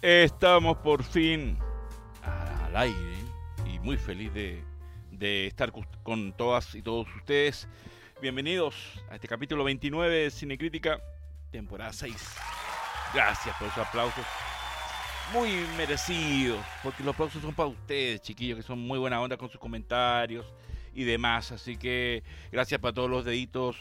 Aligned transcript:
Estamos 0.00 0.76
por 0.76 1.02
fin 1.02 1.58
al 2.22 2.76
aire 2.76 3.16
y 3.66 3.80
muy 3.80 3.96
feliz 3.96 4.32
de, 4.32 4.62
de 5.10 5.48
estar 5.48 5.72
con 6.04 6.32
todas 6.34 6.72
y 6.76 6.82
todos 6.82 7.08
ustedes. 7.16 7.66
Bienvenidos 8.22 8.76
a 9.10 9.16
este 9.16 9.26
capítulo 9.26 9.64
29 9.64 10.16
de 10.16 10.30
Cinecrítica, 10.30 11.02
temporada 11.50 11.92
6. 11.92 12.14
Gracias 13.12 13.56
por 13.56 13.66
esos 13.66 13.84
aplausos. 13.84 14.24
Muy 15.32 15.50
merecidos, 15.76 16.64
porque 16.84 17.02
los 17.02 17.12
aplausos 17.12 17.42
son 17.42 17.52
para 17.52 17.68
ustedes, 17.68 18.22
chiquillos, 18.22 18.56
que 18.58 18.62
son 18.62 18.78
muy 18.78 19.00
buena 19.00 19.20
onda 19.20 19.36
con 19.36 19.48
sus 19.48 19.58
comentarios 19.58 20.46
y 20.94 21.02
demás. 21.02 21.50
Así 21.50 21.76
que 21.76 22.22
gracias 22.52 22.80
para 22.80 22.94
todos 22.94 23.10
los 23.10 23.24
deditos 23.24 23.76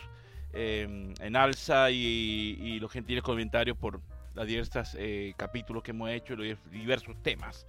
eh, 0.51 1.13
en 1.19 1.35
alza 1.35 1.91
y 1.91 2.79
los 2.79 2.91
gentiles 2.91 3.21
comentarios 3.21 3.77
por 3.77 4.01
los 4.37 4.47
diversos 4.47 4.95
eh, 4.99 5.33
capítulos 5.35 5.81
que 5.81 5.91
hemos 5.91 6.11
hecho, 6.11 6.35
los 6.35 6.57
diversos 6.69 7.15
temas. 7.23 7.65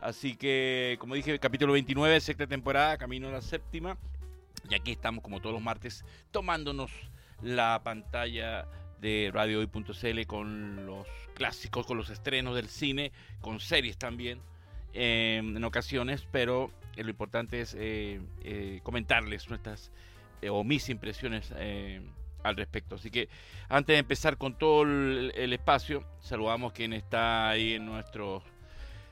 Así 0.00 0.36
que, 0.36 0.96
como 1.00 1.16
dije, 1.16 1.38
capítulo 1.38 1.72
29, 1.72 2.20
sexta 2.20 2.46
temporada, 2.46 2.96
camino 2.96 3.28
a 3.28 3.32
la 3.32 3.42
séptima. 3.42 3.98
Y 4.70 4.74
aquí 4.74 4.92
estamos, 4.92 5.22
como 5.22 5.40
todos 5.40 5.52
los 5.52 5.62
martes, 5.62 6.04
tomándonos 6.30 6.92
la 7.42 7.80
pantalla 7.82 8.68
de 9.00 9.30
radiohoy.cl 9.34 10.26
con 10.28 10.86
los 10.86 11.08
clásicos, 11.34 11.86
con 11.86 11.96
los 11.96 12.08
estrenos 12.08 12.54
del 12.54 12.68
cine, 12.68 13.10
con 13.40 13.58
series 13.58 13.98
también 13.98 14.38
eh, 14.94 15.38
en 15.38 15.64
ocasiones, 15.64 16.26
pero 16.30 16.70
lo 16.96 17.10
importante 17.10 17.62
es 17.62 17.74
eh, 17.76 18.20
eh 18.44 18.80
comentarles 18.84 19.48
nuestras 19.48 19.90
o 20.48 20.62
mis 20.62 20.88
impresiones 20.88 21.52
eh, 21.56 22.00
al 22.42 22.56
respecto. 22.56 22.94
Así 22.96 23.10
que 23.10 23.28
antes 23.68 23.94
de 23.94 23.98
empezar 23.98 24.36
con 24.36 24.56
todo 24.58 24.82
el, 24.82 25.32
el 25.34 25.52
espacio, 25.52 26.04
saludamos 26.20 26.72
quien 26.72 26.92
está 26.92 27.48
ahí 27.50 27.74
en 27.74 27.86
nuestros 27.86 28.42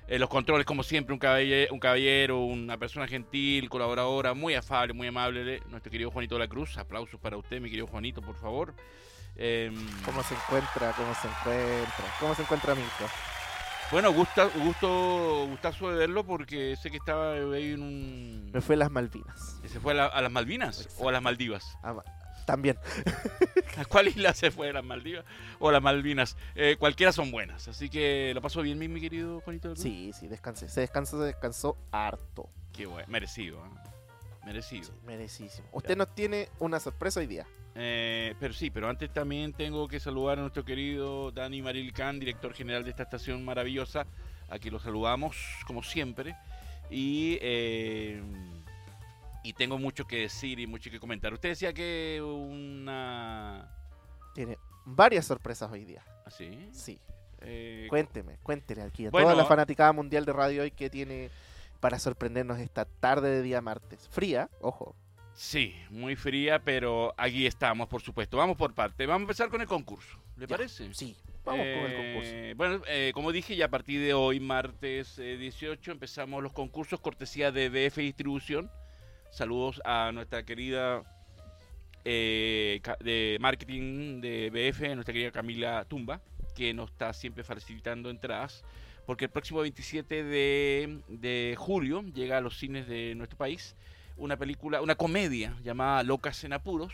en 0.08 0.18
los 0.20 0.28
controles, 0.28 0.66
como 0.66 0.82
siempre, 0.82 1.12
un 1.12 1.20
caballero, 1.20 1.72
un 1.72 1.78
caballero, 1.78 2.40
una 2.40 2.76
persona 2.76 3.06
gentil, 3.06 3.68
colaboradora, 3.68 4.34
muy 4.34 4.54
afable, 4.56 4.92
muy 4.92 5.06
amable, 5.06 5.62
nuestro 5.68 5.92
querido 5.92 6.10
Juanito 6.10 6.34
de 6.34 6.40
la 6.40 6.48
Cruz. 6.48 6.76
Aplausos 6.78 7.20
para 7.20 7.36
usted, 7.36 7.60
mi 7.60 7.68
querido 7.70 7.86
Juanito, 7.86 8.20
por 8.20 8.34
favor. 8.34 8.74
Eh, 9.36 9.70
¿Cómo 10.04 10.22
se 10.24 10.34
encuentra? 10.34 10.92
¿Cómo 10.96 11.14
se 11.14 11.28
encuentra? 11.28 12.04
¿Cómo 12.18 12.34
se 12.34 12.42
encuentra 12.42 12.74
Mirko? 12.74 13.08
bueno, 13.92 14.12
gusta, 14.12 14.46
gusto, 14.56 15.46
gustazo 15.48 15.90
de 15.90 15.96
verlo 15.98 16.24
porque 16.24 16.74
sé 16.76 16.90
que 16.90 16.96
estaba 16.96 17.32
ahí 17.34 17.72
en 17.72 17.82
un... 17.82 18.50
Me 18.52 18.60
fue 18.60 18.74
a 18.74 18.78
las 18.78 18.90
Malvinas. 18.90 19.60
¿Se 19.64 19.78
fue 19.80 19.92
a, 19.92 19.96
la- 19.96 20.06
a 20.06 20.20
las 20.22 20.30
Malvinas 20.32 20.80
Exacto. 20.80 21.04
o 21.04 21.08
a 21.08 21.12
las 21.12 21.22
Maldivas? 21.22 21.76
Ma- 21.82 22.02
también. 22.46 22.76
¿A 23.76 23.84
cuál 23.84 24.08
isla 24.08 24.34
se 24.34 24.50
fue? 24.50 24.70
¿A 24.70 24.72
las 24.72 24.84
Maldivas 24.84 25.24
o 25.58 25.70
las 25.70 25.82
Malvinas? 25.82 26.36
Eh, 26.54 26.76
cualquiera 26.78 27.12
son 27.12 27.30
buenas, 27.30 27.68
así 27.68 27.88
que 27.88 28.32
lo 28.34 28.42
pasó 28.42 28.62
bien, 28.62 28.78
mi, 28.78 28.88
mi 28.88 29.00
querido 29.00 29.40
Juanito. 29.40 29.70
de? 29.70 29.76
Sí, 29.76 30.12
sí, 30.18 30.28
descansé. 30.28 30.68
Se 30.68 30.80
descansó, 30.80 31.18
se 31.18 31.26
descansó 31.26 31.76
harto. 31.90 32.48
Qué 32.72 32.86
bueno, 32.86 33.08
merecido, 33.08 33.58
¿eh? 33.64 33.90
merecido. 34.44 34.84
Sí, 34.84 34.92
merecísimo. 35.04 35.68
Usted 35.72 35.96
nos 35.96 36.14
tiene 36.14 36.48
una 36.58 36.80
sorpresa 36.80 37.20
hoy 37.20 37.26
día. 37.26 37.46
Eh, 37.74 38.34
pero 38.40 38.52
sí, 38.52 38.70
pero 38.70 38.88
antes 38.88 39.12
también 39.12 39.52
tengo 39.52 39.86
que 39.86 40.00
saludar 40.00 40.38
a 40.38 40.42
nuestro 40.42 40.64
querido 40.64 41.30
Dani 41.30 41.62
Marilcán, 41.62 42.18
director 42.18 42.52
general 42.52 42.84
de 42.84 42.90
esta 42.90 43.04
estación 43.04 43.44
maravillosa. 43.44 44.06
Aquí 44.48 44.70
lo 44.70 44.80
saludamos, 44.80 45.36
como 45.66 45.82
siempre. 45.82 46.36
Y, 46.90 47.38
eh, 47.40 48.20
y 49.42 49.52
tengo 49.54 49.78
mucho 49.78 50.06
que 50.06 50.18
decir 50.20 50.58
y 50.60 50.66
mucho 50.66 50.90
que 50.90 51.00
comentar. 51.00 51.32
Usted 51.32 51.50
decía 51.50 51.72
que 51.72 52.20
una... 52.22 53.68
Tiene 54.34 54.58
varias 54.84 55.26
sorpresas 55.26 55.70
hoy 55.70 55.84
día. 55.84 56.04
¿Así? 56.24 56.68
Sí. 56.72 57.00
Eh, 57.42 57.86
Cuénteme, 57.88 58.36
cuéntele 58.42 58.82
aquí 58.82 59.06
a 59.06 59.10
Bueno. 59.10 59.28
toda 59.28 59.36
la 59.42 59.46
fanaticada 59.46 59.92
mundial 59.92 60.24
de 60.26 60.32
radio 60.32 60.62
hoy 60.62 60.70
que 60.70 60.90
tiene 60.90 61.30
para 61.80 61.98
sorprendernos 61.98 62.58
esta 62.58 62.84
tarde 62.84 63.30
de 63.30 63.42
día 63.42 63.60
martes. 63.62 64.06
Fría, 64.10 64.50
ojo. 64.60 64.94
sí, 65.32 65.74
muy 65.88 66.16
fría, 66.16 66.58
pero 66.62 67.14
aquí 67.16 67.46
estamos, 67.46 67.88
por 67.88 68.02
supuesto. 68.02 68.36
Vamos 68.36 68.58
por 68.58 68.74
parte. 68.74 69.06
Vamos 69.06 69.20
a 69.20 69.24
empezar 69.24 69.48
con 69.48 69.62
el 69.62 69.66
concurso. 69.66 70.18
¿Le 70.36 70.46
Ya, 70.46 70.56
parece? 70.56 70.92
Sí, 70.92 71.16
vamos 71.42 71.60
con 71.60 71.66
el 71.66 71.92
Eh, 71.92 71.96
concurso. 71.96 72.56
Bueno, 72.56 72.82
eh, 72.88 73.10
como 73.14 73.32
dije, 73.32 73.56
ya 73.56 73.64
a 73.66 73.70
partir 73.70 74.02
de 74.02 74.12
hoy, 74.12 74.38
martes 74.38 75.18
eh, 75.18 75.38
18, 75.38 75.92
empezamos 75.92 76.42
los 76.42 76.52
concursos 76.52 77.00
cortesía 77.00 77.50
de 77.50 77.70
BF 77.70 77.96
Distribución. 78.02 78.70
Saludos 79.30 79.80
a 79.84 80.10
nuestra 80.12 80.42
querida 80.42 81.04
eh, 82.04 82.80
de 82.98 83.38
marketing 83.40 84.20
de 84.20 84.50
BF, 84.50 84.94
nuestra 84.94 85.12
querida 85.12 85.30
Camila 85.30 85.84
Tumba, 85.84 86.20
que 86.56 86.74
nos 86.74 86.90
está 86.90 87.12
siempre 87.12 87.44
facilitando 87.44 88.10
entradas. 88.10 88.64
Porque 89.06 89.26
el 89.26 89.30
próximo 89.30 89.60
27 89.60 90.24
de, 90.24 91.00
de 91.08 91.54
julio 91.56 92.02
llega 92.12 92.38
a 92.38 92.40
los 92.40 92.58
cines 92.58 92.88
de 92.88 93.14
nuestro 93.14 93.38
país 93.38 93.76
una 94.16 94.36
película, 94.36 94.82
una 94.82 94.96
comedia 94.96 95.56
llamada 95.62 96.02
Locas 96.02 96.42
en 96.42 96.52
Apuros, 96.52 96.92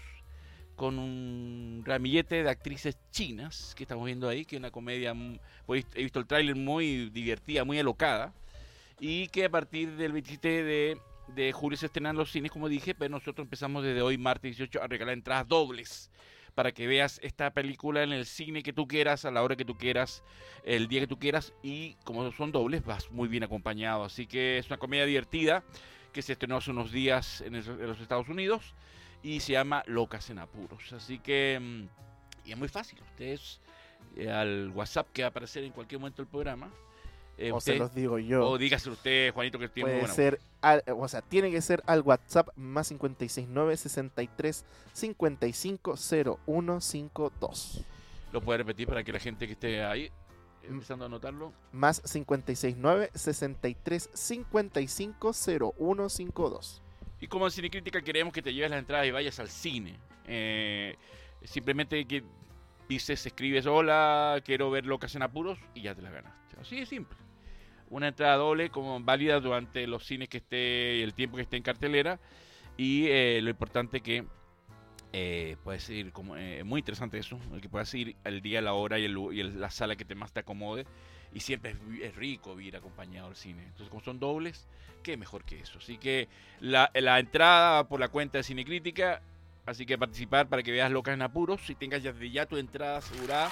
con 0.77 0.99
un 0.99 1.83
ramillete 1.87 2.43
de 2.43 2.51
actrices 2.51 2.99
chinas 3.11 3.75
que 3.75 3.85
estamos 3.85 4.05
viendo 4.05 4.29
ahí, 4.29 4.45
que 4.45 4.57
es 4.57 4.61
una 4.61 4.71
comedia, 4.71 5.15
mm, 5.15 5.39
pues, 5.65 5.87
he 5.95 6.03
visto 6.03 6.19
el 6.19 6.27
tráiler 6.27 6.55
muy 6.55 7.09
divertida, 7.09 7.65
muy 7.65 7.79
alocada, 7.79 8.35
y 9.01 9.29
que 9.29 9.47
a 9.47 9.51
partir 9.51 9.97
del 9.97 10.13
27 10.13 10.63
de, 10.65 10.99
de 11.29 11.53
julio 11.53 11.77
se 11.77 11.87
estrenan 11.87 12.11
en 12.11 12.19
los 12.19 12.31
cines, 12.31 12.51
como 12.51 12.69
dije, 12.69 12.95
pero 12.95 13.11
nosotros 13.11 13.45
empezamos 13.45 13.83
desde 13.85 14.03
hoy, 14.03 14.19
martes 14.19 14.57
18, 14.57 14.83
a 14.83 14.87
regalar 14.87 15.15
entradas 15.15 15.49
dobles 15.49 16.11
para 16.55 16.73
que 16.73 16.87
veas 16.87 17.21
esta 17.23 17.53
película 17.53 18.03
en 18.03 18.13
el 18.13 18.25
cine 18.25 18.63
que 18.63 18.73
tú 18.73 18.89
quieras, 18.89 19.27
a 19.27 19.31
la 19.31 19.43
hora 19.43 19.57
que 19.57 19.65
tú 19.67 19.77
quieras, 19.77 20.23
el 20.65 20.89
día 20.89 21.01
que 21.01 21.07
tú 21.07 21.19
quieras, 21.19 21.53
y 21.63 21.95
como 22.05 22.33
son 22.33 22.51
dobles, 22.51 22.85
vas 22.85 23.11
muy 23.11 23.29
bien 23.29 23.45
acompañado. 23.45 24.05
Así 24.05 24.27
que 24.27 24.57
es 24.57 24.67
una 24.69 24.79
comedia 24.79 25.05
divertida 25.05 25.63
que 26.15 26.23
se 26.23 26.33
estrenó 26.33 26.57
hace 26.57 26.71
unos 26.71 26.93
días 26.93 27.43
en 27.43 27.53
los 27.53 28.01
Estados 28.01 28.31
Unidos 28.31 28.75
y 29.23 29.41
se 29.41 29.53
llama 29.53 29.83
Locas 29.87 30.31
en 30.31 30.39
Apuros. 30.39 30.95
Así 30.95 31.19
que, 31.19 31.59
mm, 31.61 32.49
y 32.49 32.53
es 32.53 32.57
muy 32.57 32.69
fácil, 32.69 32.99
ustedes 33.03 33.61
eh, 34.17 34.31
al 34.31 34.71
WhatsApp 34.71 35.09
que 35.13 35.23
va 35.23 35.27
a 35.27 35.31
aparecer 35.31 35.63
en 35.63 35.73
cualquier 35.73 36.01
momento 36.01 36.23
del 36.23 36.31
programa, 36.31 36.71
eh, 37.39 37.53
o 37.53 37.57
usted- 37.57 37.75
se 37.75 37.79
los 37.79 37.95
digo 37.95 38.19
yo. 38.19 38.49
o 38.49 38.59
dígaselo 38.59 38.95
usted, 38.95 39.33
Juanito, 39.35 39.59
que 39.59 39.69
tiene 39.69 39.89
Puede 39.89 39.99
buena 40.01 40.15
ser, 40.15 40.41
al- 40.63 40.83
o 40.97 41.07
sea, 41.09 41.23
tiene 41.23 41.51
que 41.51 41.61
ser 41.61 41.83
al 41.87 42.01
WhatsApp 42.03 42.49
más 42.57 42.89
569 42.89 43.77
63 43.77 44.65
55 44.93 45.97
0152. 45.97 47.85
Lo 48.33 48.41
puede 48.41 48.59
repetir 48.59 48.87
para 48.89 49.03
que 49.05 49.13
la 49.13 49.21
gente 49.21 49.47
que 49.47 49.53
esté 49.53 49.85
ahí, 49.85 50.11
empezando 50.63 51.05
a 51.05 51.07
anotarlo, 51.07 51.53
Más 51.73 52.01
569 52.01 53.11
63 53.15 54.11
55 54.13 55.33
0152. 55.33 56.83
Y 57.21 57.29
como 57.29 57.47
en 57.47 57.51
Cinecrítica 57.53 58.03
queremos 58.03 58.33
que 58.33 58.43
te 58.43 58.53
lleves 58.53 58.71
las 58.71 58.79
entradas 58.81 59.07
y 59.07 59.11
vayas 59.11 59.39
al 59.41 59.49
cine. 59.49 59.97
Eh, 60.27 60.97
simplemente 61.45 62.05
que 62.07 62.23
dices, 62.89 63.25
escribes, 63.25 63.67
hola, 63.67 64.41
quiero 64.45 64.71
ver 64.71 64.85
Locas 64.87 65.15
en 65.15 65.23
Apuros 65.23 65.59
y 65.75 65.83
ya 65.83 65.95
te 65.95 66.03
la 66.03 66.11
ganaste. 66.11 66.57
Así 66.61 66.77
de 66.81 66.87
simple. 66.87 67.17
Una 67.89 68.09
entrada 68.09 68.37
doble 68.37 68.71
como 68.71 68.99
válida 69.01 69.41
durante 69.41 69.87
los 69.87 70.05
cines 70.05 70.29
que 70.29 70.39
esté, 70.39 71.03
el 71.03 71.15
tiempo 71.15 71.37
que 71.37 71.43
esté 71.43 71.57
en 71.57 71.63
cartelera. 71.63 72.19
Y 72.77 73.07
eh, 73.07 73.41
lo 73.43 73.51
importante 73.51 74.01
que 74.01 74.25
eh, 75.13 75.57
puedes 75.65 75.89
eh, 75.89 76.63
muy 76.65 76.81
interesante 76.81 77.19
eso, 77.19 77.39
que 77.63 77.69
puedas 77.69 77.93
ir 77.95 78.17
el 78.25 78.43
día, 78.43 78.61
la 78.61 78.75
hora 78.75 78.99
y, 78.99 79.05
el 79.05 79.17
y 79.33 79.41
el- 79.41 79.61
la 79.61 79.71
sala 79.71 79.97
que 79.97 80.05
te 80.05 80.15
más 80.15 80.33
te 80.33 80.41
acomode. 80.41 80.87
Y 81.33 81.41
siempre 81.41 81.75
es, 82.03 82.17
rico 82.17 82.59
ir 82.61 82.77
acompañado 82.77 83.29
al 83.29 83.37
cine. 83.37 83.63
Entonces, 83.65 83.89
como 83.89 84.03
son 84.03 84.19
dobles, 84.19 84.67
qué 85.03 85.17
mejor 85.17 85.45
que 85.45 85.61
eso. 85.61 85.79
Así 85.79 85.99
que 85.99 86.29
la, 86.61 86.91
entrada 87.19 87.89
por 87.89 88.01
la 88.01 88.09
cuenta 88.09 88.39
de 88.39 88.45
Cinecrítica. 88.45 89.23
Así 89.65 89.85
que 89.85 89.99
participar 89.99 90.49
para 90.49 90.63
que 90.63 90.71
veas 90.71 90.91
Locas 90.93 91.15
en 91.15 91.23
Apuros 91.23 91.69
y 91.69 91.75
tengas 91.75 92.03
ya 92.03 92.13
ya 92.13 92.47
tu 92.47 92.57
entrada 92.57 92.99
asegurada 92.99 93.51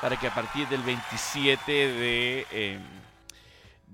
para 0.00 0.16
que 0.18 0.26
a 0.26 0.34
partir 0.34 0.66
del 0.68 0.82
27 0.82 1.70
de, 1.72 2.46
eh, 2.50 2.78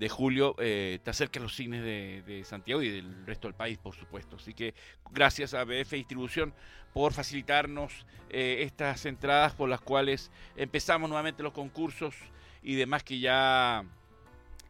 de 0.00 0.08
julio 0.08 0.56
eh, 0.58 0.98
te 1.04 1.10
acerques 1.10 1.40
a 1.40 1.42
los 1.42 1.54
cines 1.54 1.84
de, 1.84 2.22
de 2.26 2.42
Santiago 2.44 2.80
y 2.80 2.88
del 2.88 3.26
resto 3.26 3.48
del 3.48 3.54
país, 3.54 3.76
por 3.76 3.94
supuesto. 3.94 4.36
Así 4.36 4.54
que 4.54 4.74
gracias 5.12 5.52
a 5.52 5.62
BF 5.64 5.90
Distribución 5.90 6.54
por 6.94 7.12
facilitarnos 7.12 8.06
eh, 8.30 8.62
estas 8.62 9.04
entradas 9.04 9.54
por 9.54 9.68
las 9.68 9.82
cuales 9.82 10.30
empezamos 10.56 11.10
nuevamente 11.10 11.42
los 11.42 11.52
concursos 11.52 12.14
y 12.62 12.76
demás 12.76 13.04
que 13.04 13.20
ya 13.20 13.84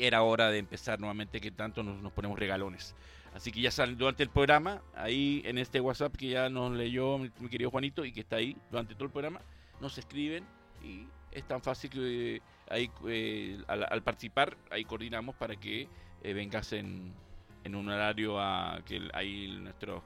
era 0.01 0.23
hora 0.23 0.51
de 0.51 0.59
empezar 0.59 0.99
nuevamente 0.99 1.41
que 1.41 1.53
tanto 1.53 1.85
nos, 1.85 2.13
ponemos 2.13 2.37
regalones. 2.37 2.97
Así 3.33 3.53
que 3.53 3.61
ya 3.61 3.71
salen 3.71 3.97
durante 3.97 4.25
el 4.25 4.31
programa, 4.31 4.83
ahí 4.97 5.43
en 5.45 5.59
este 5.59 5.81
WhatsApp 5.81 6.17
que 6.17 6.31
ya 6.31 6.49
nos 6.49 6.73
leyó 6.73 7.19
mi, 7.19 7.31
querido 7.49 7.71
Juanito 7.71 8.05
y 8.05 8.11
que 8.11 8.21
está 8.21 8.37
ahí 8.37 8.57
durante 8.69 8.95
todo 8.95 9.05
el 9.05 9.13
programa, 9.13 9.41
nos 9.81 9.97
escriben 9.97 10.45
y 10.83 11.07
es 11.31 11.47
tan 11.47 11.63
fácil 11.63 11.89
que 11.89 12.43
ahí, 12.71 12.91
eh, 13.09 13.59
al, 13.69 13.87
al 13.91 14.03
participar, 14.03 14.57
ahí 14.71 14.85
coordinamos 14.85 15.35
para 15.37 15.57
que 15.57 15.89
eh, 16.23 16.33
vengas 16.33 16.73
en, 16.73 17.13
en 17.65 17.75
un 17.75 17.89
horario 17.91 18.41
a 18.41 18.81
que 18.87 18.97
el- 18.97 19.11
ahí 19.13 19.49
nuestro 19.61 20.03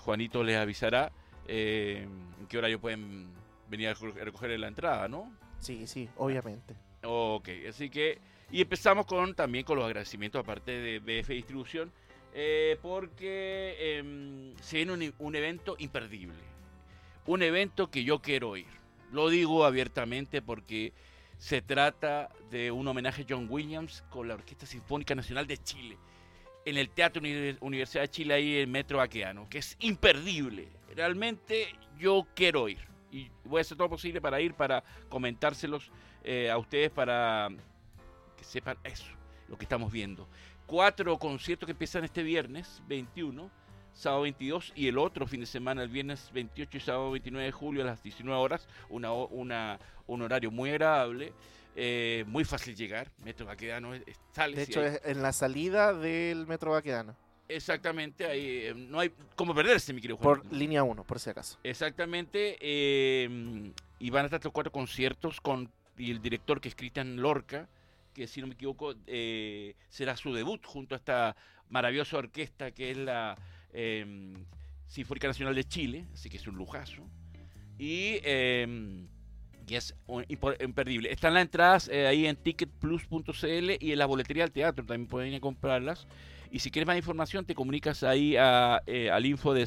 Juanito 0.00 0.42
les 0.44 0.56
avisará 0.56 1.10
eh, 1.46 2.06
en 2.40 2.46
qué 2.48 2.58
horario 2.58 2.80
pueden 2.80 3.28
venir 3.68 3.88
a 3.88 3.94
recoger- 3.94 4.58
la 4.58 4.68
entrada, 4.68 5.08
¿no? 5.08 5.32
Sí, 5.60 5.86
sí, 5.86 6.08
obviamente. 6.16 6.74
Ok, 7.02 7.48
así 7.68 7.88
que 7.88 8.18
Y 8.52 8.60
empezamos 8.62 9.06
con 9.06 9.34
también 9.34 9.64
con 9.64 9.76
los 9.76 9.86
agradecimientos 9.86 10.40
aparte 10.40 10.72
de 10.72 10.98
BF 10.98 11.32
Distribución, 11.34 11.92
eh, 12.34 12.76
porque 12.82 13.76
em, 13.98 14.54
se 14.60 14.78
viene 14.78 14.92
un, 14.92 15.14
un 15.20 15.34
evento 15.36 15.76
imperdible. 15.78 16.34
Un 17.26 17.42
evento 17.42 17.90
que 17.90 18.02
yo 18.02 18.18
quiero 18.20 18.56
ir. 18.56 18.66
Lo 19.12 19.28
digo 19.28 19.64
abiertamente 19.64 20.42
porque 20.42 20.92
se 21.40 21.62
trata 21.62 22.28
de 22.50 22.70
un 22.70 22.86
homenaje 22.86 23.22
a 23.22 23.26
John 23.26 23.46
Williams 23.48 24.04
con 24.10 24.28
la 24.28 24.34
Orquesta 24.34 24.66
Sinfónica 24.66 25.14
Nacional 25.14 25.46
de 25.46 25.56
Chile 25.56 25.96
en 26.66 26.76
el 26.76 26.90
Teatro 26.90 27.22
Uni- 27.22 27.56
Universidad 27.62 28.02
de 28.02 28.08
Chile 28.10 28.34
ahí 28.34 28.56
en 28.58 28.70
Metro 28.70 28.98
Baqueano, 28.98 29.48
que 29.48 29.56
es 29.58 29.74
imperdible. 29.80 30.68
Realmente 30.94 31.74
yo 31.98 32.26
quiero 32.34 32.68
ir 32.68 32.78
y 33.10 33.30
voy 33.44 33.58
a 33.58 33.62
hacer 33.62 33.78
todo 33.78 33.86
lo 33.86 33.92
posible 33.92 34.20
para 34.20 34.38
ir, 34.42 34.52
para 34.52 34.84
comentárselos 35.08 35.90
eh, 36.24 36.50
a 36.50 36.58
ustedes, 36.58 36.90
para 36.90 37.48
que 38.36 38.44
sepan 38.44 38.76
eso, 38.84 39.06
lo 39.48 39.56
que 39.56 39.64
estamos 39.64 39.90
viendo. 39.90 40.28
Cuatro 40.66 41.18
conciertos 41.18 41.66
que 41.66 41.72
empiezan 41.72 42.04
este 42.04 42.22
viernes 42.22 42.82
21, 42.86 43.50
sábado 44.00 44.22
22 44.22 44.72
y 44.74 44.88
el 44.88 44.98
otro 44.98 45.26
fin 45.26 45.40
de 45.40 45.46
semana, 45.46 45.82
el 45.82 45.88
viernes 45.90 46.30
28 46.32 46.76
y 46.76 46.80
sábado 46.80 47.10
29 47.12 47.44
de 47.46 47.52
julio 47.52 47.82
a 47.82 47.86
las 47.86 48.02
19 48.02 48.38
horas, 48.40 48.66
una, 48.88 49.12
ho- 49.12 49.28
una, 49.28 49.78
un 50.06 50.22
horario 50.22 50.50
muy 50.50 50.70
agradable. 50.70 51.32
eh, 51.76 52.24
muy 52.26 52.44
fácil 52.44 52.74
llegar, 52.74 53.12
Metro 53.24 53.46
Baquedano, 53.46 53.94
es- 53.94 54.02
es- 54.04 54.18
sales 54.32 54.56
De 54.56 54.62
hecho, 54.64 54.82
es 54.84 55.00
en 55.04 55.22
la 55.22 55.32
salida 55.32 55.94
del 55.94 56.44
Metro 56.48 56.72
Baquedano. 56.72 57.14
Exactamente, 57.48 58.26
ahí 58.26 58.44
eh, 58.66 58.74
no 58.76 58.98
hay 58.98 59.12
cómo 59.36 59.54
perderse, 59.54 59.92
mi 59.92 60.00
querido 60.00 60.18
Por 60.18 60.38
Juanito. 60.38 60.56
línea 60.56 60.82
1, 60.82 61.04
por 61.04 61.20
si 61.20 61.30
acaso. 61.30 61.58
Exactamente, 61.62 62.58
eh, 62.60 63.72
y 64.00 64.10
van 64.10 64.22
a 64.22 64.26
estar 64.26 64.42
los 64.44 64.52
cuatro 64.52 64.72
conciertos 64.72 65.40
con 65.40 65.70
y 65.96 66.10
el 66.10 66.20
director 66.20 66.60
que 66.60 66.68
es 66.70 66.74
Cristian 66.74 67.16
Lorca, 67.16 67.68
que 68.14 68.26
si 68.26 68.40
no 68.40 68.48
me 68.48 68.54
equivoco 68.54 68.94
eh, 69.06 69.74
será 69.88 70.16
su 70.16 70.32
debut 70.34 70.64
junto 70.66 70.96
a 70.96 70.98
esta 70.98 71.36
maravillosa 71.68 72.18
orquesta 72.18 72.72
que 72.72 72.90
es 72.90 72.96
la 72.96 73.36
eh, 73.72 74.34
Sinfónica 74.86 75.28
Nacional 75.28 75.54
de 75.54 75.64
Chile, 75.64 76.06
así 76.12 76.28
que 76.28 76.36
es 76.36 76.46
un 76.46 76.56
lujazo. 76.56 77.02
Y, 77.78 78.18
eh, 78.24 79.06
y 79.66 79.74
es 79.74 79.94
un- 80.06 80.24
imperdible. 80.28 81.12
Están 81.12 81.34
las 81.34 81.42
entradas 81.42 81.88
eh, 81.88 82.06
ahí 82.06 82.26
en 82.26 82.36
ticketplus.cl 82.36 83.70
y 83.80 83.92
en 83.92 83.98
la 83.98 84.06
boletería 84.06 84.42
del 84.44 84.52
teatro, 84.52 84.84
también 84.84 85.06
pueden 85.08 85.30
ir 85.30 85.36
a 85.36 85.40
comprarlas. 85.40 86.06
Y 86.50 86.58
si 86.58 86.70
quieres 86.72 86.86
más 86.88 86.96
información, 86.96 87.44
te 87.46 87.54
comunicas 87.54 88.02
ahí 88.02 88.34
a, 88.36 88.82
eh, 88.86 89.08
al 89.10 89.24
info 89.24 89.54
de 89.54 89.64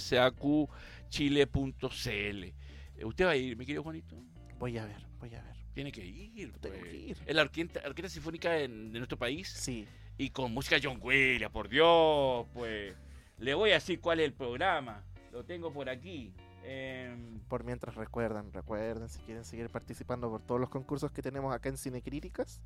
cacuchile.cl. 1.09 2.43
Eh, 2.43 3.05
¿Usted 3.05 3.25
va 3.25 3.31
a 3.31 3.35
ir, 3.37 3.55
mi 3.57 3.65
querido 3.65 3.83
Juanito? 3.83 4.15
Voy 4.59 4.77
a 4.77 4.85
ver, 4.85 5.05
voy 5.19 5.33
a 5.35 5.41
ver. 5.41 5.53
Tiene 5.73 5.91
que 5.91 6.05
ir. 6.05 6.51
Tengo 6.59 6.75
pues. 6.77 6.83
que 6.91 6.95
ir. 6.97 7.17
Es 7.25 7.35
la 7.35 7.41
orquesta, 7.43 7.81
orquesta 7.85 8.09
sinfónica 8.09 8.59
en- 8.59 8.91
de 8.91 8.99
nuestro 8.99 9.17
país 9.17 9.47
Sí. 9.49 9.87
y 10.17 10.29
con 10.29 10.53
música 10.53 10.77
John 10.81 10.99
Williams, 11.01 11.51
por 11.51 11.67
Dios, 11.69 12.45
pues. 12.53 12.93
Le 13.43 13.53
voy 13.53 13.71
a 13.71 13.75
decir 13.75 13.99
cuál 13.99 14.19
es 14.21 14.25
el 14.25 14.33
programa. 14.33 15.03
Lo 15.31 15.43
tengo 15.43 15.71
por 15.73 15.89
aquí. 15.89 16.33
Em, 16.63 17.39
Por 17.49 17.63
mientras 17.65 17.95
recuerdan, 17.95 18.53
recuerden 18.53 19.09
si 19.09 19.19
quieren 19.23 19.43
seguir 19.43 19.69
participando 19.69 20.29
por 20.29 20.41
todos 20.41 20.61
los 20.61 20.69
concursos 20.69 21.11
que 21.11 21.21
tenemos 21.21 21.53
acá 21.53 21.67
en 21.69 21.77
Cinecríticas, 21.77 22.61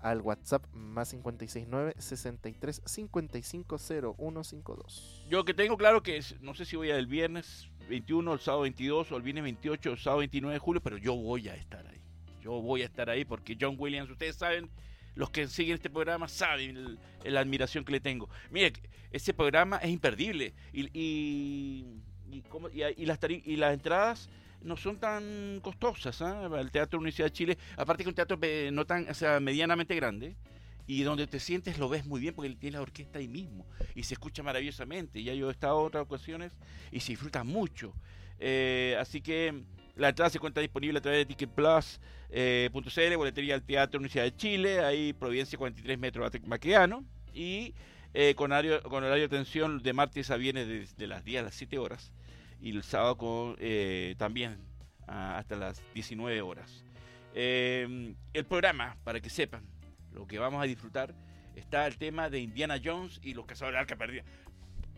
al 0.00 0.20
WhatsApp 0.20 0.66
más 0.74 1.10
569 1.12 1.94
63 1.98 2.82
55 2.84 3.78
0152. 3.78 5.24
yo 5.30 5.44
que 5.46 5.54
tengo 5.54 5.78
claro 5.78 6.02
que 6.02 6.18
es- 6.18 6.38
no 6.42 6.52
sé 6.54 6.66
si 6.66 6.76
voy 6.76 6.90
a 6.90 6.98
el 6.98 7.06
viernes 7.06 7.70
21, 7.88 8.34
el 8.34 8.40
sábado 8.40 8.62
22 8.64 9.10
o 9.10 9.16
el 9.16 9.22
viernes 9.22 9.44
28 9.44 9.88
o 9.88 9.92
el 9.94 9.98
sábado 9.98 10.18
29 10.18 10.52
de 10.52 10.58
julio, 10.58 10.82
pero 10.82 10.98
yo 10.98 11.14
voy 11.16 11.48
a 11.48 11.54
estar 11.54 11.86
ahí. 11.86 12.02
Yo 12.42 12.60
voy 12.60 12.82
a 12.82 12.84
estar 12.84 13.08
ahí 13.08 13.24
porque 13.24 13.56
John 13.58 13.76
Williams, 13.78 14.10
ustedes 14.10 14.36
saben, 14.36 14.68
los 15.14 15.30
que 15.30 15.46
siguen 15.48 15.74
este 15.74 15.90
programa 15.90 16.28
saben 16.28 16.98
la 17.24 17.40
admiración 17.40 17.84
que 17.84 17.92
le 17.92 18.00
tengo. 18.00 18.28
Mire, 18.50 18.72
ese 19.10 19.32
programa 19.34 19.76
es 19.78 19.90
imperdible 19.90 20.54
y, 20.72 20.88
y, 20.92 21.86
y 22.30 22.42
cómo- 22.48 22.68
y- 22.70 23.06
las, 23.06 23.18
y 23.28 23.56
las 23.56 23.74
entradas 23.74 24.28
no 24.62 24.76
son 24.76 24.98
tan 24.98 25.60
costosas. 25.62 26.20
¿ah? 26.22 26.48
El 26.58 26.70
Teatro 26.70 26.98
Universidad 26.98 27.26
de 27.28 27.32
Chile, 27.32 27.58
aparte 27.76 28.02
que 28.02 28.08
un 28.08 28.14
teatro 28.14 28.38
eh, 28.42 28.70
no 28.72 28.84
tan, 28.86 29.08
o 29.08 29.14
sea, 29.14 29.38
medianamente 29.40 29.94
grande 29.94 30.36
y 30.86 31.02
donde 31.02 31.26
te 31.26 31.38
sientes 31.40 31.78
lo 31.78 31.88
ves 31.88 32.04
muy 32.04 32.20
bien 32.20 32.34
porque 32.34 32.50
tiene 32.56 32.76
la 32.76 32.82
orquesta 32.82 33.18
ahí 33.18 33.28
mismo 33.28 33.66
y 33.94 34.02
se 34.02 34.14
escucha 34.14 34.42
maravillosamente. 34.42 35.22
Ya 35.22 35.32
yo 35.34 35.48
he 35.48 35.52
estado 35.52 35.78
otras 35.78 36.02
ocasiones 36.02 36.52
y 36.90 37.00
se 37.00 37.12
disfruta 37.12 37.44
mucho. 37.44 37.94
Eh, 38.38 38.96
así 38.98 39.20
que 39.20 39.62
la 39.96 40.08
entrada 40.08 40.30
se 40.30 40.38
encuentra 40.38 40.60
disponible 40.60 40.98
a 40.98 41.02
través 41.02 41.20
de 41.20 41.26
ticketplus.cl, 41.26 43.16
boletería 43.16 43.54
del 43.54 43.62
Teatro 43.62 43.98
Universidad 43.98 44.24
de 44.24 44.36
Chile, 44.36 44.80
ahí 44.80 45.12
Providencia 45.12 45.56
43 45.58 45.98
metros 45.98 46.32
Maqueano 46.46 47.04
y 47.32 47.74
eh, 48.12 48.34
con, 48.34 48.52
horario, 48.52 48.82
con 48.82 49.04
horario 49.04 49.28
de 49.28 49.36
atención 49.36 49.82
de 49.82 49.92
martes 49.92 50.30
a 50.30 50.36
viernes 50.36 50.96
de 50.96 51.06
las 51.06 51.24
10 51.24 51.40
a 51.40 51.44
las 51.44 51.54
7 51.54 51.78
horas 51.78 52.12
y 52.60 52.70
el 52.70 52.82
sábado 52.82 53.16
con, 53.18 53.56
eh, 53.58 54.14
también 54.18 54.58
hasta 55.06 55.56
las 55.56 55.82
19 55.94 56.40
horas. 56.40 56.84
Eh, 57.34 58.14
el 58.32 58.44
programa, 58.46 58.96
para 59.04 59.20
que 59.20 59.28
sepan, 59.28 59.64
lo 60.12 60.26
que 60.26 60.38
vamos 60.38 60.62
a 60.62 60.66
disfrutar, 60.66 61.14
está 61.56 61.86
el 61.86 61.98
tema 61.98 62.30
de 62.30 62.40
Indiana 62.40 62.80
Jones 62.82 63.20
y 63.22 63.34
los 63.34 63.44
cazadores 63.46 63.74
de 63.76 63.80
arca 63.80 63.96
perdida. 63.96 64.22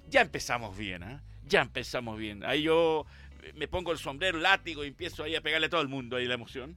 Ya 0.09 0.21
empezamos 0.21 0.77
bien, 0.77 1.03
¿ah? 1.03 1.23
Ya 1.45 1.63
empezamos 1.63 2.19
bien. 2.19 2.45
Ahí 2.45 2.63
yo 2.63 3.07
me 3.55 3.69
pongo 3.69 3.93
el 3.93 3.99
sombrero, 3.99 4.39
látigo 4.39 4.85
y 4.85 4.89
empiezo 4.89 5.25
ahí 5.25 5.35
a 5.35 5.41
pegarle 5.41 5.67
a 5.67 5.71
todo 5.71 5.83
el 5.83 5.89
mundo 5.89 6.17
ahí 6.17 6.27
la 6.27 6.35
emoción. 6.35 6.77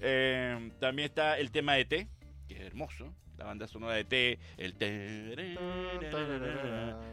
Eh, 0.00 0.70
también 0.80 1.06
está 1.06 1.38
el 1.38 1.50
tema 1.50 1.74
de 1.74 1.84
T, 1.84 2.08
que 2.48 2.54
es 2.54 2.60
hermoso. 2.60 3.14
La 3.36 3.44
banda 3.44 3.68
sonora 3.68 3.94
de 3.94 4.04
T, 4.04 4.38
el 4.56 4.74
T. 4.74 5.56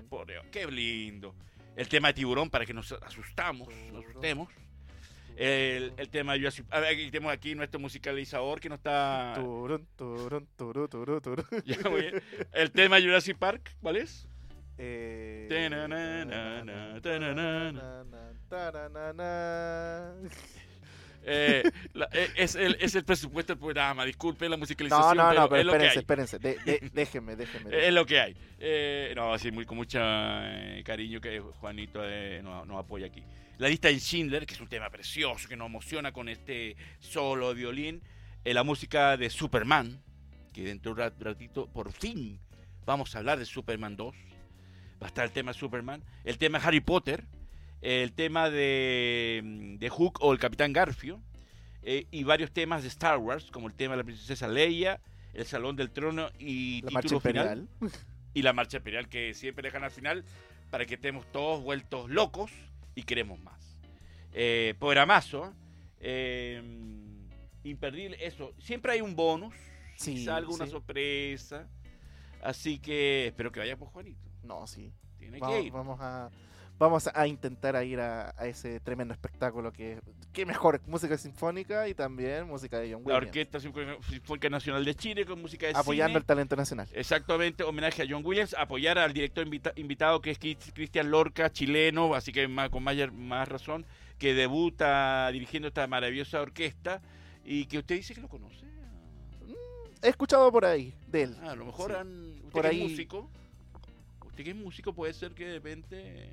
Por 0.10 0.28
Dios, 0.28 0.44
qué 0.52 0.66
lindo. 0.66 1.36
El 1.76 1.88
tema 1.88 2.08
de 2.08 2.16
tiburón 2.16 2.50
para 2.50 2.66
que 2.66 2.74
nos 2.74 2.92
asustamos, 2.92 3.68
nos 3.92 4.04
asustemos. 4.04 4.50
El, 5.36 5.94
el 5.98 6.10
tema 6.10 6.34
de 6.34 6.40
Jurassic 6.40 6.66
ver, 6.70 6.86
aquí 6.86 7.12
tenemos 7.12 7.34
aquí 7.34 7.56
nuestro 7.56 7.80
musicalizador 7.80 8.60
que 8.60 8.70
no 8.70 8.76
está. 8.76 9.34
Turun, 9.36 9.86
turun, 9.98 10.48
turu, 10.56 10.88
turu, 10.88 11.22
turu. 11.22 11.44
Ya. 11.66 11.78
El 12.54 12.72
tema 12.72 12.96
de 12.96 13.04
Jurassic 13.04 13.38
Park, 13.38 13.76
¿cuál 13.82 13.98
es? 13.98 14.28
Eh. 14.78 15.48
Eh, 21.28 21.64
la- 21.94 22.06
es, 22.36 22.54
el, 22.56 22.78
es 22.80 22.94
el 22.94 23.04
presupuesto 23.04 23.54
del 23.54 23.60
programa. 23.60 24.06
Disculpen 24.06 24.50
la 24.52 24.58
No, 24.58 24.60
musicalización. 24.60 25.18
no, 25.18 25.34
no, 25.34 25.50
pero 25.50 25.72
pero 25.72 25.84
espérense, 25.84 26.36
espérense. 26.36 26.40
de- 26.40 26.80
de- 26.80 26.90
déjenme, 26.94 27.36
déjenme. 27.36 27.88
Es 27.88 27.92
lo 27.94 28.06
que 28.06 28.20
hay. 28.20 28.36
Eh, 28.60 29.12
no, 29.16 29.34
así 29.34 29.50
muy 29.52 29.66
con 29.66 29.78
mucho 29.78 29.98
cariño 30.84 31.20
que 31.20 31.40
Juanito 31.40 32.02
nos, 32.44 32.78
apoya 32.78 33.08
aquí. 33.08 33.24
La 33.58 33.70
lista 33.70 33.88
de 33.88 33.98
Schindler, 34.00 34.46
que 34.46 34.54
es 34.54 34.62
un 34.62 34.68
tema 34.68 34.90
precioso, 34.92 35.48
que 35.48 35.56
nos 35.58 35.66
emociona 35.68 36.12
con 36.12 36.30
este 36.30 36.76
solo 37.00 37.50
de 37.50 37.56
violín. 37.56 38.04
La 38.44 38.62
música 38.64 39.18
de 39.18 39.32
Superman, 39.32 40.00
que 40.54 40.62
dentro 40.64 40.94
de 40.94 41.02
un 41.02 41.10
rat- 41.10 41.20
ratito, 41.24 41.66
por 41.68 41.92
fin, 41.92 42.40
vamos 42.86 43.16
a 43.16 43.20
hablar 43.20 43.40
de 43.40 43.46
Superman 43.46 43.96
2. 43.96 44.16
Va 45.06 45.08
a 45.08 45.10
estar 45.10 45.24
el 45.26 45.32
tema 45.32 45.52
de 45.52 45.60
Superman. 45.60 46.04
El 46.24 46.40
tema 46.40 46.58
de 46.58 46.66
Harry 46.66 46.80
Potter. 46.80 47.26
El 47.84 48.14
tema 48.14 48.50
de, 48.50 49.76
de 49.80 49.90
Hook 49.90 50.18
o 50.22 50.34
el 50.34 50.40
Capitán 50.40 50.74
Garfio. 50.74 51.22
eh, 51.84 52.08
y 52.10 52.24
varios 52.24 52.52
temas 52.52 52.82
de 52.82 52.88
Star 52.88 53.20
Wars, 53.20 53.52
como 53.52 53.68
el 53.68 53.76
tema 53.76 53.94
de 53.94 53.98
la 53.98 54.04
princesa 54.04 54.48
Leia, 54.48 55.00
el 55.36 55.46
Salón 55.46 55.76
del 55.76 55.92
Trono 55.92 56.30
y 56.40 56.82
La 56.82 56.90
marcha 56.90 57.10
título 57.10 57.20
final 57.20 57.68
imperial. 57.80 58.02
y 58.34 58.42
la 58.42 58.54
marcha 58.54 58.78
imperial 58.78 59.08
que 59.08 59.36
siempre 59.36 59.62
dejan 59.68 59.84
al 59.84 59.92
final 59.92 60.26
para 60.72 60.88
que 60.88 60.96
estemos 60.96 61.32
todos 61.32 61.62
vueltos 61.64 62.10
locos 62.10 62.50
y 62.96 63.04
queremos 63.04 63.40
más. 63.42 63.78
Eh, 64.34 64.74
programazo, 64.80 65.54
eh, 66.00 66.64
imperdible, 67.64 68.18
eso. 68.26 68.56
Siempre 68.58 68.94
hay 68.94 69.02
un 69.02 69.16
bonus, 69.16 69.54
Sí, 69.98 70.26
salga 70.26 70.50
una 70.50 70.66
sí. 70.66 70.72
sorpresa. 70.72 71.70
Así 72.42 72.80
que 72.80 73.28
espero 73.28 73.52
que 73.52 73.60
vaya 73.60 73.78
por 73.78 73.90
Juanito. 73.90 74.28
No, 74.46 74.68
sí. 74.68 74.92
Tiene 75.18 75.38
que 75.38 75.42
Vamos, 75.42 75.66
ir. 75.66 75.72
vamos 75.72 76.00
a 76.02 76.30
vamos 76.78 77.10
a 77.14 77.26
intentar 77.26 77.78
a 77.78 77.86
ir 77.86 78.02
a, 78.02 78.36
a 78.38 78.48
ese 78.48 78.82
tremendo 78.82 79.14
espectáculo 79.14 79.72
que 79.72 80.02
qué 80.34 80.46
mejor 80.46 80.82
música 80.88 81.18
sinfónica 81.18 81.88
y 81.88 81.94
también 81.94 82.48
música 82.48 82.78
de 82.80 82.92
John 82.92 83.04
La 83.06 83.16
Williams 83.16 83.28
Orquesta 83.28 83.60
Sinfónica 83.62 84.50
Nacional 84.50 84.84
de 84.84 84.94
Chile 84.94 85.26
con 85.26 85.42
música 85.42 85.68
de 85.68 85.72
apoyando 85.74 86.10
cine. 86.10 86.20
el 86.20 86.26
talento 86.26 86.58
nacional 86.58 86.90
Exactamente, 86.92 87.64
homenaje 87.64 88.02
a 88.04 88.06
John 88.10 88.26
Williams, 88.26 88.54
apoyar 88.60 88.98
al 88.98 89.14
director 89.14 89.46
invita- 89.48 89.72
invitado 89.78 90.20
que 90.20 90.32
es 90.32 90.38
Cris- 90.40 90.74
Cristian 90.74 91.10
Lorca, 91.10 91.50
chileno, 91.50 92.14
así 92.14 92.34
que 92.34 92.46
más, 92.50 92.70
con 92.70 92.84
mayor, 92.84 93.14
más 93.14 93.48
razón, 93.48 93.86
que 94.18 94.34
debuta 94.34 95.30
dirigiendo 95.32 95.70
esta 95.70 95.88
maravillosa 95.88 96.42
orquesta 96.42 97.02
y 97.46 97.68
que 97.68 97.78
usted 97.78 97.96
dice 97.96 98.14
que 98.14 98.20
lo 98.22 98.28
conoce. 98.28 98.66
he 100.02 100.10
escuchado 100.10 100.52
por 100.52 100.66
ahí 100.66 100.94
de 101.08 101.24
él 101.24 101.38
Ah, 101.42 101.52
a 101.52 101.56
lo 101.56 101.66
mejor 101.66 101.92
Sí. 101.92 101.98
han- 101.98 102.32
usted 102.34 102.50
Por 102.52 102.62
que 102.64 102.68
ahí- 102.68 102.84
músico, 102.84 103.30
que 104.44 104.52
es 104.52 104.56
músico 104.56 104.94
puede 104.94 105.14
ser 105.14 105.32
que 105.34 105.46
de 105.48 105.54
repente 105.54 106.30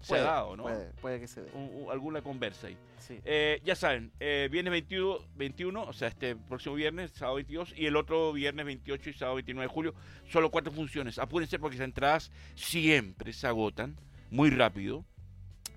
se 0.00 0.14
ha 0.16 0.22
dado, 0.22 0.56
¿no? 0.56 0.62
Puede, 0.62 0.92
puede 1.00 1.20
que 1.20 1.28
se 1.28 1.42
dé. 1.42 1.50
Un- 1.52 1.70
un- 1.84 1.90
alguna 1.90 2.22
conversa 2.22 2.68
ahí. 2.68 2.76
Sí. 2.98 3.18
Eh, 3.24 3.60
ya 3.64 3.74
saben, 3.76 4.10
eh, 4.18 4.48
viernes 4.50 4.72
21, 4.72 5.18
21, 5.36 5.82
o 5.82 5.92
sea, 5.92 6.08
este 6.08 6.36
próximo 6.36 6.74
viernes, 6.74 7.10
sábado 7.12 7.36
22, 7.36 7.74
y 7.76 7.84
el 7.86 7.96
otro 7.96 8.32
viernes 8.32 8.64
28 8.64 9.10
y 9.10 9.12
sábado 9.12 9.34
29 9.36 9.68
de 9.68 9.72
julio, 9.74 9.94
solo 10.28 10.50
cuatro 10.50 10.72
funciones. 10.72 11.18
Apúrense 11.18 11.58
porque 11.58 11.76
las 11.76 11.84
entradas 11.84 12.32
siempre 12.54 13.32
se 13.34 13.46
agotan 13.46 13.96
muy 14.30 14.48
rápido 14.50 15.04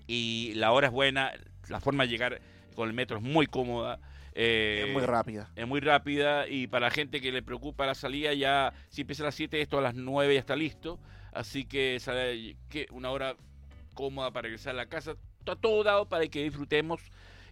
y 0.07 0.53
la 0.55 0.71
hora 0.71 0.87
es 0.87 0.93
buena, 0.93 1.31
la 1.69 1.79
forma 1.79 2.03
de 2.03 2.09
llegar 2.09 2.41
con 2.75 2.87
el 2.87 2.93
metro 2.93 3.17
es 3.17 3.23
muy 3.23 3.47
cómoda. 3.47 3.99
eh, 4.35 4.85
es 4.87 4.93
muy 4.93 5.03
rápida. 5.03 5.51
es 5.55 5.67
muy 5.67 5.79
rápida 5.79 6.47
y 6.47 6.65
para 6.67 6.87
la 6.87 6.91
gente 6.91 7.21
que 7.21 7.31
le 7.31 7.43
preocupa 7.43 7.85
la 7.85 7.93
salida 7.93 8.33
ya 8.33 8.73
si 8.89 9.01
empieza 9.01 9.21
a 9.21 9.27
las 9.27 9.35
7 9.35 9.61
esto 9.61 9.77
a 9.77 9.81
las 9.81 9.93
9 9.93 10.33
ya 10.33 10.39
está 10.39 10.55
listo 10.55 10.99
así 11.33 11.65
que 11.65 11.99
sale 11.99 12.55
una 12.91 13.11
hora 13.11 13.35
cómoda 13.93 14.31
para 14.31 14.43
regresar 14.43 14.71
a 14.71 14.77
la 14.77 14.85
casa. 14.87 15.15
Está 15.39 15.55
todo 15.55 15.83
dado 15.83 16.07
para 16.07 16.27
que 16.27 16.43
disfrutemos. 16.43 17.01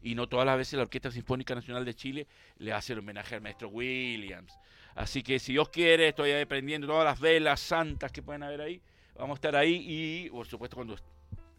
Y 0.03 0.15
no 0.15 0.27
todas 0.27 0.47
las 0.47 0.57
veces 0.57 0.73
la 0.73 0.83
Orquesta 0.83 1.11
Sinfónica 1.11 1.53
Nacional 1.53 1.85
de 1.85 1.93
Chile 1.93 2.27
le 2.57 2.73
hace 2.73 2.93
el 2.93 3.00
homenaje 3.00 3.35
al 3.35 3.41
maestro 3.41 3.69
Williams. 3.69 4.57
Así 4.95 5.21
que 5.21 5.38
si 5.38 5.53
Dios 5.53 5.69
quiere 5.69 6.07
estoy 6.09 6.31
ahí 6.31 6.45
prendiendo 6.45 6.88
todas 6.88 7.05
las 7.05 7.19
velas 7.19 7.59
santas 7.59 8.11
que 8.11 8.23
pueden 8.23 8.43
haber 8.43 8.61
ahí. 8.61 8.81
Vamos 9.15 9.35
a 9.35 9.38
estar 9.38 9.55
ahí 9.55 9.85
y 9.88 10.29
por 10.31 10.47
supuesto 10.47 10.75
cuando 10.75 10.95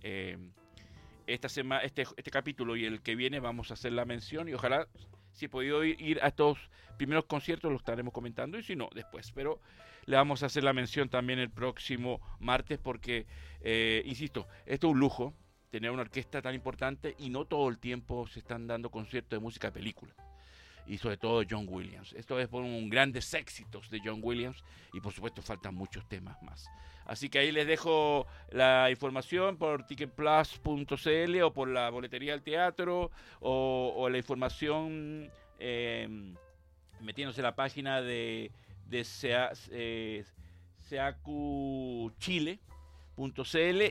eh, 0.02 0.37
esta 1.26 1.49
semana 1.49 1.83
este, 1.83 2.02
este 2.17 2.31
capítulo 2.31 2.75
y 2.76 2.85
el 2.85 3.00
que 3.00 3.14
viene 3.14 3.38
vamos 3.38 3.71
a 3.71 3.75
hacer 3.75 3.93
la 3.93 4.05
mención. 4.05 4.49
Y 4.49 4.55
ojalá 4.55 4.88
si 5.33 5.47
he 5.47 5.49
podido 5.49 5.85
ir, 5.85 6.19
a 6.23 6.29
estos 6.29 6.59
primeros 6.97 7.25
conciertos 7.25 7.71
lo 7.71 7.79
estaremos 7.79 8.12
comentando. 8.12 8.59
Y 8.59 8.62
si 8.64 8.75
no 8.75 8.88
después. 8.93 9.31
Pero 9.33 9.61
le 10.06 10.16
vamos 10.16 10.42
a 10.42 10.47
hacer 10.47 10.64
la 10.64 10.73
mención 10.73 11.09
también 11.09 11.38
el 11.38 11.50
próximo 11.50 12.21
martes 12.40 12.78
porque 12.78 13.26
eh, 13.61 14.02
insisto 14.04 14.49
esto 14.66 14.88
es 14.88 14.92
un 14.92 15.00
lujo 15.00 15.35
tener 15.71 15.90
una 15.90 16.02
orquesta 16.02 16.42
tan 16.42 16.54
importante 16.54 17.16
y 17.18 17.30
no 17.30 17.47
todo 17.47 17.68
el 17.68 17.78
tiempo 17.78 18.26
se 18.28 18.40
están 18.40 18.66
dando 18.66 18.90
conciertos 18.90 19.30
de 19.30 19.38
música 19.38 19.68
de 19.68 19.73
película. 19.73 20.14
Y 20.87 20.99
sobre 20.99 21.16
todo 21.16 21.42
John 21.49 21.66
Williams. 21.68 22.12
Esto 22.12 22.38
es 22.38 22.49
por 22.49 22.62
un 22.62 22.90
grandes 22.90 23.32
éxitos 23.32 23.88
de 23.88 24.00
John 24.04 24.21
Williams 24.23 24.62
y 24.92 25.00
por 25.00 25.12
supuesto 25.14 25.40
faltan 25.40 25.75
muchos 25.75 26.06
temas 26.09 26.42
más. 26.42 26.68
Así 27.06 27.30
que 27.30 27.38
ahí 27.38 27.52
les 27.52 27.66
dejo 27.66 28.26
la 28.50 28.90
información 28.90 29.56
por 29.56 29.87
ticketplus.cl 29.87 31.42
o 31.42 31.52
por 31.52 31.68
la 31.68 31.88
boletería 31.88 32.32
del 32.32 32.42
teatro 32.42 33.11
o, 33.40 33.94
o 33.97 34.09
la 34.11 34.18
información 34.18 35.30
eh, 35.59 36.35
metiéndose 37.00 37.40
en 37.40 37.44
la 37.44 37.54
página 37.54 38.02
de, 38.02 38.50
de 38.93 39.05
eh, 39.71 40.25
seacuchile.cl 40.79 42.61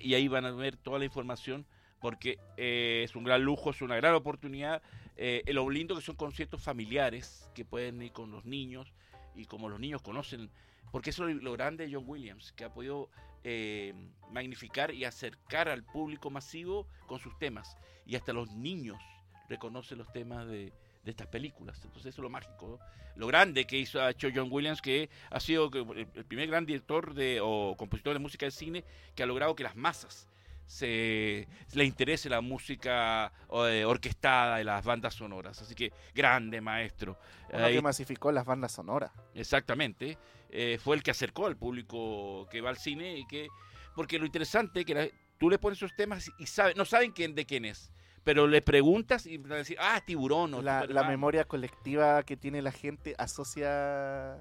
y 0.05 0.13
ahí 0.13 0.27
van 0.29 0.45
a 0.45 0.51
ver 0.51 0.77
toda 0.77 0.99
la 0.99 1.05
información 1.05 1.65
porque 1.99 2.39
eh, 2.57 3.01
es 3.03 3.15
un 3.15 3.23
gran 3.23 3.43
lujo, 3.43 3.71
es 3.71 3.81
una 3.81 3.95
gran 3.97 4.13
oportunidad. 4.15 4.81
Eh, 5.17 5.43
lo 5.47 5.69
lindo 5.69 5.95
que 5.95 6.01
son 6.01 6.15
conciertos 6.15 6.61
familiares 6.63 7.49
que 7.53 7.65
pueden 7.65 8.01
ir 8.01 8.13
con 8.13 8.31
los 8.31 8.45
niños 8.45 8.93
y 9.35 9.45
como 9.45 9.67
los 9.69 9.79
niños 9.79 10.01
conocen 10.01 10.49
porque 10.91 11.11
eso 11.11 11.27
es 11.27 11.41
lo 11.41 11.53
grande 11.53 11.87
de 11.87 11.93
John 11.93 12.03
Williams, 12.05 12.51
que 12.51 12.65
ha 12.65 12.73
podido 12.73 13.09
eh, 13.43 13.93
magnificar 14.29 14.93
y 14.93 15.05
acercar 15.05 15.69
al 15.69 15.83
público 15.83 16.29
masivo 16.29 16.85
con 17.07 17.19
sus 17.19 17.37
temas. 17.39 17.77
Y 18.05 18.15
hasta 18.15 18.33
los 18.33 18.51
niños 18.51 19.01
reconocen 19.47 19.99
los 19.99 20.11
temas 20.11 20.47
de, 20.47 20.73
de 21.03 21.11
estas 21.11 21.27
películas. 21.27 21.77
Entonces 21.83 22.07
eso 22.13 22.21
es 22.21 22.23
lo 22.23 22.29
mágico, 22.29 22.77
¿no? 22.79 23.01
lo 23.15 23.27
grande 23.27 23.65
que 23.65 23.77
hizo, 23.77 24.01
ha 24.01 24.11
hecho 24.11 24.29
John 24.33 24.47
Williams, 24.51 24.81
que 24.81 25.09
ha 25.29 25.39
sido 25.39 25.69
el, 25.73 26.07
el 26.15 26.25
primer 26.25 26.47
gran 26.47 26.65
director 26.65 27.13
de, 27.13 27.39
o 27.41 27.75
compositor 27.77 28.13
de 28.13 28.19
música 28.19 28.45
de 28.45 28.51
cine 28.51 28.85
que 29.15 29.23
ha 29.23 29.25
logrado 29.25 29.55
que 29.55 29.63
las 29.63 29.75
masas 29.75 30.27
se 30.65 31.47
le 31.73 31.83
interese 31.83 32.29
la 32.29 32.39
música 32.39 33.31
eh, 33.67 33.83
orquestada 33.85 34.61
y 34.61 34.63
las 34.63 34.85
bandas 34.85 35.13
sonoras. 35.13 35.61
Así 35.61 35.75
que 35.75 35.91
grande 36.15 36.61
maestro. 36.61 37.19
Uno 37.51 37.67
que 37.67 37.81
masificó 37.81 38.31
las 38.31 38.45
bandas 38.45 38.71
sonoras. 38.71 39.11
Exactamente. 39.35 40.17
eh, 40.49 40.79
fue 40.81 40.95
el 40.95 41.03
que 41.03 41.11
acercó 41.11 41.45
al 41.47 41.57
público 41.57 42.47
que 42.49 42.61
va 42.61 42.69
al 42.69 42.77
cine 42.77 43.17
y 43.17 43.25
que 43.27 43.47
porque 43.95 44.17
lo 44.19 44.25
interesante 44.25 44.81
es 44.81 44.85
que 44.85 44.93
la- 44.93 45.07
tú 45.37 45.49
le 45.49 45.57
pones 45.59 45.77
esos 45.79 45.95
temas 45.95 46.29
y 46.37 46.45
sabe, 46.45 46.73
no 46.75 46.85
saben 46.85 47.11
quién 47.11 47.35
de 47.35 47.45
quién 47.45 47.65
es, 47.65 47.91
pero 48.23 48.47
le 48.47 48.61
preguntas 48.61 49.25
y 49.25 49.37
van 49.37 49.53
a 49.53 49.55
decir, 49.55 49.77
ah, 49.79 50.01
tiburón. 50.05 50.53
o 50.53 50.61
La, 50.61 50.81
la 50.81 50.81
Superman". 50.81 51.07
memoria 51.09 51.45
colectiva 51.45 52.23
que 52.23 52.37
tiene 52.37 52.61
la 52.61 52.71
gente 52.71 53.15
asocia 53.17 54.37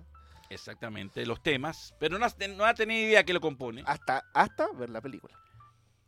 Exactamente, 0.50 1.25
los 1.26 1.42
temas, 1.42 1.94
pero 2.00 2.18
no, 2.18 2.26
no 2.56 2.64
ha 2.64 2.75
tenido 2.75 3.06
idea 3.08 3.25
que 3.25 3.32
lo 3.32 3.40
compone. 3.40 3.82
hasta, 3.87 4.25
hasta 4.34 4.68
ver 4.72 4.90
la 4.90 5.00
película. 5.00 5.34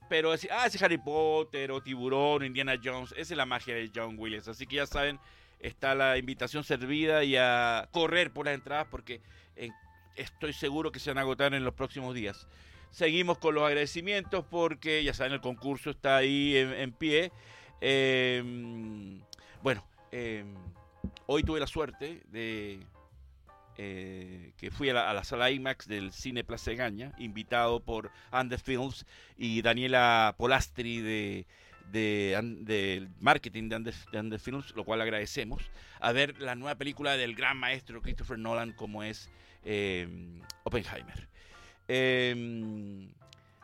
Pero 0.09 0.33
decir, 0.33 0.51
ah, 0.53 0.67
ese 0.67 0.85
Harry 0.85 0.99
Potter 0.99 1.71
o 1.71 1.81
tiburón 1.81 2.43
o 2.43 2.45
Indiana 2.45 2.75
Jones, 2.83 3.13
esa 3.13 3.35
es 3.35 3.37
la 3.37 3.47
magia 3.47 3.75
de 3.75 3.91
John 3.95 4.17
Williams. 4.19 4.49
Así 4.49 4.67
que 4.67 4.77
ya 4.77 4.87
saben, 4.87 5.19
está 5.61 5.95
la 5.95 6.19
invitación 6.19 6.65
servida 6.65 7.25
y 7.25 7.37
a 7.37 7.89
correr 7.93 8.33
por 8.33 8.47
las 8.47 8.55
entradas 8.55 8.89
porque 8.91 9.23
eh, 9.57 9.71
estoy 10.17 10.53
seguro 10.53 10.91
que 10.93 10.99
se 10.99 11.11
van 11.11 11.19
a 11.19 11.23
agotar 11.23 11.55
en 11.55 11.65
los 11.65 11.73
próximos 11.75 12.15
días. 12.15 12.47
Seguimos 12.91 13.39
con 13.39 13.55
los 13.55 13.65
agradecimientos 13.65 14.45
porque 14.51 15.03
ya 15.03 15.15
saben, 15.15 15.33
el 15.35 15.41
concurso 15.41 15.89
está 15.91 16.17
ahí 16.17 16.57
en, 16.57 16.73
en 16.75 16.93
pie. 16.93 17.33
Eh, 17.85 18.41
bueno, 19.61 19.85
eh, 20.13 20.45
hoy 21.27 21.43
tuve 21.43 21.59
la 21.59 21.67
suerte 21.67 22.23
de 22.31 22.79
eh, 23.77 24.53
que 24.57 24.71
fui 24.71 24.89
a 24.89 24.95
la, 24.95 25.25
sala 25.25 25.51
IMAX 25.51 25.89
del 25.89 26.13
Cine 26.13 26.45
Plaza 26.45 26.73
Gaña, 26.75 27.13
invitado 27.19 27.81
por 27.81 28.13
Under 28.33 28.61
Films 28.61 29.05
y 29.37 29.63
Daniela 29.63 30.37
Polastri 30.39 31.01
de, 31.01 31.47
de, 31.91 33.09
marketing 33.19 33.69
de 33.69 33.77
Under, 33.77 33.95
de 33.95 34.39
Films, 34.39 34.73
lo 34.77 34.85
cual 34.85 35.01
agradecemos, 35.01 35.69
a 35.99 36.13
ver 36.13 36.41
la 36.41 36.55
nueva 36.55 36.77
película 36.77 37.17
del 37.17 37.35
gran 37.35 37.57
maestro 37.57 38.01
Christopher 38.01 38.39
Nolan 38.39 38.75
como 38.75 39.03
es 39.03 39.29
eh, 39.65 40.07
Oppenheimer. 40.63 41.29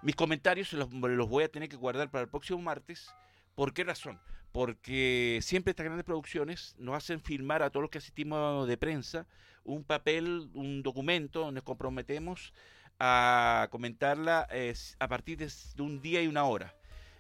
Mis 0.03 0.17
comentarios 0.17 0.73
los 0.73 1.29
voy 1.29 1.45
a 1.45 1.49
tener 1.49 1.69
que 1.69 1.77
guardar 1.77 2.11
para 2.11 2.23
el 2.23 2.29
próximo 2.29 2.61
martes. 2.61 3.09
¿Por 3.59 3.75
qué 3.75 3.83
razón? 3.83 4.21
Porque 4.53 5.41
siempre 5.43 5.73
estas 5.73 5.83
grandes 5.83 6.05
producciones 6.05 6.77
nos 6.79 6.95
hacen 6.95 7.21
firmar 7.21 7.61
a 7.65 7.71
todos 7.71 7.83
los 7.83 7.91
que 7.91 7.99
asistimos 7.99 8.69
de 8.69 8.77
prensa 8.77 9.27
un 9.65 9.83
papel, 9.83 10.49
un 10.55 10.85
documento 10.85 11.41
donde 11.41 11.55
nos 11.55 11.65
comprometemos 11.65 12.55
a 13.01 13.67
comentarla 13.73 14.47
eh, 14.53 14.73
a 15.01 15.09
partir 15.09 15.39
de, 15.39 15.51
un 15.83 16.01
día 16.01 16.23
y 16.23 16.29
una 16.29 16.45
hora. 16.45 16.77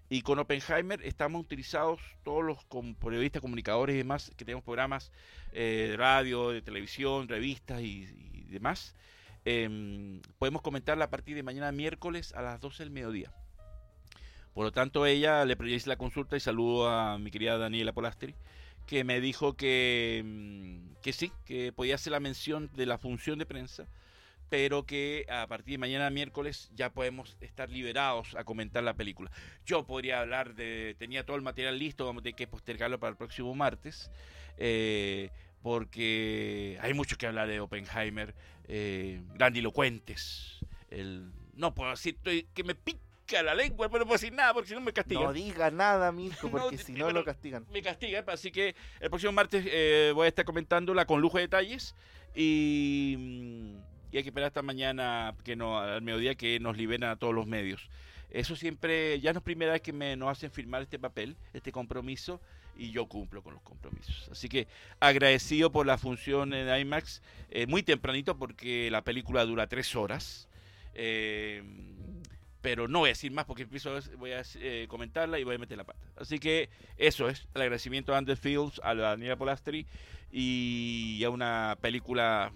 Y 0.08 0.22
con 0.22 0.38
Oppenheimer 0.38 1.04
estamos 1.04 1.42
utilizados 1.42 2.00
todos 2.22 2.44
los 2.44 2.64
periodistas, 3.00 3.42
comunicadores 3.42 3.94
y 3.94 3.98
demás, 3.98 4.30
que 4.36 4.44
tenemos 4.44 4.62
programas 4.62 5.10
eh, 5.52 5.88
de 5.90 5.96
radio, 5.96 6.50
de 6.50 6.62
televisión, 6.62 7.26
revistas 7.26 7.80
y, 7.80 8.06
y 8.32 8.44
demás. 8.44 8.94
em, 9.44 10.22
podemos 10.38 10.62
comentarla 10.62 11.06
a 11.06 11.10
partir 11.10 11.34
de 11.34 11.42
mañana 11.42 11.72
miércoles 11.72 12.32
a 12.34 12.42
las 12.42 12.60
12 12.60 12.84
del 12.84 12.92
mediodía. 12.92 13.32
Por 14.58 14.64
lo 14.64 14.72
tanto, 14.72 15.06
ella 15.06 15.44
le 15.44 15.56
hice 15.72 15.88
la 15.88 15.94
consulta 15.94 16.36
y 16.36 16.40
saludo 16.40 16.88
a 16.88 17.16
mi 17.16 17.30
querida 17.30 17.58
Daniela 17.58 17.92
Polastri, 17.92 18.34
que 18.88 19.04
me 19.04 19.20
dijo 19.20 19.56
que, 19.56 20.20
mm, 20.24 21.00
que 21.00 21.12
sí, 21.12 21.30
que 21.44 21.70
podía 21.72 21.94
hacer 21.94 22.10
la 22.10 22.18
mención 22.18 22.68
de 22.74 22.84
la 22.84 22.98
función 22.98 23.38
de 23.38 23.46
prensa, 23.46 23.86
pero 24.48 24.84
que 24.84 25.26
a 25.30 25.46
partir 25.46 25.74
de 25.74 25.78
mañana 25.78 26.10
miércoles 26.10 26.72
ya 26.74 26.90
podemos 26.92 27.36
estar 27.40 27.70
liberados 27.70 28.34
a 28.34 28.42
comentar 28.42 28.82
la 28.82 28.94
película. 28.94 29.30
Yo 29.64 29.86
podría 29.86 30.18
hablar 30.18 30.56
de, 30.56 30.96
tenía 30.98 31.24
todo 31.24 31.36
el 31.36 31.42
material 31.42 31.78
listo, 31.78 32.04
vamos 32.04 32.22
a 32.22 32.24
tener 32.24 32.34
que 32.34 32.48
postergarlo 32.48 32.98
para 32.98 33.12
el 33.12 33.16
próximo 33.16 33.54
martes, 33.54 34.10
eh, 34.56 35.30
porque 35.62 36.80
hay 36.82 36.94
mucho 36.94 37.16
que 37.16 37.28
hablar 37.28 37.46
de 37.46 37.60
Oppenheimer, 37.60 38.34
eh, 38.66 39.22
grandilocuentes, 39.34 40.58
el, 40.90 41.30
no 41.54 41.76
puedo 41.76 41.92
decir, 41.92 42.16
que 42.16 42.64
me 42.64 42.74
pica 42.74 43.07
la 43.42 43.54
lengua, 43.54 43.88
pero 43.88 44.00
no 44.00 44.06
puedo 44.06 44.18
decir 44.18 44.32
nada 44.32 44.54
porque 44.54 44.68
si 44.68 44.74
no 44.74 44.80
me 44.80 44.92
castigan. 44.92 45.24
No 45.24 45.32
diga 45.32 45.70
nada, 45.70 46.10
Mirko, 46.12 46.48
porque 46.50 46.78
si 46.78 46.92
no 46.92 47.10
lo 47.10 47.24
castigan. 47.24 47.66
me 47.72 47.82
castiga, 47.82 48.24
así 48.28 48.50
que 48.50 48.74
el 49.00 49.10
próximo 49.10 49.32
martes 49.32 49.64
eh, 49.68 50.12
voy 50.14 50.26
a 50.26 50.28
estar 50.28 50.44
comentándola 50.44 51.06
con 51.06 51.20
lujo 51.20 51.36
de 51.36 51.42
detalles 51.42 51.94
y, 52.34 53.14
mm, 53.18 53.76
y 54.12 54.16
hay 54.16 54.22
que 54.22 54.30
esperar 54.30 54.48
hasta 54.48 54.62
mañana 54.62 55.34
que 55.44 55.56
no, 55.56 55.78
al 55.78 56.02
mediodía 56.02 56.34
que 56.34 56.58
nos 56.60 56.76
liberan 56.76 57.10
a 57.10 57.16
todos 57.16 57.34
los 57.34 57.46
medios. 57.46 57.88
Eso 58.30 58.56
siempre, 58.56 59.20
ya 59.20 59.32
no 59.32 59.38
es 59.38 59.44
primera 59.44 59.72
vez 59.72 59.80
que 59.82 59.92
me, 59.92 60.16
nos 60.16 60.30
hacen 60.30 60.50
firmar 60.50 60.82
este 60.82 60.98
papel, 60.98 61.36
este 61.54 61.72
compromiso, 61.72 62.40
y 62.76 62.90
yo 62.92 63.06
cumplo 63.06 63.42
con 63.42 63.54
los 63.54 63.62
compromisos. 63.62 64.28
Así 64.30 64.48
que 64.48 64.68
agradecido 65.00 65.72
por 65.72 65.86
la 65.86 65.98
función 65.98 66.52
en 66.54 66.68
IMAX, 66.80 67.22
eh, 67.50 67.66
muy 67.66 67.82
tempranito 67.82 68.38
porque 68.38 68.90
la 68.90 69.02
película 69.02 69.44
dura 69.44 69.66
tres 69.66 69.96
horas. 69.96 70.48
eh, 70.94 71.62
pero 72.60 72.88
no 72.88 73.00
voy 73.00 73.08
a 73.08 73.12
decir 73.12 73.30
más 73.32 73.44
porque 73.44 73.62
empiezo 73.62 73.96
a- 73.96 74.00
voy 74.16 74.32
a 74.32 74.42
eh, 74.56 74.86
comentarla 74.88 75.38
y 75.38 75.44
voy 75.44 75.54
a 75.54 75.58
meter 75.58 75.76
la 75.78 75.84
pata. 75.84 76.00
Así 76.16 76.38
que 76.38 76.68
eso 76.96 77.28
es 77.28 77.46
el 77.54 77.62
agradecimiento 77.62 78.14
a 78.14 78.18
Under 78.18 78.36
Fields, 78.36 78.80
a 78.82 78.94
la 78.94 79.10
Daniela 79.10 79.36
Polastri 79.36 79.86
y 80.32 81.22
a 81.24 81.30
una 81.30 81.76
película 81.80 82.52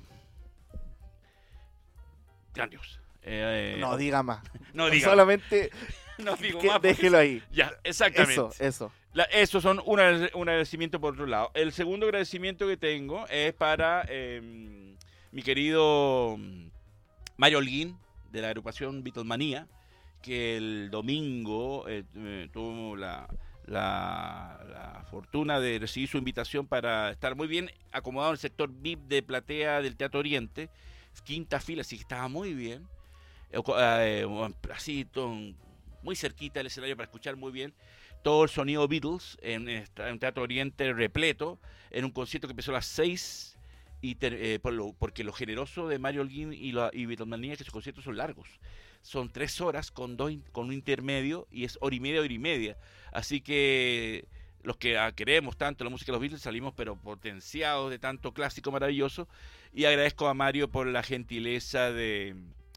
grandiosa. 2.54 3.00
Eh, 3.22 3.76
No 3.78 3.96
diga 3.96 4.22
más. 4.22 4.42
no 4.74 4.90
diga. 4.90 5.08
Solamente 5.10 5.70
no 6.18 6.36
digo 6.36 6.58
Que- 6.58 6.68
más. 6.68 6.82
déjelo 6.82 7.18
ahí. 7.18 7.42
Ya, 7.52 7.72
exactamente. 7.84 8.32
Eso, 8.34 8.52
eso. 8.58 8.92
La- 9.14 9.24
eso 9.24 9.60
son 9.60 9.80
un, 9.84 9.98
agrade- 10.00 10.30
un 10.34 10.48
agradecimiento 10.48 11.00
por 11.00 11.14
otro 11.14 11.26
lado. 11.26 11.50
El 11.54 11.72
segundo 11.72 12.06
agradecimiento 12.06 12.66
que 12.66 12.76
tengo 12.76 13.26
es 13.28 13.52
para 13.52 14.04
eh, 14.08 14.40
mi 15.30 15.42
querido 15.42 16.36
Mario 17.36 17.58
Holguín, 17.58 17.96
de 18.30 18.40
la 18.40 18.48
agrupación 18.48 19.02
Beatlemania, 19.04 19.68
que 20.22 20.56
el 20.56 20.90
domingo 20.90 21.86
eh, 21.88 22.04
eh, 22.16 22.48
tuvo 22.52 22.96
la, 22.96 23.28
la- 23.66 24.58
fortuna 25.10 25.60
de 25.60 25.78
recibir 25.78 26.08
su 26.08 26.16
invitación 26.16 26.66
para 26.66 27.10
estar 27.10 27.36
muy 27.36 27.46
bien 27.46 27.70
acomodado 27.90 28.30
en 28.32 28.34
el 28.34 28.38
sector 28.38 28.70
VIP 28.72 29.00
de 29.08 29.22
platea 29.22 29.82
del 29.82 29.96
Teatro 29.96 30.20
Oriente, 30.20 30.70
quinta 31.24 31.60
fila, 31.60 31.82
así 31.82 31.96
que 31.96 32.02
estaba 32.02 32.28
muy 32.28 32.54
bien. 32.54 32.86
Eh, 33.50 33.60
eh, 33.78 34.26
así, 34.74 35.06
muy 36.02 36.16
cerquita 36.16 36.60
del 36.60 36.68
escenario 36.68 36.96
para 36.96 37.04
escuchar 37.04 37.36
muy 37.36 37.52
bien 37.52 37.74
todo 38.22 38.44
el 38.44 38.48
sonido 38.50 38.86
Beatles 38.88 39.36
en, 39.42 39.68
en 39.68 40.18
Teatro 40.18 40.44
Oriente 40.44 40.92
repleto, 40.92 41.58
en 41.90 42.04
un 42.04 42.10
concierto 42.12 42.46
que 42.46 42.52
empezó 42.52 42.70
a 42.70 42.74
las 42.74 42.86
6, 42.86 43.58
y 44.00 44.16
eh, 44.20 44.58
porque 44.98 45.24
lo 45.24 45.32
generoso 45.32 45.88
de 45.88 45.98
Mario 45.98 46.22
Holguín 46.22 46.52
y, 46.52 46.72
la, 46.72 46.90
y 46.92 47.04
es 47.12 47.58
que 47.58 47.64
sus 47.64 47.72
conciertos 47.72 48.04
son 48.04 48.16
largos. 48.16 48.48
Son 49.02 49.28
tres 49.30 49.60
horas 49.60 49.90
con, 49.90 50.16
dos, 50.16 50.32
con 50.52 50.66
un 50.68 50.72
intermedio 50.72 51.46
y 51.50 51.64
es 51.64 51.76
hora 51.80 51.94
y 51.96 52.00
media, 52.00 52.20
hora 52.20 52.32
y 52.32 52.38
media. 52.38 52.76
Así 53.12 53.40
que 53.40 54.26
los 54.62 54.76
que 54.76 54.96
queremos 55.16 55.56
tanto 55.56 55.82
la 55.84 55.90
música 55.90 56.12
de 56.12 56.14
los 56.14 56.20
Beatles 56.20 56.40
salimos 56.42 56.72
pero 56.76 56.94
potenciados 56.96 57.90
de 57.90 57.98
tanto 57.98 58.32
clásico 58.32 58.70
maravilloso 58.70 59.28
y 59.74 59.84
agradezco 59.86 60.28
a 60.28 60.34
Mario 60.34 60.70
por 60.70 60.86
la 60.86 61.02
gentileza 61.02 61.90
de, 61.90 62.36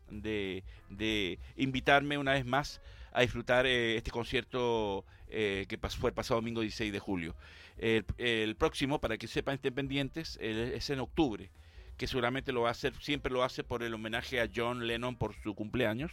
de, 0.10 0.64
de 0.90 1.40
invitarme 1.58 2.18
una 2.18 2.34
vez 2.34 2.46
más 2.46 2.82
a 3.12 3.22
disfrutar 3.22 3.66
eh, 3.68 3.96
este 3.98 4.12
concierto 4.12 5.06
eh, 5.30 5.66
que 5.70 5.80
pas- 5.80 5.96
fue 5.96 6.10
el 6.10 6.14
pasado 6.16 6.40
domingo 6.42 6.62
16 6.62 6.92
de 6.92 7.00
julio. 7.00 7.36
El, 7.78 8.06
el 8.18 8.56
próximo, 8.56 9.00
para 9.00 9.18
que 9.18 9.28
sepan, 9.28 9.56
estén 9.56 9.74
pendientes, 9.76 10.38
es 10.42 10.90
en 10.90 11.00
octubre, 11.00 11.50
que 11.98 12.08
seguramente 12.08 12.52
lo 12.52 12.62
va 12.62 12.70
a 12.70 12.72
hacer, 12.72 12.94
siempre 13.02 13.32
lo 13.32 13.44
hace 13.44 13.64
por 13.64 13.84
el 13.84 13.94
homenaje 13.94 14.42
a 14.42 14.50
John 14.54 14.88
Lennon 14.88 15.16
por 15.16 15.34
su 15.42 15.56
cumpleaños. 15.56 16.12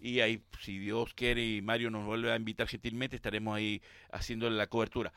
Y 0.00 0.20
ahí, 0.20 0.42
si 0.60 0.78
Dios 0.78 1.12
quiere 1.14 1.44
y 1.44 1.60
Mario 1.60 1.90
nos 1.90 2.04
vuelve 2.04 2.30
a 2.30 2.36
invitar 2.36 2.68
gentilmente, 2.68 3.16
estaremos 3.16 3.56
ahí 3.56 3.82
haciendo 4.12 4.48
la 4.48 4.68
cobertura. 4.68 5.12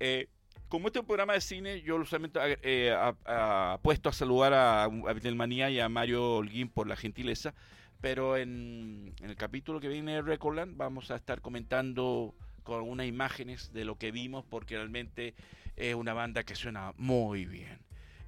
Eh, 0.00 0.28
como 0.68 0.88
este 0.88 0.98
es 0.98 1.02
un 1.02 1.06
programa 1.06 1.34
de 1.34 1.40
cine, 1.40 1.82
yo 1.82 2.04
solamente 2.04 2.40
eh, 2.62 2.90
a- 2.90 3.14
a- 3.24 3.72
apuesto 3.74 4.08
a 4.08 4.12
saludar 4.12 4.52
a, 4.52 4.84
a 4.84 4.88
Beatlemanía 4.88 5.70
y 5.70 5.78
a 5.78 5.88
Mario 5.88 6.36
Holguín 6.36 6.68
por 6.68 6.88
la 6.88 6.96
gentileza, 6.96 7.54
pero 8.00 8.36
en, 8.36 9.14
en 9.20 9.30
el 9.30 9.36
capítulo 9.36 9.78
que 9.78 9.88
viene 9.88 10.14
de 10.14 10.22
Recordland 10.22 10.76
vamos 10.76 11.12
a 11.12 11.16
estar 11.16 11.40
comentando 11.40 12.34
con 12.64 12.76
algunas 12.76 13.06
imágenes 13.06 13.72
de 13.72 13.84
lo 13.84 13.96
que 13.98 14.10
vimos, 14.10 14.44
porque 14.44 14.76
realmente 14.76 15.34
es 15.76 15.94
una 15.94 16.12
banda 16.12 16.42
que 16.42 16.56
suena 16.56 16.92
muy 16.96 17.44
bien. 17.44 17.78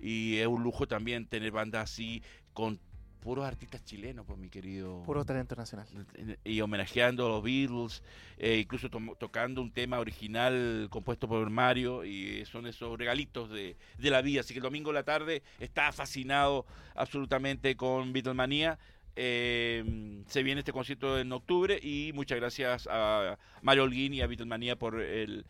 Y 0.01 0.37
es 0.37 0.47
un 0.47 0.63
lujo 0.63 0.87
también 0.87 1.27
tener 1.27 1.51
bandas 1.53 1.85
así 1.91 2.23
con 2.53 2.79
puros 3.21 3.45
artistas 3.45 3.85
chilenos, 3.85 4.25
pues 4.25 4.39
mi 4.39 4.49
querido 4.49 5.03
Puro 5.03 5.25
talento 5.25 5.57
nacional. 5.57 5.89
y 6.45 6.61
homenajeando 6.61 7.27
a 7.27 7.29
los 7.31 7.43
Beatles, 7.43 8.03
eh, 8.39 8.59
incluso 8.63 8.89
to- 8.89 9.17
tocando 9.19 9.61
un 9.63 9.73
tema 9.73 9.99
original 9.99 10.87
compuesto 10.91 11.27
por 11.27 11.51
Mario, 11.51 12.05
y 12.05 12.45
son 12.47 12.69
esos 12.69 12.97
regalitos 12.97 13.51
de, 13.51 13.77
de 13.99 14.11
la 14.11 14.23
vida. 14.23 14.43
Así 14.43 14.55
que 14.55 14.59
el 14.61 14.63
domingo 14.63 14.91
en 14.91 14.95
la 14.95 15.03
tarde 15.03 15.43
está 15.59 15.91
fascinado 15.91 16.67
absolutamente 16.95 17.77
con 17.77 18.13
Beatlemania. 18.13 18.79
Eh, 19.19 20.23
se 20.29 20.43
viene 20.43 20.61
este 20.61 20.73
concierto 20.73 21.19
en 21.19 21.33
octubre 21.33 21.81
y 21.83 22.13
muchas 22.15 22.39
gracias 22.39 22.87
a 22.89 23.39
Mario 23.63 23.85
Holguín 23.85 24.13
y 24.15 24.21
a 24.21 24.27
Beatlemania 24.27 24.77
por 24.77 25.01
el 25.01 25.47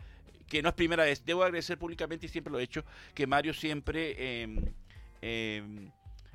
que 0.49 0.63
no 0.63 0.69
es 0.69 0.75
primera 0.75 1.05
vez, 1.05 1.25
debo 1.25 1.43
agradecer 1.43 1.79
públicamente 1.79 2.27
y 2.27 2.29
siempre 2.29 2.53
lo 2.53 2.59
he 2.59 2.63
hecho, 2.63 2.85
que 3.15 3.27
Mario 3.27 3.55
siempre 3.55 4.15
eh, 4.19 4.49
eh, 5.23 5.63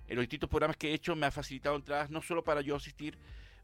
en 0.08 0.16
los 0.16 0.24
distintos 0.24 0.50
programas 0.50 0.76
que 0.76 0.90
he 0.90 0.94
hecho 0.94 1.16
me 1.16 1.26
ha 1.26 1.32
facilitado 1.32 1.76
entradas 1.76 2.10
no 2.10 2.22
solo 2.22 2.44
para 2.44 2.62
yo 2.62 2.76
asistir, 2.76 3.18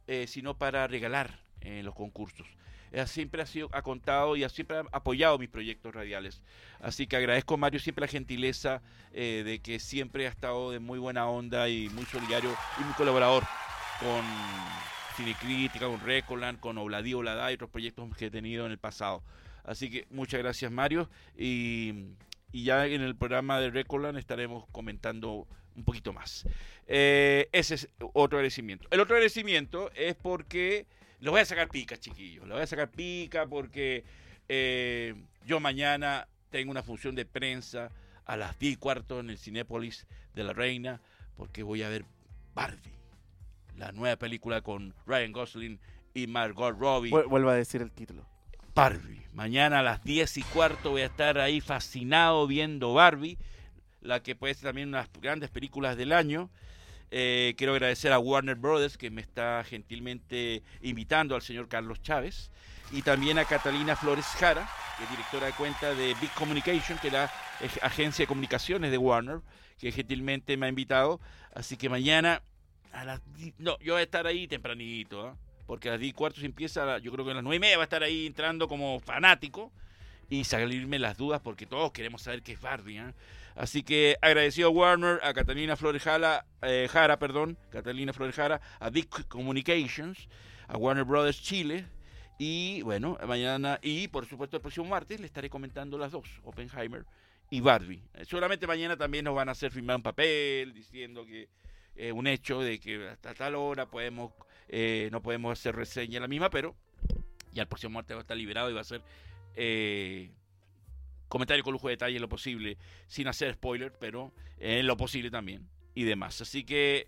eh, 0.08 0.26
sino 0.28 0.58
para 0.58 0.88
regalar 0.88 1.42
en 1.60 1.84
los 1.84 1.94
concursos. 1.94 2.48
Eh, 2.92 3.06
siempre 3.06 3.42
ha 3.42 3.46
sido 3.46 3.70
ha 3.74 3.82
contado 3.82 4.38
y 4.38 4.46
ha 4.46 4.50
siempre 4.50 4.78
ha 4.78 4.86
apoyado 4.92 5.38
mis 5.38 5.50
proyectos 5.50 5.94
radiales. 5.94 6.42
Así 6.80 7.06
que 7.06 7.18
agradezco 7.18 7.56
a 7.56 7.58
Mario 7.58 7.80
siempre 7.80 8.06
la 8.06 8.08
gentileza 8.08 8.82
eh, 9.12 9.44
de 9.46 9.60
que 9.60 9.80
siempre 9.80 10.26
ha 10.26 10.30
estado 10.30 10.72
de 10.72 10.80
muy 10.80 11.00
buena 11.00 11.28
onda 11.28 11.68
y 11.68 11.90
muy 11.90 12.06
solidario 12.06 12.56
y 12.80 12.84
muy 12.86 12.94
colaborador 12.94 13.44
con 14.00 14.24
Cinecrítica, 15.18 15.88
con 15.88 16.00
Recoland, 16.00 16.60
con 16.60 16.78
Obladí 16.78 17.14
Oblada 17.14 17.52
y 17.52 17.56
otros 17.56 17.70
proyectos 17.70 18.16
que 18.16 18.28
he 18.28 18.32
tenido 18.32 18.66
en 18.66 18.72
el 18.72 18.78
pasado. 18.78 19.22
Así 19.68 19.92
que 19.92 20.08
muchas 20.10 20.40
gracias 20.40 20.72
Mario 20.72 21.10
y, 21.38 21.94
y 22.52 22.64
ya 22.64 22.88
en 22.88 23.02
el 23.02 23.16
programa 23.16 23.60
de 23.60 23.70
Recoland 23.70 24.18
estaremos 24.18 24.66
comentando 24.72 25.48
un 25.76 25.84
poquito 25.84 26.12
más. 26.14 26.48
Eh, 26.88 27.50
ese 27.52 27.76
es 27.76 27.90
otro 28.14 28.40
agradecimiento. 28.40 28.88
El 28.90 29.00
otro 29.02 29.16
agradecimiento 29.16 29.92
es 29.94 30.16
porque 30.16 30.88
lo 31.20 31.32
voy 31.32 31.42
a 31.42 31.46
sacar 31.46 31.68
pica, 31.70 31.98
chiquillos. 31.98 32.48
Lo 32.48 32.56
voy 32.56 32.64
a 32.64 32.68
sacar 32.68 32.90
pica 32.90 33.46
porque 33.46 34.04
eh, 34.50 35.14
yo 35.46 35.60
mañana 35.60 36.28
tengo 36.50 36.72
una 36.72 36.82
función 36.82 37.14
de 37.14 37.26
prensa 37.26 37.92
a 38.26 38.38
las 38.38 38.58
10 38.58 38.74
y 38.74 38.76
cuarto 38.78 39.20
en 39.20 39.30
el 39.30 39.38
Cinépolis 39.38 40.08
de 40.34 40.44
la 40.44 40.54
Reina 40.54 41.02
porque 41.36 41.62
voy 41.62 41.84
a 41.84 41.90
ver 41.90 42.06
Barbie, 42.56 42.94
la 43.76 43.92
nueva 43.92 44.16
película 44.16 44.62
con 44.62 44.96
Ryan 45.06 45.32
Gosling 45.34 45.80
y 46.14 46.26
Margot 46.28 46.76
Robbie. 46.80 47.12
Vuel- 47.12 47.28
Vuelvo 47.30 47.50
a 47.50 47.56
decir 47.56 47.82
el 47.82 47.92
título. 47.92 48.26
Barbie. 48.78 49.26
Mañana 49.34 49.80
a 49.80 49.82
las 49.82 50.04
10 50.04 50.38
y 50.38 50.44
cuarto 50.44 50.92
voy 50.92 51.02
a 51.02 51.08
estar 51.08 51.40
ahí 51.40 51.62
fascinado 51.62 52.46
viendo 52.46 52.94
Barbie, 52.94 53.40
la 54.02 54.22
que 54.22 54.36
puede 54.36 54.54
ser 54.54 54.66
también 54.66 54.90
una 54.90 55.00
de 55.00 55.04
las 55.06 55.20
grandes 55.20 55.50
películas 55.50 55.98
del 55.98 56.14
año. 56.14 56.52
Eh, 57.10 57.56
quiero 57.58 57.74
agradecer 57.74 58.14
a 58.14 58.20
Warner 58.20 58.54
Brothers 58.54 58.96
que 58.96 59.10
me 59.10 59.22
está 59.22 59.64
gentilmente 59.64 60.62
invitando 60.84 61.34
al 61.34 61.42
señor 61.42 61.68
Carlos 61.70 62.04
Chávez 62.04 62.52
y 62.92 63.02
también 63.02 63.40
a 63.40 63.46
Catalina 63.46 63.96
Flores 63.96 64.28
Jara, 64.38 64.70
que 65.00 65.06
es 65.06 65.10
directora 65.10 65.48
de 65.48 65.54
cuenta 65.54 65.96
de 65.96 66.14
Big 66.22 66.32
Communication, 66.36 67.00
que 67.00 67.08
es 67.08 67.14
la 67.14 67.32
agencia 67.82 68.22
de 68.22 68.28
comunicaciones 68.28 68.92
de 68.92 68.98
Warner, 69.00 69.40
que 69.80 69.92
gentilmente 69.92 70.56
me 70.56 70.68
ha 70.68 70.70
invitado. 70.70 71.20
Así 71.56 71.78
que 71.78 71.90
mañana 71.90 72.44
a 72.94 73.06
las 73.06 73.22
no, 73.58 73.80
yo 73.80 73.94
voy 73.94 74.02
a 74.02 74.04
estar 74.04 74.28
ahí 74.28 74.48
tempranito, 74.48 75.30
¿ah? 75.30 75.36
Porque 75.68 75.90
a 75.90 75.92
las 75.92 76.00
10 76.00 76.10
y 76.10 76.14
cuarto 76.14 76.40
se 76.40 76.46
empieza, 76.48 76.98
yo 77.00 77.12
creo 77.12 77.26
que 77.26 77.32
a 77.32 77.36
las 77.36 77.44
9 77.44 77.58
y 77.58 77.60
media 77.60 77.78
va 77.78 77.84
a 77.84 77.86
estar 77.86 78.02
ahí 78.02 78.26
entrando 78.26 78.68
como 78.68 79.00
fanático 79.02 79.72
y 80.30 80.46
salirme 80.46 80.98
las 80.98 81.18
dudas 81.18 81.42
porque 81.42 81.66
todos 81.66 81.92
queremos 81.92 82.24
saber 82.24 82.42
qué 82.42 82.54
es 82.54 82.62
Barbie. 82.62 82.98
¿ah? 83.00 83.14
Así 83.56 83.84
que 83.84 84.18
agradecido 84.22 84.70
a 84.70 84.72
Warner, 84.72 85.20
a 85.24 85.34
Catalina 85.34 85.76
Flores 85.76 86.02
Jara, 86.04 86.46
eh, 86.62 86.88
Jara, 86.90 87.20
perdón, 87.20 87.58
Catalina 87.70 88.14
Flores 88.14 88.36
Jara, 88.36 88.62
a 88.80 88.90
Big 88.90 89.10
Communications, 89.28 90.30
a 90.68 90.78
Warner 90.78 91.04
Brothers 91.04 91.42
Chile. 91.42 91.86
Y 92.40 92.82
bueno, 92.84 93.18
mañana 93.28 93.80
y 93.82 94.08
por 94.08 94.26
supuesto 94.26 94.58
el 94.58 94.62
próximo 94.62 94.86
martes 94.86 95.20
le 95.20 95.26
estaré 95.26 95.50
comentando 95.50 95.98
las 95.98 96.12
dos, 96.12 96.30
Oppenheimer 96.44 97.04
y 97.50 97.60
Barbie. 97.62 98.02
Eh, 98.14 98.26
Seguramente 98.26 98.68
mañana 98.68 98.96
también 98.96 99.26
nos 99.26 99.36
van 99.36 99.50
a 99.50 99.54
hacer 99.54 99.72
firmar 99.72 99.98
un 99.98 100.04
papel 100.04 100.74
diciendo 100.74 101.26
que 101.26 101.50
es 101.96 102.14
un 102.14 102.28
hecho 102.28 102.62
de 102.62 102.80
que 102.80 103.10
hasta 103.10 103.34
tal 103.34 103.56
hora 103.56 103.88
podemos 103.88 104.32
eh, 104.70 105.10
no 105.12 105.22
podemos 105.22 105.58
hacer 105.58 105.76
reseña 105.76 106.20
la 106.20 106.28
misma, 106.28 106.50
pero 106.50 106.76
ya 107.54 107.64
el 107.64 107.68
próximo 107.68 107.94
martes 107.94 108.16
va 108.16 108.20
a 108.20 108.22
estar 108.22 108.38
liberado 108.38 108.70
y 108.70 108.74
va 108.74 108.82
a 108.82 108.86
ser 108.86 109.02
eh, 109.56 110.30
comentario 111.28 111.64
con 111.64 111.74
lujo 111.74 111.88
de 111.88 111.94
detalle 111.94 112.16
en 112.16 112.22
lo 112.22 112.30
posible, 112.30 112.78
sin 113.08 113.28
hacer 113.28 113.54
spoiler, 113.54 113.94
pero 114.00 114.32
en 114.60 114.88
lo 114.88 114.98
posible 114.98 115.32
también 115.32 115.68
y 115.96 116.04
demás. 116.04 116.42
Así 116.42 116.64
que 116.64 117.08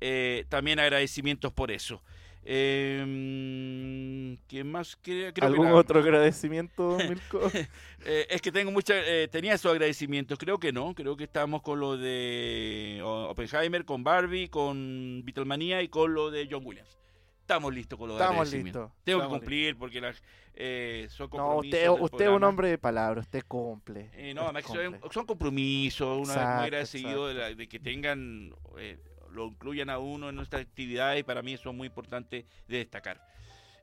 eh, 0.00 0.44
también 0.48 0.78
agradecimientos 0.78 1.52
por 1.52 1.70
eso. 1.70 2.02
Eh, 2.50 4.36
¿Qué 4.48 4.64
más? 4.64 4.96
Creo, 5.02 5.32
creo 5.32 5.34
que 5.34 5.44
¿Algún 5.44 5.66
otro 5.72 6.00
agradecimiento, 6.00 6.96
Milko? 7.08 7.40
Eh, 8.06 8.26
es 8.30 8.40
que 8.40 8.52
tengo 8.52 8.70
mucha, 8.70 8.94
eh, 8.96 9.26
tenía 9.28 9.54
esos 9.54 9.72
agradecimientos, 9.72 10.38
creo 10.38 10.58
que 10.58 10.72
no, 10.72 10.94
creo 10.94 11.16
que 11.16 11.24
estamos 11.24 11.60
con 11.62 11.80
lo 11.80 11.96
de 11.98 13.00
Oppenheimer, 13.04 13.84
con 13.84 14.04
Barbie, 14.04 14.48
con 14.48 15.22
Beatlemania 15.24 15.82
y 15.82 15.88
con 15.88 16.14
lo 16.14 16.30
de 16.30 16.48
John 16.50 16.62
Williams. 16.64 16.96
Estamos 17.40 17.74
listos 17.74 17.98
con 17.98 18.08
los 18.08 18.16
Estamos 18.16 18.36
agradecimientos. 18.36 18.82
listos, 18.84 19.04
Tengo 19.04 19.18
estamos 19.18 19.36
que 19.36 19.40
cumplir 19.40 19.76
porque 19.76 20.00
las, 20.00 20.22
eh, 20.54 21.06
son 21.10 21.24
no, 21.26 21.30
compromisos 21.30 21.64
usted, 21.66 21.82
del 21.92 22.02
usted 22.02 22.24
es 22.26 22.30
un 22.30 22.44
hombre 22.44 22.68
de 22.68 22.78
palabra, 22.78 23.20
usted 23.20 23.42
cumple. 23.48 24.10
Eh, 24.14 24.32
no, 24.32 24.42
usted 24.46 24.60
además 24.70 25.12
son, 25.12 25.26
compromisos, 25.26 26.08
una 26.18 26.20
vez 26.20 26.36
Exacto, 26.36 26.54
muy 26.56 26.64
agradecido 26.66 27.26
de, 27.28 27.34
la- 27.34 27.54
de 27.54 27.68
que 27.68 27.80
tengan, 27.80 28.54
lo 29.32 29.46
incluyan 29.48 29.90
a 29.90 29.98
uno 29.98 30.28
en 30.28 30.36
nuestras 30.36 30.62
actividades 30.62 31.20
y 31.20 31.22
para 31.22 31.42
mí 31.42 31.54
eso 31.54 31.70
es 31.70 31.76
muy 31.76 31.86
importante 31.88 32.46
de 32.66 32.78
destacar. 32.78 33.20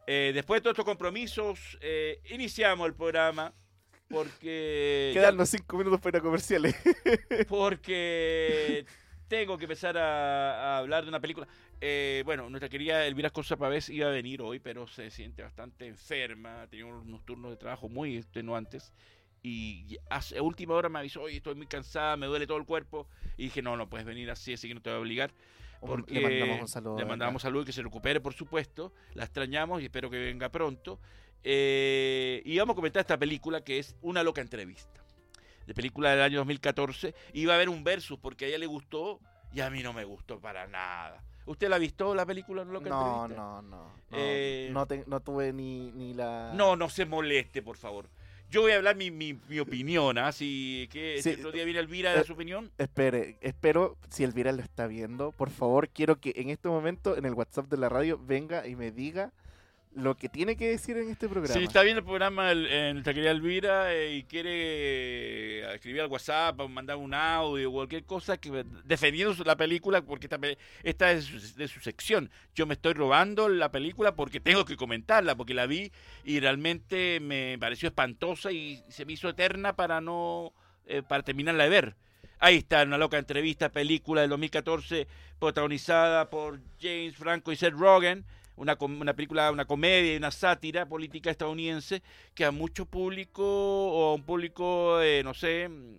Eh, 0.07 0.31
después 0.33 0.59
de 0.59 0.63
todos 0.63 0.73
estos 0.73 0.85
compromisos, 0.85 1.77
eh, 1.81 2.19
iniciamos 2.29 2.87
el 2.87 2.93
programa 2.93 3.53
porque... 4.07 5.11
ya- 5.15 5.21
Quedarnos 5.21 5.49
cinco 5.49 5.77
minutos 5.77 5.99
para 5.99 6.21
comerciales. 6.21 6.75
porque 7.47 8.85
tengo 9.27 9.57
que 9.57 9.65
empezar 9.65 9.97
a, 9.97 10.75
a 10.75 10.77
hablar 10.77 11.03
de 11.03 11.09
una 11.09 11.19
película. 11.19 11.47
Eh, 11.81 12.21
bueno, 12.25 12.49
nuestra 12.49 12.69
querida 12.69 13.05
Elvira 13.05 13.29
Cosa 13.31 13.57
Pavés 13.57 13.89
iba 13.89 14.07
a 14.07 14.11
venir 14.11 14.41
hoy, 14.41 14.59
pero 14.59 14.87
se 14.87 15.09
siente 15.09 15.41
bastante 15.41 15.87
enferma. 15.87 16.67
Tenía 16.69 16.85
unos 16.85 17.25
turnos 17.25 17.51
de 17.51 17.57
trabajo 17.57 17.89
muy 17.89 18.17
extenuantes. 18.17 18.93
Y 19.47 19.99
a 20.09 20.21
última 20.41 20.73
hora 20.73 20.89
me 20.89 20.97
avisó, 20.97 21.21
oye, 21.21 21.37
estoy 21.37 21.53
muy 21.53 21.67
cansada, 21.67 22.17
me 22.17 22.25
duele 22.25 22.47
todo 22.47 22.57
el 22.57 22.65
cuerpo. 22.65 23.07
Y 23.37 23.43
dije, 23.43 23.61
no, 23.61 23.77
no 23.77 23.87
puedes 23.87 24.03
venir 24.07 24.31
así, 24.31 24.53
así 24.53 24.67
que 24.67 24.73
no 24.73 24.81
te 24.81 24.89
voy 24.89 24.97
a 24.97 25.01
obligar. 25.01 25.31
Porque 25.81 26.15
le 26.15 26.21
mandamos 26.39 26.61
un 26.61 26.67
saludo. 26.67 26.97
le 26.97 27.05
mandamos 27.05 27.41
salud 27.43 27.61
y 27.61 27.65
que 27.65 27.71
se 27.71 27.83
recupere, 27.83 28.19
por 28.19 28.33
supuesto. 28.33 28.91
La 29.13 29.23
extrañamos 29.23 29.83
y 29.83 29.85
espero 29.85 30.09
que 30.09 30.17
venga 30.17 30.49
pronto. 30.49 30.99
Eh, 31.43 32.41
y 32.43 32.57
vamos 32.57 32.73
a 32.73 32.75
comentar 32.75 33.01
esta 33.01 33.19
película 33.19 33.61
que 33.63 33.77
es 33.77 33.95
Una 34.01 34.23
loca 34.23 34.41
entrevista. 34.41 35.03
De 35.67 35.75
película 35.75 36.09
del 36.09 36.21
año 36.21 36.37
2014. 36.39 37.13
Y 37.33 37.45
va 37.45 37.53
a 37.53 37.55
haber 37.57 37.69
un 37.69 37.83
versus 37.83 38.17
porque 38.17 38.45
a 38.45 38.47
ella 38.47 38.57
le 38.57 38.65
gustó 38.65 39.19
y 39.53 39.59
a 39.61 39.69
mí 39.69 39.83
no 39.83 39.93
me 39.93 40.05
gustó 40.05 40.39
para 40.39 40.65
nada. 40.65 41.23
¿Usted 41.45 41.69
la 41.69 41.75
ha 41.75 41.79
visto 41.79 42.15
la 42.15 42.25
película 42.25 42.63
Una 42.63 42.71
loca 42.73 42.89
No, 42.89 43.25
entrevista? 43.25 43.43
no, 43.43 43.61
no. 43.61 43.77
No, 43.77 43.91
Eh, 44.11 44.69
no, 44.71 44.87
te- 44.87 45.03
no 45.05 45.19
tuve 45.19 45.53
ni, 45.53 45.91
ni 45.91 46.15
la. 46.15 46.51
No, 46.55 46.75
no 46.75 46.89
se 46.89 47.05
moleste, 47.05 47.61
por 47.61 47.77
favor. 47.77 48.09
Yo 48.49 48.61
voy 48.61 48.71
a 48.71 48.75
hablar 48.77 48.95
mi, 48.95 49.11
mi, 49.11 49.37
mi 49.49 49.59
opinión, 49.59 50.17
así 50.17 50.87
que 50.91 51.21
Sí, 51.21 51.33
si 51.33 51.39
otro 51.39 51.51
día 51.51 51.65
viene 51.65 51.79
Elvira 51.79 52.11
dar 52.13 52.23
eh, 52.23 52.27
su 52.27 52.33
opinión. 52.33 52.71
Espere, 52.77 53.37
espero, 53.41 53.97
si 54.09 54.23
Elvira 54.23 54.51
lo 54.51 54.61
está 54.61 54.87
viendo, 54.87 55.31
por 55.31 55.49
favor, 55.49 55.89
quiero 55.89 56.19
que 56.19 56.33
en 56.35 56.49
este 56.49 56.69
momento 56.69 57.17
en 57.17 57.25
el 57.25 57.33
WhatsApp 57.33 57.67
de 57.69 57.77
la 57.77 57.89
radio 57.89 58.19
venga 58.23 58.67
y 58.67 58.75
me 58.75 58.91
diga 58.91 59.31
lo 59.95 60.15
que 60.15 60.29
tiene 60.29 60.57
que 60.57 60.69
decir 60.69 60.97
en 60.97 61.09
este 61.09 61.27
programa. 61.27 61.53
Si 61.53 61.63
está 61.63 61.81
viendo 61.81 61.99
el 61.99 62.05
programa 62.05 62.51
en 62.51 62.93
nuestra 62.93 63.13
querida 63.13 63.31
Elvira 63.31 63.93
eh, 63.93 64.15
y 64.15 64.23
quiere 64.23 64.51
eh, 64.51 65.73
escribir 65.73 66.01
al 66.01 66.07
WhatsApp 66.07 66.59
o 66.59 66.67
mandar 66.67 66.97
un 66.97 67.13
audio 67.13 67.69
o 67.69 67.73
cualquier 67.73 68.03
cosa 68.03 68.37
que 68.37 68.65
defendiendo 68.83 69.33
la 69.45 69.55
película, 69.55 70.01
porque 70.01 70.27
esta, 70.27 70.39
esta 70.83 71.11
es 71.11 71.31
de 71.31 71.39
su, 71.39 71.57
de 71.57 71.67
su 71.67 71.79
sección. 71.79 72.29
Yo 72.53 72.65
me 72.65 72.73
estoy 72.73 72.93
robando 72.93 73.47
la 73.47 73.71
película 73.71 74.15
porque 74.15 74.39
tengo 74.39 74.65
que 74.65 74.75
comentarla, 74.75 75.35
porque 75.35 75.53
la 75.53 75.65
vi 75.65 75.91
y 76.25 76.39
realmente 76.39 77.19
me 77.21 77.57
pareció 77.59 77.87
espantosa 77.87 78.51
y 78.51 78.83
se 78.89 79.05
me 79.05 79.13
hizo 79.13 79.29
eterna 79.29 79.75
para 79.75 80.01
no 80.01 80.53
eh, 80.87 81.01
para 81.01 81.23
terminarla 81.23 81.63
de 81.63 81.69
ver. 81.69 81.95
Ahí 82.39 82.57
está, 82.57 82.83
una 82.83 82.97
loca 82.97 83.17
entrevista, 83.17 83.69
película 83.69 84.21
del 84.21 84.29
2014, 84.29 85.07
protagonizada 85.39 86.29
por 86.29 86.59
James 86.79 87.15
Franco 87.15 87.51
y 87.51 87.55
Seth 87.55 87.73
Rogen, 87.73 88.25
una, 88.55 88.77
una 88.79 89.13
película, 89.13 89.51
una 89.51 89.65
comedia 89.65 90.13
y 90.13 90.17
una 90.17 90.31
sátira 90.31 90.85
política 90.85 91.29
estadounidense 91.31 92.01
que 92.33 92.45
a 92.45 92.51
mucho 92.51 92.85
público, 92.85 93.43
o 93.43 94.11
a 94.11 94.15
un 94.15 94.23
público, 94.23 95.01
eh, 95.01 95.21
no 95.23 95.33
sé, 95.33 95.67
mm, 95.69 95.97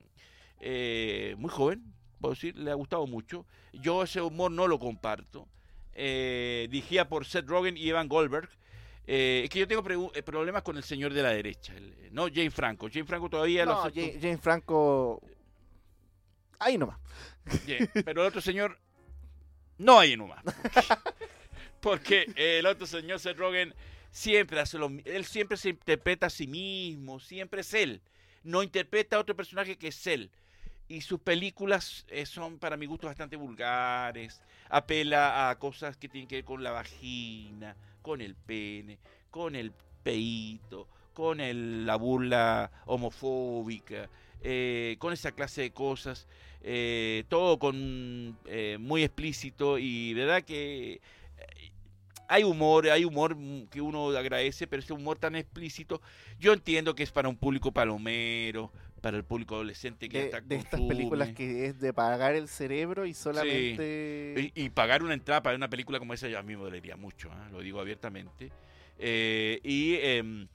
eh, 0.60 1.34
muy 1.38 1.50
joven, 1.50 1.82
puedo 2.20 2.34
decir, 2.34 2.56
le 2.56 2.70
ha 2.70 2.74
gustado 2.74 3.06
mucho. 3.06 3.44
Yo 3.72 4.02
ese 4.02 4.20
humor 4.22 4.50
no 4.50 4.66
lo 4.66 4.78
comparto. 4.78 5.46
Eh, 5.94 6.66
dirigida 6.70 7.08
por 7.08 7.24
Seth 7.26 7.46
Rogen 7.48 7.76
y 7.76 7.88
Evan 7.88 8.08
Goldberg. 8.08 8.48
Eh, 9.06 9.42
es 9.44 9.50
que 9.50 9.60
yo 9.60 9.68
tengo 9.68 9.82
problemas 9.82 10.62
con 10.62 10.76
el 10.76 10.82
señor 10.82 11.12
de 11.14 11.22
la 11.22 11.30
derecha, 11.30 11.72
el- 11.74 11.94
no 12.12 12.26
Jane 12.26 12.50
Franco. 12.50 12.88
Jane 12.92 13.04
Franco 13.04 13.30
todavía 13.30 13.64
lo 13.64 13.72
No, 13.74 13.80
acepto. 13.82 14.00
Jane, 14.00 14.20
Jane 14.20 14.38
Franco. 14.38 15.22
Ahí 16.58 16.76
nomás. 16.78 16.98
Bien, 17.66 17.88
pero 18.04 18.22
el 18.22 18.28
otro 18.28 18.40
señor 18.40 18.78
no 19.78 19.98
hay 19.98 20.16
nomás. 20.16 20.42
Porque 21.80 22.32
el 22.36 22.66
otro 22.66 22.86
señor 22.86 23.20
Seth 23.20 23.38
Rogen 23.38 23.74
siempre 24.10 24.60
hace 24.60 24.78
lo 24.78 24.90
él 25.04 25.24
siempre 25.24 25.56
se 25.56 25.70
interpreta 25.70 26.26
a 26.26 26.30
sí 26.30 26.46
mismo, 26.46 27.20
siempre 27.20 27.60
es 27.60 27.74
él. 27.74 28.00
No 28.42 28.62
interpreta 28.62 29.16
a 29.16 29.20
otro 29.20 29.36
personaje 29.36 29.76
que 29.76 29.88
es 29.88 30.06
él. 30.06 30.30
Y 30.88 31.00
sus 31.00 31.20
películas 31.20 32.06
eh, 32.08 32.26
son 32.26 32.58
para 32.58 32.76
mi 32.76 32.86
gusto 32.86 33.08
bastante 33.08 33.36
vulgares. 33.36 34.40
Apela 34.68 35.50
a 35.50 35.58
cosas 35.58 35.96
que 35.96 36.08
tienen 36.08 36.28
que 36.28 36.36
ver 36.36 36.44
con 36.44 36.62
la 36.62 36.70
vagina, 36.70 37.76
con 38.02 38.20
el 38.20 38.36
pene, 38.36 38.98
con 39.30 39.56
el 39.56 39.72
peito, 40.02 40.86
con 41.12 41.38
la 41.86 41.96
burla 41.96 42.70
homofóbica, 42.86 44.08
eh, 44.42 44.96
con 45.00 45.12
esa 45.12 45.32
clase 45.32 45.62
de 45.62 45.70
cosas 45.72 46.28
eh, 46.68 47.22
todo 47.28 47.60
con 47.60 48.36
eh, 48.46 48.76
muy 48.80 49.04
explícito 49.04 49.78
y 49.78 50.14
verdad 50.14 50.42
que 50.42 51.00
hay 52.28 52.44
humor, 52.44 52.88
hay 52.88 53.04
humor 53.04 53.36
que 53.70 53.80
uno 53.80 54.08
agradece, 54.10 54.66
pero 54.66 54.80
ese 54.82 54.92
humor 54.92 55.18
tan 55.18 55.36
explícito, 55.36 56.00
yo 56.38 56.52
entiendo 56.52 56.94
que 56.94 57.02
es 57.02 57.12
para 57.12 57.28
un 57.28 57.36
público 57.36 57.72
palomero, 57.72 58.72
para 59.00 59.16
el 59.16 59.24
público 59.24 59.54
adolescente 59.54 60.08
que 60.08 60.18
De, 60.18 60.24
hasta 60.26 60.40
de 60.40 60.56
estas 60.56 60.80
películas 60.80 61.30
que 61.30 61.66
es 61.66 61.80
de 61.80 61.92
pagar 61.92 62.34
el 62.34 62.48
cerebro 62.48 63.06
y 63.06 63.14
solamente. 63.14 64.52
Y, 64.54 64.64
y 64.64 64.70
pagar 64.70 65.02
una 65.02 65.14
entrada 65.14 65.42
para 65.42 65.56
una 65.56 65.68
película 65.68 65.98
como 65.98 66.12
esa, 66.14 66.28
yo 66.28 66.38
a 66.38 66.42
mí 66.42 66.56
me 66.56 66.62
dolería 66.62 66.96
mucho, 66.96 67.30
¿ah? 67.32 67.48
lo 67.52 67.60
digo 67.60 67.80
abiertamente. 67.80 68.50
Eh, 68.98 69.60
y 69.62 69.94
em, 70.00 70.48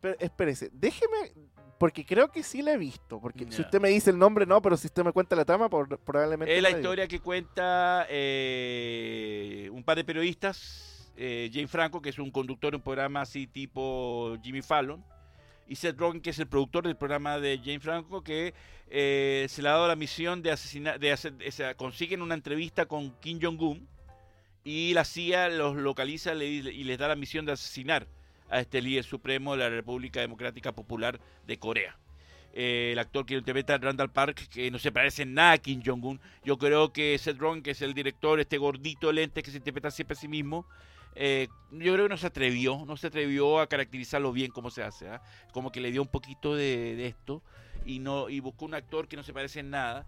Pero 0.00 0.16
espérese, 0.18 0.70
déjeme. 0.72 1.32
Porque 1.78 2.06
creo 2.06 2.32
que 2.32 2.42
sí 2.42 2.62
la 2.62 2.72
he 2.72 2.78
visto. 2.78 3.20
Porque 3.20 3.44
si 3.50 3.58
Ya. 3.58 3.64
usted 3.66 3.80
me 3.80 3.90
dice 3.90 4.08
el 4.08 4.18
nombre, 4.18 4.46
no, 4.46 4.62
pero 4.62 4.78
si 4.78 4.86
usted 4.86 5.04
me 5.04 5.12
cuenta 5.12 5.36
la 5.36 5.44
trama, 5.44 5.68
por- 5.68 5.98
probablemente. 5.98 6.56
Es 6.56 6.62
la 6.62 6.70
historia 6.70 7.06
que 7.06 7.20
cuenta 7.20 8.06
eh, 8.08 9.68
un 9.70 9.84
par 9.84 9.96
de 9.98 10.04
periodistas, 10.04 10.95
eh, 11.16 11.50
Jane 11.52 11.68
Franco, 11.68 12.00
que 12.00 12.10
es 12.10 12.18
un 12.18 12.30
conductor 12.30 12.72
de 12.72 12.76
un 12.76 12.82
programa 12.82 13.22
así 13.22 13.46
tipo 13.46 14.36
Jimmy 14.42 14.62
Fallon, 14.62 15.04
y 15.68 15.76
Seth 15.76 15.98
Rogen, 15.98 16.20
que 16.20 16.30
es 16.30 16.38
el 16.38 16.46
productor 16.46 16.84
del 16.84 16.96
programa 16.96 17.38
de 17.38 17.58
Jane 17.58 17.80
Franco, 17.80 18.22
que 18.22 18.54
eh, 18.88 19.46
se 19.48 19.62
le 19.62 19.68
ha 19.68 19.72
dado 19.72 19.88
la 19.88 19.96
misión 19.96 20.42
de 20.42 20.52
asesinar, 20.52 21.00
de 21.00 21.12
hacer, 21.12 21.34
o 21.46 21.50
sea, 21.50 21.74
consiguen 21.74 22.22
una 22.22 22.34
entrevista 22.34 22.86
con 22.86 23.10
Kim 23.20 23.40
Jong-un 23.42 23.88
y 24.62 24.94
la 24.94 25.04
CIA 25.04 25.48
los 25.48 25.76
localiza 25.76 26.34
y 26.34 26.84
les 26.84 26.98
da 26.98 27.08
la 27.08 27.16
misión 27.16 27.46
de 27.46 27.52
asesinar 27.52 28.06
a 28.48 28.60
este 28.60 28.80
líder 28.80 29.04
supremo 29.04 29.52
de 29.52 29.58
la 29.58 29.70
República 29.70 30.20
Democrática 30.20 30.72
Popular 30.72 31.20
de 31.46 31.58
Corea. 31.58 31.98
Eh, 32.58 32.92
el 32.92 32.98
actor 32.98 33.26
que 33.26 33.34
interpreta 33.34 33.76
Randall 33.76 34.10
Park, 34.10 34.48
que 34.48 34.70
no 34.70 34.78
se 34.78 34.90
parece 34.90 35.24
en 35.24 35.34
nada 35.34 35.52
a 35.52 35.58
Kim 35.58 35.82
Jong-un. 35.84 36.18
Yo 36.42 36.56
creo 36.56 36.90
que 36.90 37.18
Seth 37.18 37.38
Rogen, 37.38 37.62
que 37.62 37.72
es 37.72 37.82
el 37.82 37.92
director, 37.92 38.40
este 38.40 38.56
gordito 38.56 39.08
de 39.08 39.12
lentes 39.12 39.44
que 39.44 39.50
se 39.50 39.58
interpreta 39.58 39.90
siempre 39.90 40.16
a 40.16 40.20
sí 40.20 40.26
mismo, 40.26 40.66
eh, 41.16 41.48
yo 41.72 41.92
creo 41.94 42.04
que 42.04 42.10
no 42.10 42.16
se 42.18 42.26
atrevió, 42.28 42.84
no 42.86 42.96
se 42.96 43.08
atrevió 43.08 43.58
a 43.60 43.66
caracterizarlo 43.66 44.32
bien 44.32 44.50
como 44.50 44.70
se 44.70 44.82
hace. 44.82 45.08
¿ah? 45.08 45.22
Como 45.52 45.72
que 45.72 45.80
le 45.80 45.90
dio 45.90 46.02
un 46.02 46.08
poquito 46.08 46.54
de, 46.54 46.94
de 46.96 47.06
esto 47.06 47.42
y 47.84 47.98
no 47.98 48.28
y 48.28 48.40
buscó 48.40 48.64
un 48.66 48.74
actor 48.74 49.08
que 49.08 49.16
no 49.16 49.22
se 49.22 49.32
parece 49.32 49.60
en 49.60 49.70
nada. 49.70 50.06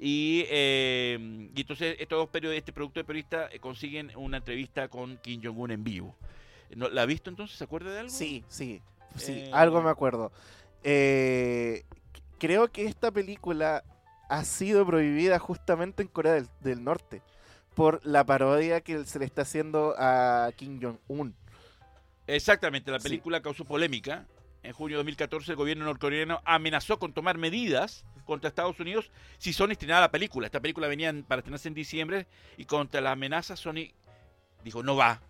Y, 0.00 0.44
eh, 0.48 1.48
y 1.54 1.60
entonces 1.60 1.96
estos 1.98 2.18
dos 2.18 2.28
periodistas, 2.28 2.60
este 2.62 2.72
productor 2.72 3.02
de 3.02 3.06
periodista 3.06 3.48
eh, 3.50 3.58
consiguen 3.58 4.12
una 4.16 4.36
entrevista 4.36 4.88
con 4.88 5.16
Kim 5.18 5.40
Jong-un 5.42 5.70
en 5.72 5.82
vivo. 5.82 6.14
¿No- 6.76 6.88
¿La 6.88 7.02
ha 7.02 7.06
visto 7.06 7.30
entonces? 7.30 7.56
¿Se 7.58 7.64
acuerda 7.64 7.92
de 7.92 8.00
algo? 8.00 8.10
Sí, 8.10 8.44
sí. 8.48 8.80
Sí, 9.16 9.32
Eh, 9.32 9.50
algo 9.52 9.82
me 9.82 9.90
acuerdo. 9.90 10.30
Eh, 10.84 11.84
creo 12.38 12.68
que 12.70 12.84
esta 12.86 13.10
película 13.10 13.82
ha 14.28 14.44
sido 14.44 14.86
prohibida 14.86 15.38
justamente 15.38 16.02
en 16.02 16.08
Corea 16.08 16.34
del, 16.34 16.48
del 16.60 16.84
Norte 16.84 17.22
por 17.78 18.04
la 18.04 18.26
parodia 18.26 18.80
que 18.80 19.04
se 19.04 19.20
le 19.20 19.24
está 19.24 19.42
haciendo 19.42 19.94
a 19.96 20.50
Kim 20.56 20.80
Jong-un. 20.82 21.32
Exactamente, 22.26 22.90
la 22.90 22.98
Sí. 22.98 23.04
película 23.04 23.40
causó 23.40 23.64
polémica. 23.64 24.26
En 24.64 24.72
junio 24.72 24.96
de 24.96 24.98
2014 25.04 25.52
el 25.52 25.56
gobierno 25.56 25.84
norcoreano 25.84 26.42
amenazó 26.44 26.98
con 26.98 27.12
tomar 27.12 27.38
medidas 27.38 28.04
contra 28.26 28.48
Estados 28.48 28.80
Unidos 28.80 29.12
si 29.38 29.52
Sony 29.52 29.70
estrenaba 29.70 30.00
la 30.00 30.10
película. 30.10 30.46
Esta 30.46 30.58
película 30.58 30.88
venía 30.88 31.08
en- 31.10 31.22
para 31.22 31.38
estrenarse 31.38 31.68
en 31.68 31.74
diciembre 31.74 32.26
y 32.56 32.64
contra 32.64 33.00
la 33.00 33.12
amenaza 33.12 33.54
Sony 33.56 33.92
dijo 34.64 34.82
no 34.82 34.96
va. 34.96 35.22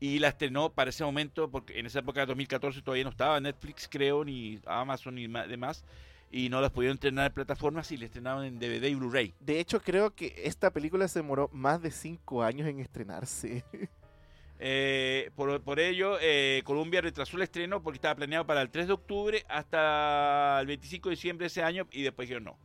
Y 0.00 0.18
la 0.18 0.28
estrenó 0.28 0.70
para 0.70 0.90
ese 0.90 1.04
momento, 1.04 1.48
porque 1.48 1.78
en 1.78 1.86
esa 1.86 2.00
época 2.00 2.20
de 2.20 2.26
2014 2.26 2.82
todavía 2.82 3.04
no 3.04 3.10
estaba 3.10 3.38
Netflix, 3.38 3.88
creo, 3.88 4.24
ni 4.24 4.58
Amazon 4.66 5.14
ni 5.14 5.28
demás. 5.28 5.84
Y 6.36 6.48
no 6.48 6.60
las 6.60 6.72
pudieron 6.72 6.96
estrenar 6.96 7.28
en 7.28 7.32
plataformas 7.32 7.92
y 7.92 7.96
la 7.96 8.06
estrenaron 8.06 8.44
en 8.44 8.58
DVD 8.58 8.88
y 8.88 8.96
Blu-ray. 8.96 9.34
De 9.38 9.60
hecho, 9.60 9.80
creo 9.80 10.16
que 10.16 10.34
esta 10.38 10.72
película 10.72 11.06
se 11.06 11.20
demoró 11.20 11.48
más 11.52 11.80
de 11.80 11.92
cinco 11.92 12.42
años 12.42 12.66
en 12.66 12.80
estrenarse. 12.80 13.64
Eh, 14.66 15.30
por, 15.34 15.60
por 15.62 15.80
ello, 15.80 16.16
eh, 16.20 16.62
Colombia 16.64 17.00
retrasó 17.00 17.36
el 17.36 17.42
estreno 17.42 17.82
porque 17.82 17.96
estaba 17.96 18.14
planeado 18.14 18.46
para 18.46 18.62
el 18.62 18.70
3 18.70 18.86
de 18.86 18.92
octubre 18.92 19.44
hasta 19.48 20.58
el 20.60 20.66
25 20.68 21.08
de 21.08 21.16
diciembre 21.16 21.44
de 21.44 21.46
ese 21.48 21.62
año 21.62 21.88
y 21.90 22.02
después 22.02 22.28
dijeron 22.28 22.44
no, 22.44 22.58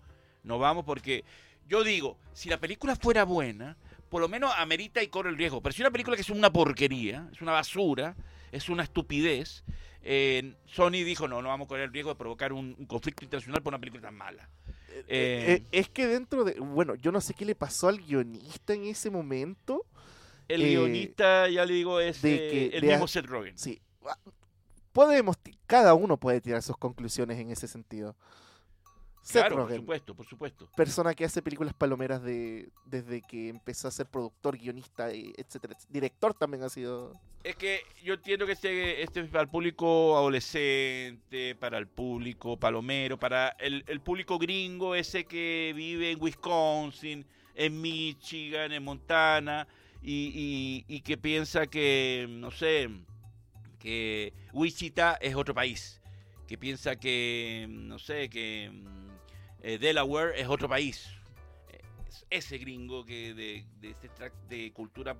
no 0.44 0.60
vamos 0.60 0.86
porque 0.86 1.26
yo 1.68 1.84
digo, 1.84 2.18
si 2.32 2.48
la 2.48 2.60
película 2.60 2.96
fuera 2.96 3.26
buena, 3.26 3.76
por 4.08 4.22
lo 4.22 4.30
menos 4.30 4.54
amerita 4.58 5.02
y 5.02 5.08
corre 5.08 5.32
el 5.32 5.38
riesgo, 5.38 5.62
pero 5.62 5.74
si 5.74 5.82
una 5.82 5.92
película 5.92 6.16
que 6.16 6.22
es 6.22 6.30
una 6.30 6.54
porquería, 6.54 7.28
es 7.34 7.42
una 7.42 7.54
basura, 7.54 8.16
es 8.52 8.70
una 8.70 8.84
estupidez, 8.84 9.64
eh, 10.04 10.56
Sony 10.68 11.04
dijo 11.04 11.28
no, 11.28 11.42
no 11.42 11.50
vamos 11.50 11.66
a 11.66 11.70
correr 11.70 11.86
el 11.86 11.94
riesgo 11.94 12.12
de 12.12 12.16
provocar 12.18 12.54
un, 12.54 12.76
un 12.78 12.86
conflicto 12.86 13.24
internacional 13.26 13.62
por 13.62 13.72
una 13.72 13.80
película 13.80 14.02
tan 14.04 14.16
mala. 14.16 14.50
Eh, 14.90 15.04
Eh, 15.08 15.54
eh, 15.54 15.64
es 15.72 15.90
que 15.90 16.08
dentro 16.08 16.44
de... 16.44 16.54
Bueno, 16.60 16.96
yo 16.96 17.12
no 17.12 17.22
sé 17.22 17.34
qué 17.34 17.46
le 17.46 17.56
pasó 17.56 17.88
al 17.88 18.00
guionista 18.00 18.74
en 18.74 18.86
ese 18.86 19.10
momento. 19.10 19.86
El 20.48 20.62
guionista, 20.64 21.48
ya 21.48 21.64
le 21.66 21.74
digo, 21.76 22.00
es 22.00 22.22
de 22.22 22.38
que 22.72 22.78
el 22.78 22.84
mismo 22.86 23.06
a- 23.06 23.08
Seth 23.08 23.26
Rogen. 23.28 23.58
Sí. 23.58 23.82
ah, 24.06 24.18
Podemos, 24.92 25.38
cada 25.68 25.94
uno 25.94 26.18
puede 26.18 26.42
tirar 26.42 26.62
sus 26.64 26.76
conclusiones 26.76 27.38
en 27.40 27.52
ese 27.52 27.68
sentido. 27.68 28.16
Seth 29.22 29.42
Claro, 29.42 29.56
por 29.56 29.64
Rogen, 29.66 29.78
supuesto, 29.82 30.16
por 30.16 30.26
supuesto. 30.26 30.70
persona 30.76 31.14
que 31.14 31.26
hace 31.26 31.42
películas 31.42 31.74
palomeras 31.74 32.24
de, 32.24 32.70
desde 32.86 33.22
que 33.22 33.50
empezó 33.50 33.88
a 33.88 33.92
ser 33.92 34.08
productor, 34.08 34.58
guionista, 34.58 35.14
y 35.14 35.34
etcétera. 35.38 35.76
Director 35.90 36.34
también 36.34 36.64
ha 36.64 36.70
sido. 36.70 37.14
Es 37.44 37.56
que 37.56 37.82
yo 38.04 38.16
entiendo 38.16 38.46
que 38.46 38.54
este, 38.54 39.04
este 39.04 39.22
es 39.22 39.30
para 39.30 39.44
el 39.44 39.50
público 39.50 40.18
adolescente, 40.18 41.56
para 41.56 41.78
el 41.78 41.88
público 41.88 42.58
palomero, 42.58 43.18
para 43.20 43.50
el, 43.60 43.84
el 43.88 44.02
público 44.02 44.38
gringo, 44.40 44.96
ese 44.96 45.26
que 45.26 45.74
vive 45.76 46.12
en 46.12 46.22
Wisconsin, 46.22 47.26
en 47.56 47.82
Michigan, 47.82 48.72
en 48.72 48.84
Montana, 48.84 49.68
y, 50.02 50.86
y- 50.88 50.96
y 50.96 51.02
que 51.02 51.18
piensa 51.18 51.68
que, 51.68 52.26
no 52.30 52.52
sé, 52.52 52.90
que 53.80 54.34
Wichita 54.54 55.18
es 55.22 55.36
otro 55.36 55.54
país, 55.54 56.02
que 56.48 56.58
piensa 56.58 56.96
que, 56.96 57.68
no 57.70 58.00
sé, 58.00 58.30
que 58.30 58.72
eh, 59.62 59.78
Delaware 59.78 60.34
es 60.38 60.48
otro 60.48 60.70
país. 60.70 61.10
Es 62.10 62.26
Ese 62.30 62.58
gringo 62.58 63.06
que 63.06 63.34
de, 63.34 63.66
de, 63.82 63.90
este 63.92 64.10
de 64.48 64.72
cultura 64.72 65.16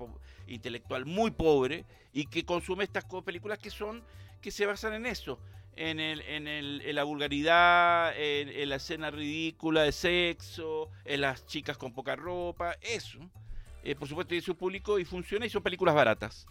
intelectual 0.48 1.06
muy 1.06 1.32
pobre 1.32 1.86
y 2.14 2.26
que 2.26 2.46
consume 2.46 2.84
estas 2.84 3.06
películas 3.24 3.60
que 3.60 3.70
son 3.70 4.04
que 4.42 4.52
se 4.52 4.66
basan 4.66 4.94
en 4.94 5.06
eso, 5.06 5.38
en, 5.76 6.00
el, 6.00 6.22
en, 6.22 6.48
el, 6.48 6.82
en 6.86 6.96
la 6.96 7.04
vulgaridad, 7.04 8.14
en, 8.18 8.50
en 8.50 8.70
la 8.70 8.76
escena 8.76 9.12
ridícula 9.12 9.84
de 9.84 9.92
sexo, 9.92 10.90
en 11.04 11.22
las 11.22 11.46
chicas 11.46 11.78
con 11.78 11.94
poca 11.94 12.16
ropa, 12.16 12.78
eso. 12.82 13.20
Eh, 13.84 13.96
por 13.96 14.08
supuesto 14.08 14.30
tiene 14.30 14.42
su 14.42 14.56
público 14.56 15.00
y 15.00 15.06
funciona 15.06 15.46
y 15.46 15.50
son 15.50 15.64
películas 15.64 15.96
baratas. 15.96 16.48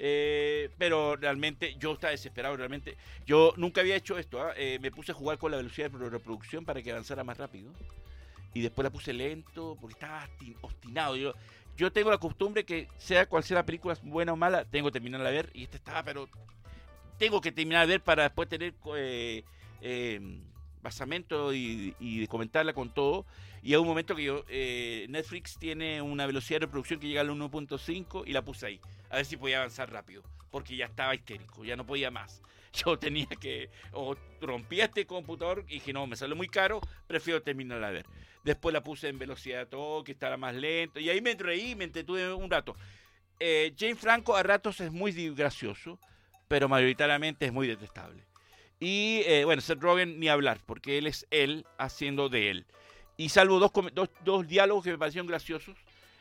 Eh, 0.00 0.70
pero 0.78 1.16
realmente 1.16 1.74
yo 1.78 1.92
estaba 1.92 2.12
desesperado, 2.12 2.56
realmente. 2.56 2.96
Yo 3.26 3.52
nunca 3.56 3.80
había 3.80 3.96
hecho 3.96 4.16
esto. 4.16 4.40
¿ah? 4.40 4.52
Eh, 4.56 4.78
me 4.80 4.90
puse 4.90 5.12
a 5.12 5.14
jugar 5.14 5.38
con 5.38 5.50
la 5.50 5.56
velocidad 5.56 5.90
de 5.90 6.08
reproducción 6.08 6.64
para 6.64 6.82
que 6.82 6.92
avanzara 6.92 7.24
más 7.24 7.36
rápido. 7.36 7.72
Y 8.54 8.62
después 8.62 8.84
la 8.84 8.90
puse 8.90 9.12
lento 9.12 9.76
porque 9.80 9.94
estaba 9.94 10.28
obstinado. 10.62 11.16
Yo, 11.16 11.34
yo 11.76 11.92
tengo 11.92 12.10
la 12.10 12.18
costumbre 12.18 12.64
que 12.64 12.88
sea 12.96 13.26
cual 13.26 13.42
sea 13.42 13.56
la 13.56 13.66
película, 13.66 13.96
buena 14.02 14.32
o 14.32 14.36
mala, 14.36 14.64
tengo 14.64 14.88
que 14.88 14.92
terminarla 14.92 15.30
de 15.30 15.36
ver. 15.36 15.50
Y 15.52 15.64
esta 15.64 15.76
estaba, 15.76 16.02
pero 16.02 16.28
tengo 17.18 17.40
que 17.40 17.52
terminar 17.52 17.86
de 17.86 17.94
ver 17.94 18.00
para 18.02 18.22
después 18.24 18.48
tener 18.48 18.74
eh, 18.96 19.42
eh, 19.80 20.40
basamento 20.80 21.52
y 21.52 22.26
comentarla 22.28 22.72
con 22.72 22.94
todo. 22.94 23.26
Y 23.62 23.72
hay 23.72 23.80
un 23.80 23.86
momento 23.86 24.14
que 24.14 24.24
yo, 24.24 24.44
eh, 24.48 25.06
Netflix 25.08 25.58
tiene 25.58 26.00
una 26.02 26.26
velocidad 26.26 26.60
de 26.60 26.66
reproducción 26.66 27.00
que 27.00 27.08
llega 27.08 27.20
al 27.20 27.30
1.5 27.30 28.24
y 28.26 28.32
la 28.32 28.42
puse 28.42 28.66
ahí. 28.66 28.80
A 29.10 29.16
ver 29.16 29.24
si 29.24 29.36
podía 29.36 29.58
avanzar 29.58 29.90
rápido. 29.90 30.22
Porque 30.50 30.76
ya 30.76 30.86
estaba 30.86 31.14
histérico, 31.14 31.64
ya 31.64 31.76
no 31.76 31.84
podía 31.86 32.10
más. 32.10 32.42
Yo 32.72 32.98
tenía 32.98 33.26
que, 33.26 33.70
o 33.92 34.16
rompía 34.40 34.86
este 34.86 35.06
computador 35.06 35.64
y 35.68 35.74
dije, 35.74 35.92
no, 35.92 36.06
me 36.06 36.16
sale 36.16 36.34
muy 36.34 36.48
caro, 36.48 36.80
prefiero 37.06 37.42
terminarla 37.42 37.88
de 37.88 37.92
ver. 37.94 38.06
Después 38.44 38.72
la 38.72 38.82
puse 38.82 39.08
en 39.08 39.18
velocidad 39.18 39.68
todo, 39.68 40.04
que 40.04 40.12
estará 40.12 40.36
más 40.36 40.54
lento. 40.54 41.00
Y 41.00 41.10
ahí 41.10 41.20
me 41.20 41.34
reí, 41.34 41.74
me 41.74 41.84
entretuve 41.84 42.32
un 42.32 42.50
rato. 42.50 42.76
Eh, 43.40 43.74
Jane 43.78 43.96
Franco 43.96 44.36
a 44.36 44.42
ratos 44.42 44.80
es 44.80 44.90
muy 44.90 45.12
gracioso, 45.34 45.98
pero 46.48 46.68
mayoritariamente 46.68 47.46
es 47.46 47.52
muy 47.52 47.66
detestable. 47.66 48.24
Y 48.80 49.22
eh, 49.26 49.44
bueno, 49.44 49.60
Seth 49.60 49.80
Rogen 49.80 50.20
ni 50.20 50.28
hablar, 50.28 50.60
porque 50.64 50.98
él 50.98 51.06
es 51.06 51.26
él 51.30 51.66
haciendo 51.78 52.28
de 52.28 52.50
él. 52.50 52.66
Y 53.18 53.28
salvo 53.30 53.58
dos, 53.58 53.72
dos, 53.92 54.08
dos 54.24 54.46
diálogos 54.46 54.84
que 54.84 54.92
me 54.92 54.98
parecieron 54.98 55.26
graciosos, 55.26 55.76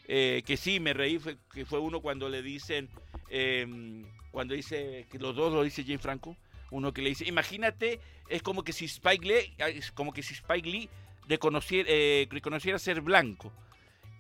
eh, 0.08 0.42
que 0.46 0.58
sí 0.58 0.80
me 0.80 0.94
reí, 0.94 1.20
fue, 1.20 1.38
que 1.54 1.64
fue 1.64 1.80
uno 1.80 2.02
cuando 2.02 2.28
le 2.28 2.42
dicen, 2.42 2.90
eh, 3.30 4.04
cuando 4.32 4.56
dice, 4.56 5.06
que 5.12 5.20
los 5.20 5.36
dos 5.36 5.54
lo 5.54 5.62
dice 5.62 5.84
Jane 5.84 6.00
Franco, 6.00 6.36
uno 6.72 6.92
que 6.92 7.04
le 7.04 7.10
dice, 7.10 7.26
imagínate, 7.28 8.00
es 8.28 8.42
como 8.42 8.64
que 8.64 8.74
si 8.74 8.86
Spike 8.86 9.28
Lee, 9.28 9.54
es 9.76 9.92
como 9.92 10.12
que 10.12 10.24
si 10.24 10.34
Spike 10.34 10.68
Lee 10.68 10.90
reconociera, 11.28 11.88
eh, 11.88 12.28
reconociera 12.32 12.80
ser 12.80 13.02
blanco. 13.02 13.54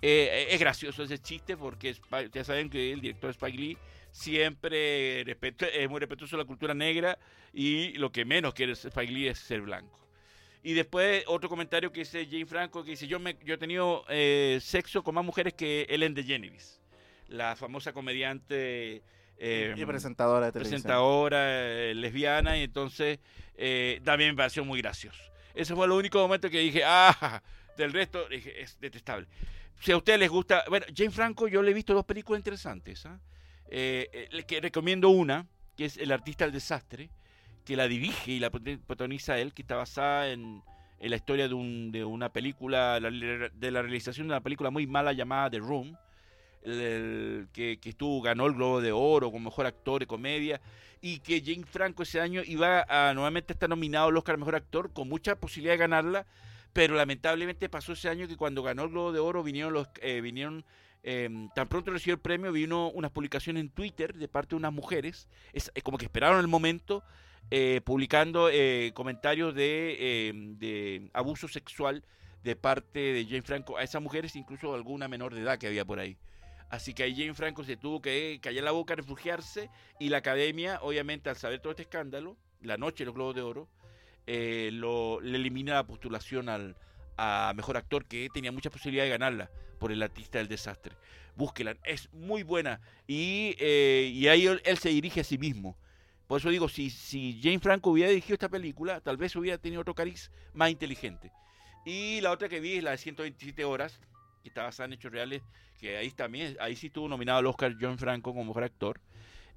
Eh, 0.04 0.50
es 0.52 0.60
gracioso 0.60 1.02
ese 1.02 1.18
chiste 1.18 1.58
porque 1.58 1.96
ya 2.32 2.44
saben 2.44 2.70
que 2.70 2.94
el 2.94 3.02
director 3.02 3.32
Spike 3.32 3.58
Lee 3.58 3.78
siempre 4.12 5.24
respeto- 5.26 5.66
es 5.66 5.90
muy 5.90 6.00
respetuoso 6.00 6.38
de 6.38 6.44
la 6.44 6.48
cultura 6.48 6.76
negra 6.76 7.18
y 7.52 7.94
lo 7.94 8.12
que 8.12 8.24
menos 8.24 8.54
quiere 8.54 8.74
Spike 8.74 9.12
Lee 9.12 9.30
es 9.30 9.40
ser 9.40 9.62
blanco. 9.62 9.98
Y 10.63 10.74
después 10.74 11.24
otro 11.28 11.50
comentario 11.50 11.91
que 11.91 12.02
dice 12.02 12.26
Jane 12.26 12.46
Franco 12.46 12.84
que 12.84 12.91
dice 12.91 13.08
yo 13.08 13.20
me 13.20 13.38
yo 13.43 13.54
he 13.54 13.58
tenido 13.58 14.04
eh, 14.10 14.60
sexo 14.62 15.04
con 15.04 15.15
más 15.15 15.24
mujeres 15.24 15.54
que 15.54 15.86
Ellen 15.89 16.13
DeGeneres, 16.13 16.82
la 17.30 17.56
famosa 17.56 17.93
comediante 17.93 19.02
eh, 19.38 19.74
y 19.78 19.86
presentadora 19.86 20.48
de 20.48 20.52
televisión. 20.52 20.82
presentadora 20.82 21.89
eh, 21.89 21.93
lesbiana 21.96 22.58
y 22.58 22.63
entonces 22.63 23.20
eh, 23.56 24.02
también 24.04 24.32
me 24.32 24.38
pareció 24.38 24.65
muy 24.65 24.82
gracioso. 24.82 25.22
Ese 25.54 25.76
fue 25.76 25.86
el 25.86 25.91
único 25.91 26.20
momento 26.20 26.50
que 26.50 26.60
dije, 26.60 26.84
ah, 26.86 27.41
del 27.78 27.93
resto 27.93 28.28
dije, 28.28 28.62
es 28.62 28.80
detestable. 28.80 29.28
Si 29.80 29.91
a 29.91 29.98
ustedes 29.98 30.20
les 30.20 30.30
gusta, 30.30 30.63
bueno, 30.70 30.86
Jane 30.96 31.12
Franco 31.12 31.48
yo 31.48 31.62
le 31.62 31.72
he 31.72 31.74
visto 31.74 31.93
dos 31.93 32.06
películas 32.06 32.39
interesantes, 32.39 33.06
¿ah? 33.06 33.20
Eh, 33.70 34.30
que 34.48 34.62
recomiendo 34.62 35.10
una, 35.10 35.46
que 35.76 35.86
es 35.86 35.98
El 35.98 36.12
artista 36.12 36.46
del 36.46 36.54
desastre, 36.54 37.10
que 37.68 37.76
la 37.76 37.88
dirige 37.90 38.32
y 38.32 38.40
la 38.40 38.50
protagoniza 38.50 39.38
él, 39.38 39.54
que 39.54 39.62
está 39.62 39.76
basada 39.76 40.30
en, 40.32 40.64
la 41.02 41.16
historia 41.18 41.50
de, 41.50 41.54
un- 41.54 41.92
de 41.92 42.06
una 42.06 42.30
película, 42.30 42.98
la- 43.02 43.12
de 43.12 43.72
la 43.72 43.82
realización 43.82 44.28
de 44.28 44.34
una 44.34 44.42
película 44.42 44.70
muy 44.70 44.88
mala 44.88 45.12
llamada 45.12 45.50
The 45.50 45.60
Room, 45.60 45.98
que, 47.54 47.78
que 47.82 47.90
estuvo, 47.90 48.22
ganó 48.22 48.46
el 48.46 48.54
Globo 48.54 48.82
de 48.82 48.92
Oro 48.92 49.32
como 49.32 49.50
mejor 49.50 49.66
actor 49.66 50.00
de 50.00 50.08
comedia, 50.08 50.62
y 51.02 51.20
que 51.20 51.42
Jane 51.46 51.66
Franco 51.66 52.04
ese 52.04 52.20
año 52.22 52.42
iba 52.46 52.86
a 52.90 53.14
nuevamente 53.14 53.54
estar 53.54 53.70
nominado 53.70 54.08
al 54.08 54.18
Oscar 54.18 54.36
a 54.36 54.38
Mejor 54.38 54.56
Actor, 54.56 54.94
con 54.94 55.08
mucha 55.10 55.36
posibilidad 55.36 55.74
de 55.74 55.78
ganarla, 55.80 56.26
pero 56.74 56.96
lamentablemente 56.96 57.70
pasó 57.70 57.94
ese 57.94 58.10
año 58.10 58.28
que 58.28 58.38
cuando 58.38 58.64
ganó 58.64 58.84
el 58.84 58.90
Globo 58.90 59.12
de 59.12 59.20
Oro 59.20 59.44
vinieron 59.44 59.74
los 59.74 59.88
eh, 60.02 60.22
vinieron 60.22 60.64
eh, 61.04 61.30
tan 61.56 61.68
pronto 61.68 61.92
recibió 61.92 62.16
el 62.16 62.20
premio 62.22 62.52
vino 62.52 62.90
unas 62.90 63.12
publicaciones 63.12 63.62
en 63.62 63.70
Twitter 63.70 64.14
de 64.16 64.28
parte 64.28 64.50
de 64.50 64.56
unas 64.58 64.74
mujeres 64.74 65.28
es, 65.54 65.72
es 65.74 65.84
como 65.84 65.98
que 65.98 66.06
esperaron 66.06 66.40
el 66.40 66.48
momento 66.48 67.04
eh, 67.52 67.82
publicando 67.84 68.50
eh, 68.50 68.91
comentarios 68.93 69.56
de, 69.56 69.97
eh, 70.00 70.34
de 70.36 71.10
abuso 71.13 71.47
sexual 71.47 72.04
de 72.43 72.56
parte 72.56 73.00
de 73.00 73.26
Jane 73.26 73.41
Franco 73.41 73.78
a 73.78 73.84
esas 73.84 74.02
mujeres 74.02 74.36
incluso 74.36 74.73
alguna 74.73 75.08
menor 75.08 75.34
de 75.34 75.41
edad 75.41 75.58
que 75.58 75.67
había 75.67 75.86
por 75.86 76.00
ahí 76.00 76.17
así 76.69 76.93
que 76.93 77.04
ahí 77.04 77.15
Jane 77.15 77.34
Franco 77.34 77.63
se 77.63 77.78
tuvo 77.78 78.02
que 78.02 78.39
callar 78.41 78.63
la 78.63 78.71
boca 78.71 78.95
refugiarse 78.95 79.69
y 80.00 80.10
la 80.10 80.17
academia 80.17 80.80
obviamente 80.82 81.30
al 81.30 81.36
saber 81.36 81.60
todo 81.60 81.71
este 81.71 81.84
escándalo 81.84 82.38
la 82.62 82.78
noche 82.78 83.04
de 83.04 83.06
los 83.06 83.15
Globos 83.15 83.36
de 83.36 83.41
Oro 83.41 83.69
eh, 84.28 84.71
lo, 84.73 85.21
le 85.21 85.38
elimina 85.38 85.76
la 85.76 85.88
postulación 85.88 86.50
al, 86.50 86.76
a 87.17 87.54
mejor 87.56 87.78
actor 87.78 88.06
que 88.06 88.30
tenía 88.34 88.52
mucha 88.52 88.69
posibilidad 88.69 89.06
de 89.06 89.10
ganarla 89.10 89.50
por 89.80 89.91
el 89.91 90.04
artista 90.04 90.38
del 90.38 90.50
desastre. 90.50 90.95
Búsquela, 91.36 91.78
es 91.86 92.12
muy 92.12 92.43
buena 92.43 92.82
y, 93.08 93.56
eh, 93.60 94.12
y 94.13 94.28
ahí 94.28 94.45
él 94.45 94.78
se 94.78 94.89
dirige 94.89 95.21
a 95.21 95.23
sí 95.23 95.38
mismo. 95.38 95.78
Por 96.28 96.40
eso 96.40 96.50
digo, 96.50 96.68
si, 96.68 96.90
si 96.90 97.40
Jane 97.42 97.60
Franco 97.60 97.92
hubiera 97.92 98.10
dirigido 98.10 98.34
esta 98.36 98.50
película, 98.50 99.00
tal 99.02 99.18
vez 99.18 99.36
hubiera 99.36 99.58
tenido 99.58 99.82
otro 99.82 99.96
cariz 99.96 100.32
más 100.54 100.70
inteligente. 100.70 101.32
Y 101.86 102.20
la 102.22 102.32
otra 102.32 102.50
que 102.50 102.60
vi 102.60 102.74
es 102.78 102.84
la 102.84 102.92
de 102.92 102.98
127 102.98 103.63
horas, 103.63 104.00
que 104.44 104.50
está 104.50 104.63
basada 104.63 104.88
en 104.88 104.94
hechos 104.94 105.12
reales, 105.12 105.42
que 105.80 105.98
ahí 105.98 106.12
también, 106.12 106.58
ahí 106.60 106.76
sí 106.76 106.88
estuvo 106.88 107.08
nominado 107.08 107.40
al 107.40 107.46
Oscar 107.46 107.76
John 107.80 107.98
Franco 107.98 108.32
como 108.32 108.46
mejor 108.46 108.63
actor. 108.63 109.00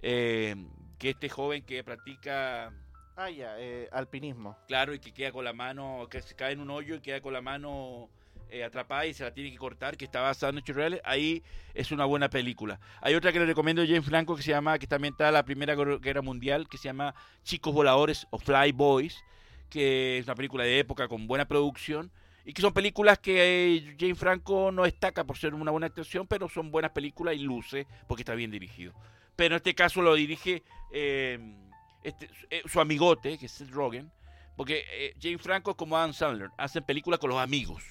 eh, 0.03 0.55
que 0.99 1.11
este 1.11 1.29
joven 1.29 1.63
que 1.63 1.83
practica 1.83 2.73
Ah, 3.17 3.29
ya, 3.31 3.59
eh, 3.59 3.89
alpinismo. 3.93 4.57
Claro, 4.67 4.95
y 4.95 4.99
que 4.99 5.13
queda 5.13 5.31
con 5.33 5.45
la 5.45 5.53
mano, 5.53 6.07
que 6.11 6.23
se 6.23 6.35
cae 6.35 6.53
en 6.53 6.61
un 6.61 6.71
hoyo 6.71 6.95
y 6.95 7.01
queda 7.01 7.21
con 7.21 7.33
la 7.35 7.43
mano 7.43 8.09
eh, 8.51 8.65
atrapada 8.65 9.07
y 9.07 9.15
se 9.15 9.25
la 9.25 9.33
tiene 9.33 9.51
que 9.51 9.59
cortar, 9.59 9.97
que 9.97 10.05
está 10.05 10.21
basada 10.21 10.53
en 10.53 10.59
hechos 10.59 10.77
reales, 10.77 11.01
ahí 11.05 11.43
es 11.75 11.91
una 11.93 12.05
buena 12.05 12.29
película. 12.29 12.81
Hay 13.01 13.15
otra 13.15 13.33
que 13.33 13.39
le 13.39 13.47
recomiendo 13.47 13.83
a 13.83 13.87
James 13.87 14.05
Franco 14.05 14.37
que 14.37 14.43
se 14.43 14.51
llama, 14.51 14.79
que 14.79 14.87
también 14.87 15.15
está 15.15 15.31
la 15.31 15.45
Primera 15.45 15.75
Guerra 15.75 16.23
Mundial, 16.23 16.69
que 16.69 16.79
se 16.79 16.85
llama 16.85 17.15
Chicos 17.43 17.73
Voladores 17.73 18.27
o 18.31 18.39
Fly 18.39 18.73
Boys, 18.73 19.23
que 19.69 20.19
es 20.19 20.27
una 20.27 20.35
película 20.35 20.65
de 20.65 20.79
época 20.79 21.09
con 21.09 21.27
buena 21.27 21.47
producción. 21.47 22.11
Y 22.45 22.53
que 22.55 22.63
son 22.63 22.73
películas 22.73 23.19
que 23.19 23.77
eh, 23.77 23.97
James 24.01 24.19
Franco 24.19 24.73
no 24.73 24.85
destaca 24.85 25.25
por 25.25 25.37
ser 25.37 25.55
una 25.55 25.71
buena 25.71 25.89
actuación, 25.89 26.27
pero 26.27 26.49
son 26.49 26.71
buenas 26.71 26.91
películas 26.93 27.37
y 27.37 27.41
luce 27.41 27.87
porque 28.09 28.23
está 28.23 28.35
bien 28.35 28.51
dirigido. 28.51 28.95
Pero 29.37 29.55
en 29.55 29.59
este 29.59 29.75
caso 29.75 30.03
lo 30.03 30.15
dirige 30.15 30.63
eh, 30.91 31.39
este, 32.03 32.31
eh, 32.49 32.63
su 32.67 32.81
amigote, 32.81 33.37
que 33.39 33.47
es 33.47 33.53
Seth 33.53 33.71
Rogen, 33.71 34.11
porque 34.57 34.85
eh, 34.93 35.15
James 35.21 35.41
Franco 35.41 35.73
es 35.73 35.77
como 35.77 35.97
Adam 35.97 36.13
Sandler, 36.13 36.51
hacen 36.57 36.83
películas 36.85 37.21
con 37.21 37.31
los 37.31 37.39
amigos. 37.39 37.83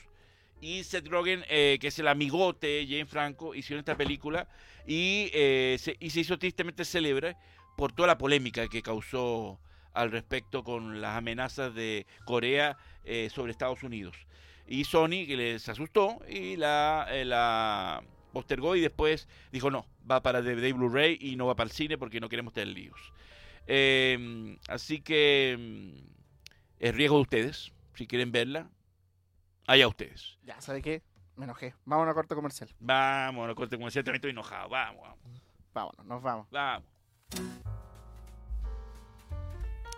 Y 0.61 0.83
Seth 0.83 1.07
Rogen, 1.07 1.43
eh, 1.49 1.77
que 1.79 1.87
es 1.87 1.99
el 1.99 2.07
amigote 2.07 2.85
James 2.89 3.09
Franco, 3.09 3.55
hicieron 3.55 3.79
esta 3.79 3.95
película 3.95 4.47
y, 4.85 5.29
eh, 5.33 5.77
se, 5.79 5.95
y 5.99 6.09
se 6.09 6.21
hizo 6.21 6.37
tristemente 6.37 6.83
célebre 6.83 7.35
por 7.77 7.93
toda 7.93 8.07
la 8.07 8.17
polémica 8.17 8.67
que 8.67 8.81
causó 8.81 9.59
al 9.93 10.11
respecto 10.11 10.63
con 10.63 11.01
las 11.01 11.17
amenazas 11.17 11.73
de 11.73 12.05
Corea 12.25 12.77
eh, 13.03 13.29
sobre 13.33 13.51
Estados 13.51 13.83
Unidos. 13.83 14.15
Y 14.67 14.83
Sony, 14.83 15.25
les 15.25 15.67
asustó, 15.67 16.19
y 16.29 16.55
la, 16.55 18.03
postergó 18.31 18.75
y 18.75 18.81
después 18.81 19.27
dijo 19.51 19.71
no, 19.71 19.85
va 20.09 20.21
para 20.21 20.41
DVD 20.41 20.73
Blu-ray 20.73 21.17
y 21.19 21.35
no 21.35 21.47
va 21.47 21.55
para 21.55 21.69
el 21.69 21.71
cine 21.71 21.97
porque 21.97 22.19
no 22.19 22.29
queremos 22.29 22.53
tener 22.53 22.69
líos. 22.69 22.99
Eh, 23.65 24.57
así 24.67 25.01
que 25.01 25.57
mm, 25.57 26.09
es 26.79 26.95
riesgo 26.95 27.15
de 27.17 27.21
ustedes, 27.21 27.71
si 27.95 28.07
quieren 28.07 28.31
verla. 28.31 28.69
Allá 29.69 29.87
ustedes. 29.87 30.39
Ya, 30.41 30.59
¿sabe 30.61 30.81
qué? 30.81 31.03
Me 31.35 31.43
enojé. 31.43 31.75
Vamos 31.85 32.01
a 32.01 32.05
una 32.05 32.15
corte 32.15 32.33
comercial. 32.33 32.71
Vamos, 32.79 33.47
la 33.47 33.53
corte 33.53 33.77
comercial 33.77 34.03
también 34.03 34.15
estoy 34.15 34.31
enojado. 34.31 34.67
Vamos, 34.67 35.03
vamos. 35.03 35.41
Vámonos, 35.71 36.05
nos 36.07 36.23
vamos. 36.23 36.47
Vamos. 36.49 36.87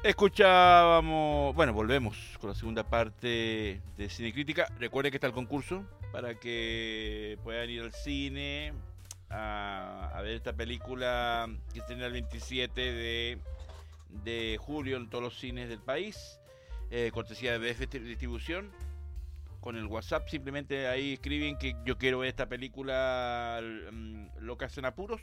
Escuchábamos, 0.03 1.55
bueno, 1.55 1.71
volvemos 1.71 2.37
con 2.41 2.49
la 2.49 2.55
segunda 2.57 2.83
parte 2.83 3.81
de 3.95 4.09
Cine 4.09 4.33
Crítica. 4.33 4.67
Recuerden 4.77 5.09
que 5.09 5.15
está 5.15 5.27
el 5.27 5.33
concurso 5.33 5.85
para 6.11 6.37
que 6.37 7.39
puedan 7.41 7.69
ir 7.69 7.83
al 7.83 7.93
cine 7.93 8.73
a, 9.29 10.11
a 10.13 10.21
ver 10.21 10.33
esta 10.33 10.51
película 10.51 11.47
que 11.67 11.75
se 11.75 11.79
estrena 11.79 12.07
el 12.07 12.11
27 12.11 12.81
de, 12.81 13.39
de 14.09 14.57
julio 14.59 14.97
en 14.97 15.09
todos 15.09 15.23
los 15.23 15.39
cines 15.39 15.69
del 15.69 15.79
país. 15.79 16.41
Eh, 16.89 17.09
cortesía 17.13 17.57
de 17.57 17.71
BF 17.71 17.89
Distribución. 17.89 18.69
Con 19.61 19.75
el 19.77 19.85
WhatsApp 19.85 20.27
simplemente 20.27 20.87
ahí 20.87 21.13
escriben 21.13 21.55
que 21.57 21.75
yo 21.85 21.97
quiero 21.97 22.19
ver 22.19 22.29
esta 22.29 22.49
película 22.49 23.61
mm, 23.91 24.39
Locas 24.39 24.75
en 24.79 24.85
Apuros 24.85 25.21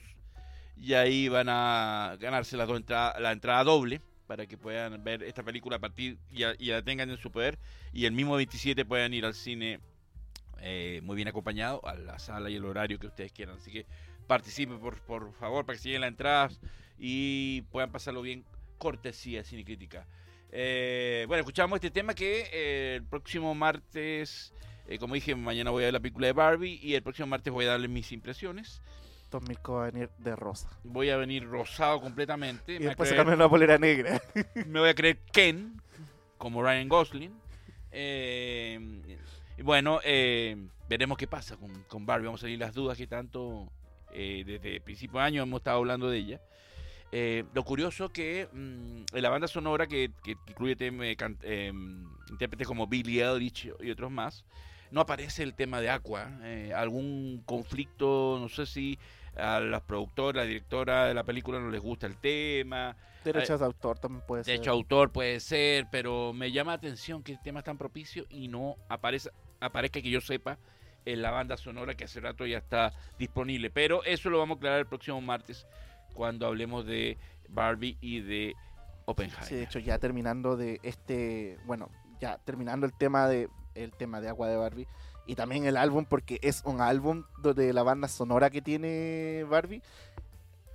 y 0.77 0.95
ahí 0.95 1.29
van 1.29 1.49
a 1.49 2.17
ganarse 2.21 2.57
la, 2.57 2.65
dos 2.65 2.77
entrada- 2.77 3.19
la 3.19 3.33
entrada 3.33 3.65
doble 3.65 4.01
para 4.29 4.47
que 4.47 4.57
puedan 4.57 5.03
ver 5.03 5.25
esta 5.25 5.43
película 5.43 5.77
a 5.77 5.81
partir 5.81 6.19
y, 6.31 6.45
a- 6.45 6.55
la 6.57 6.83
tengan 6.83 7.11
en 7.11 7.17
su 7.17 7.33
poder 7.33 7.59
y 7.93 8.05
el 8.05 8.13
mismo 8.13 8.37
27 8.37 8.85
puedan 8.85 9.13
ir 9.13 9.25
al 9.27 9.35
cine 9.35 9.81
eh, 10.61 11.01
muy 11.03 11.17
bien 11.17 11.27
acompañado 11.27 11.85
a 11.85 11.95
la 11.97 12.21
sala 12.21 12.49
y 12.49 12.55
el 12.55 12.65
horario 12.65 12.99
que 13.01 13.09
ustedes 13.09 13.33
quieran. 13.33 13.57
Así 13.57 13.73
que 13.73 13.87
participen 14.29 14.79
por, 14.79 15.01
por 15.01 15.33
favor 15.33 15.67
para 15.67 15.77
que 15.77 15.83
se 15.83 15.89
lleven 15.89 16.03
las 16.03 16.11
entradas 16.11 16.61
y 16.97 17.63
puedan 17.73 17.91
pasarlo 17.91 18.23
bien 18.23 18.45
cortesía 18.79 19.43
Cine 19.43 19.65
Crítica 19.65 20.07
Eh, 20.51 21.25
bueno 21.29 21.41
escuchamos 21.41 21.77
este 21.77 21.91
tema 21.91 22.15
que 22.15 22.49
eh, 22.53 22.95
el 22.97 23.05
próximo 23.05 23.55
martes 23.55 24.55
eh, 24.87 24.99
como 24.99 25.15
dije 25.15 25.35
mañana 25.35 25.71
voy 25.71 25.83
a 25.83 25.87
ver 25.87 25.93
la 25.93 26.01
película 26.01 26.27
de 26.27 26.33
Barbie 26.33 26.81
y 26.83 26.95
el 26.95 27.03
próximo 27.03 27.27
martes 27.27 27.53
voy 27.53 27.67
a 27.67 27.71
darles 27.71 27.91
mis 27.91 28.13
impresiones 28.13 28.81
Tom 29.29 29.45
Mirko 29.47 29.75
va 29.75 29.89
a 29.89 29.91
venir 29.91 30.09
de 30.17 30.35
rosa. 30.37 30.71
voy 30.85 31.11
a 31.11 31.19
venir 31.19 31.47
rosado 31.47 32.01
completamente. 32.01 32.77
Y 32.77 32.79
Me, 32.79 32.79
voy 32.79 32.87
a 32.87 32.89
después 32.91 33.13
cambia 33.13 33.35
una 33.35 33.47
polera 33.47 33.77
negra. 33.77 34.23
me 34.67 34.81
voy 34.81 34.89
a 34.89 34.95
creer 34.95 35.19
Ken, 35.31 35.83
como 36.39 36.63
Ryan 36.63 36.89
Gosling. 36.89 37.39
Y 37.93 39.63
bueno, 39.63 40.01
veremos 40.89 41.19
qué 41.19 41.27
pasa 41.27 41.59
con, 41.59 41.85
con 41.89 42.07
Barbie. 42.07 42.25
Vamos 42.25 42.41
a 42.41 42.45
salir 42.45 42.59
las 42.59 42.73
dudas 42.73 42.97
que 42.97 43.07
tanto 43.07 43.71
desde 44.11 44.81
principio 44.81 45.19
de 45.19 45.27
año 45.27 45.43
hemos 45.43 45.61
estado 45.61 45.77
hablando 45.77 46.09
de 46.09 46.17
ella. 46.17 46.41
Eh, 47.11 47.45
lo 47.55 47.65
curioso 47.65 48.11
que 48.11 48.49
mm, 48.53 49.17
en 49.17 49.23
la 49.23 49.31
banda 49.31 49.49
sonora 49.49 49.87
que, 49.87 50.11
que 50.23 50.33
incluye 50.47 50.77
tem- 50.77 51.03
eh, 51.03 51.17
can- 51.17 51.39
eh, 51.43 51.73
intérpretes 52.31 52.67
como 52.67 52.87
Billie 52.87 53.25
Eilish 53.25 53.73
y 53.81 53.91
otros 53.91 54.11
más, 54.11 54.45
no 54.91 55.01
aparece 55.01 55.43
el 55.43 55.55
tema 55.55 55.81
de 55.81 55.89
Aqua. 55.91 56.31
eh, 56.43 56.73
algún 56.75 57.43
conflicto, 57.47 58.39
no 58.41 58.49
sé 58.49 58.67
si 58.67 58.99
a 59.37 59.61
las 59.61 59.83
productoras, 59.83 60.45
la 60.45 60.49
directora 60.49 61.07
de 61.07 61.15
la 61.15 61.25
película 61.25 61.59
no 61.61 61.71
les 61.71 61.81
gusta 61.81 62.07
el 62.07 62.17
tema. 62.19 62.97
Derechos 63.25 63.61
de 63.61 63.67
autor 63.67 63.99
también 63.99 64.23
puede 64.27 64.43
De 64.43 64.53
ser. 64.53 64.57
hecho, 64.57 64.71
autor 64.71 65.11
puede 65.11 65.41
ser, 65.41 65.87
pero 65.91 66.33
me 66.33 66.51
llama 66.53 66.73
la 66.73 66.77
atención 66.77 67.23
que 67.23 67.33
el 67.33 67.41
tema 67.43 67.61
es 67.61 67.65
tan 67.65 67.79
propicio 67.79 68.27
y 68.31 68.49
no 68.49 68.77
aparece, 68.89 69.31
aparezca 69.61 70.01
que 70.03 70.11
yo 70.11 70.21
sepa 70.21 70.59
en 71.05 71.23
la 71.23 71.31
banda 71.31 71.57
sonora 71.57 71.95
que 71.95 72.05
hace 72.05 72.21
rato 72.21 72.45
ya 72.47 72.59
está 72.59 72.93
disponible. 73.19 73.71
Pero 73.71 74.05
eso 74.05 74.29
lo 74.29 74.39
vamos 74.39 74.57
a 74.57 74.59
aclarar 74.59 74.79
el 74.81 74.87
próximo 74.87 75.21
martes 75.21 75.67
cuando 76.19 76.49
hablemos 76.49 76.85
de 76.85 77.17
Barbie 77.49 77.97
y 78.01 78.21
de 78.23 78.55
Oppenheimer. 79.07 79.49
De 79.49 79.63
hecho, 79.63 79.79
ya 79.79 79.99
terminando 80.01 80.57
de 80.57 80.81
este, 80.83 81.57
bueno, 81.65 81.91
ya 82.21 82.39
terminando 82.39 82.87
el 82.87 82.93
tema 82.93 83.29
de 83.29 83.49
el 83.77 83.93
tema 83.93 84.21
de 84.21 84.29
Agua 84.29 84.49
de 84.49 84.57
Barbie 84.57 84.89
y 85.29 85.37
también 85.37 85.65
el 85.65 85.77
álbum 85.77 86.05
porque 86.05 86.41
es 86.43 86.63
un 86.65 86.81
álbum 86.81 87.23
do- 87.41 87.55
de 87.55 87.73
la 87.73 87.85
banda 87.85 88.09
sonora 88.09 88.51
que 88.51 88.61
tiene 88.61 89.45
Barbie. 89.49 89.81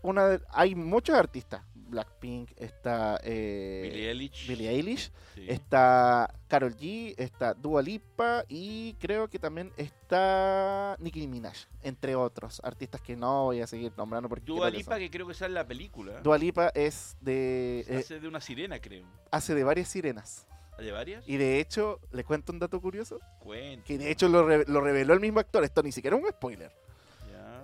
Una 0.01 0.27
de- 0.27 0.41
hay 0.49 0.75
muchos 0.75 1.17
artistas, 1.17 1.61
Blackpink, 1.93 2.51
está 2.57 3.19
eh, 3.23 3.89
Billie 3.91 4.09
Eilish. 4.09 4.47
Billie 4.47 4.69
Eilish, 4.69 5.11
sí. 5.35 5.45
está 5.47 6.33
Carol 6.47 6.75
G, 6.75 7.15
está 7.17 7.53
Dua 7.53 7.81
Lipa 7.81 8.43
y 8.49 8.93
creo 8.99 9.29
que 9.29 9.39
también 9.39 9.71
está 9.77 10.97
Nicki 10.99 11.27
Minaj, 11.27 11.55
entre 11.81 12.15
otros 12.15 12.59
artistas 12.63 13.01
que 13.01 13.15
no 13.15 13.45
voy 13.45 13.61
a 13.61 13.67
seguir 13.67 13.91
nombrando 13.97 14.27
porque 14.29 14.45
Dua 14.45 14.67
creo 14.67 14.79
Lipa, 14.79 14.97
que 14.99 15.09
creo 15.09 15.27
que 15.27 15.33
sale 15.33 15.51
en 15.51 15.55
la 15.55 15.67
película. 15.67 16.19
Dua 16.21 16.37
Lipa 16.37 16.69
es 16.75 17.15
de 17.21 17.85
eh, 17.87 17.97
hace 17.99 18.19
de 18.19 18.27
una 18.27 18.41
sirena, 18.41 18.79
creo. 18.79 19.05
hace 19.31 19.55
de 19.55 19.63
varias 19.63 19.87
sirenas. 19.87 20.45
¿De 20.77 20.91
varias? 20.91 21.23
Y 21.27 21.37
de 21.37 21.59
hecho, 21.59 21.99
le 22.11 22.23
cuento 22.23 22.51
un 22.51 22.57
dato 22.59 22.81
curioso, 22.81 23.19
Cuenta. 23.39 23.85
que 23.85 23.97
de 23.99 24.09
hecho 24.09 24.27
lo, 24.27 24.43
re- 24.45 24.65
lo 24.67 24.81
reveló 24.81 25.13
el 25.13 25.19
mismo 25.19 25.39
actor, 25.39 25.63
esto 25.63 25.83
ni 25.83 25.91
siquiera 25.91 26.17
es 26.17 26.23
un 26.23 26.29
spoiler. 26.29 26.71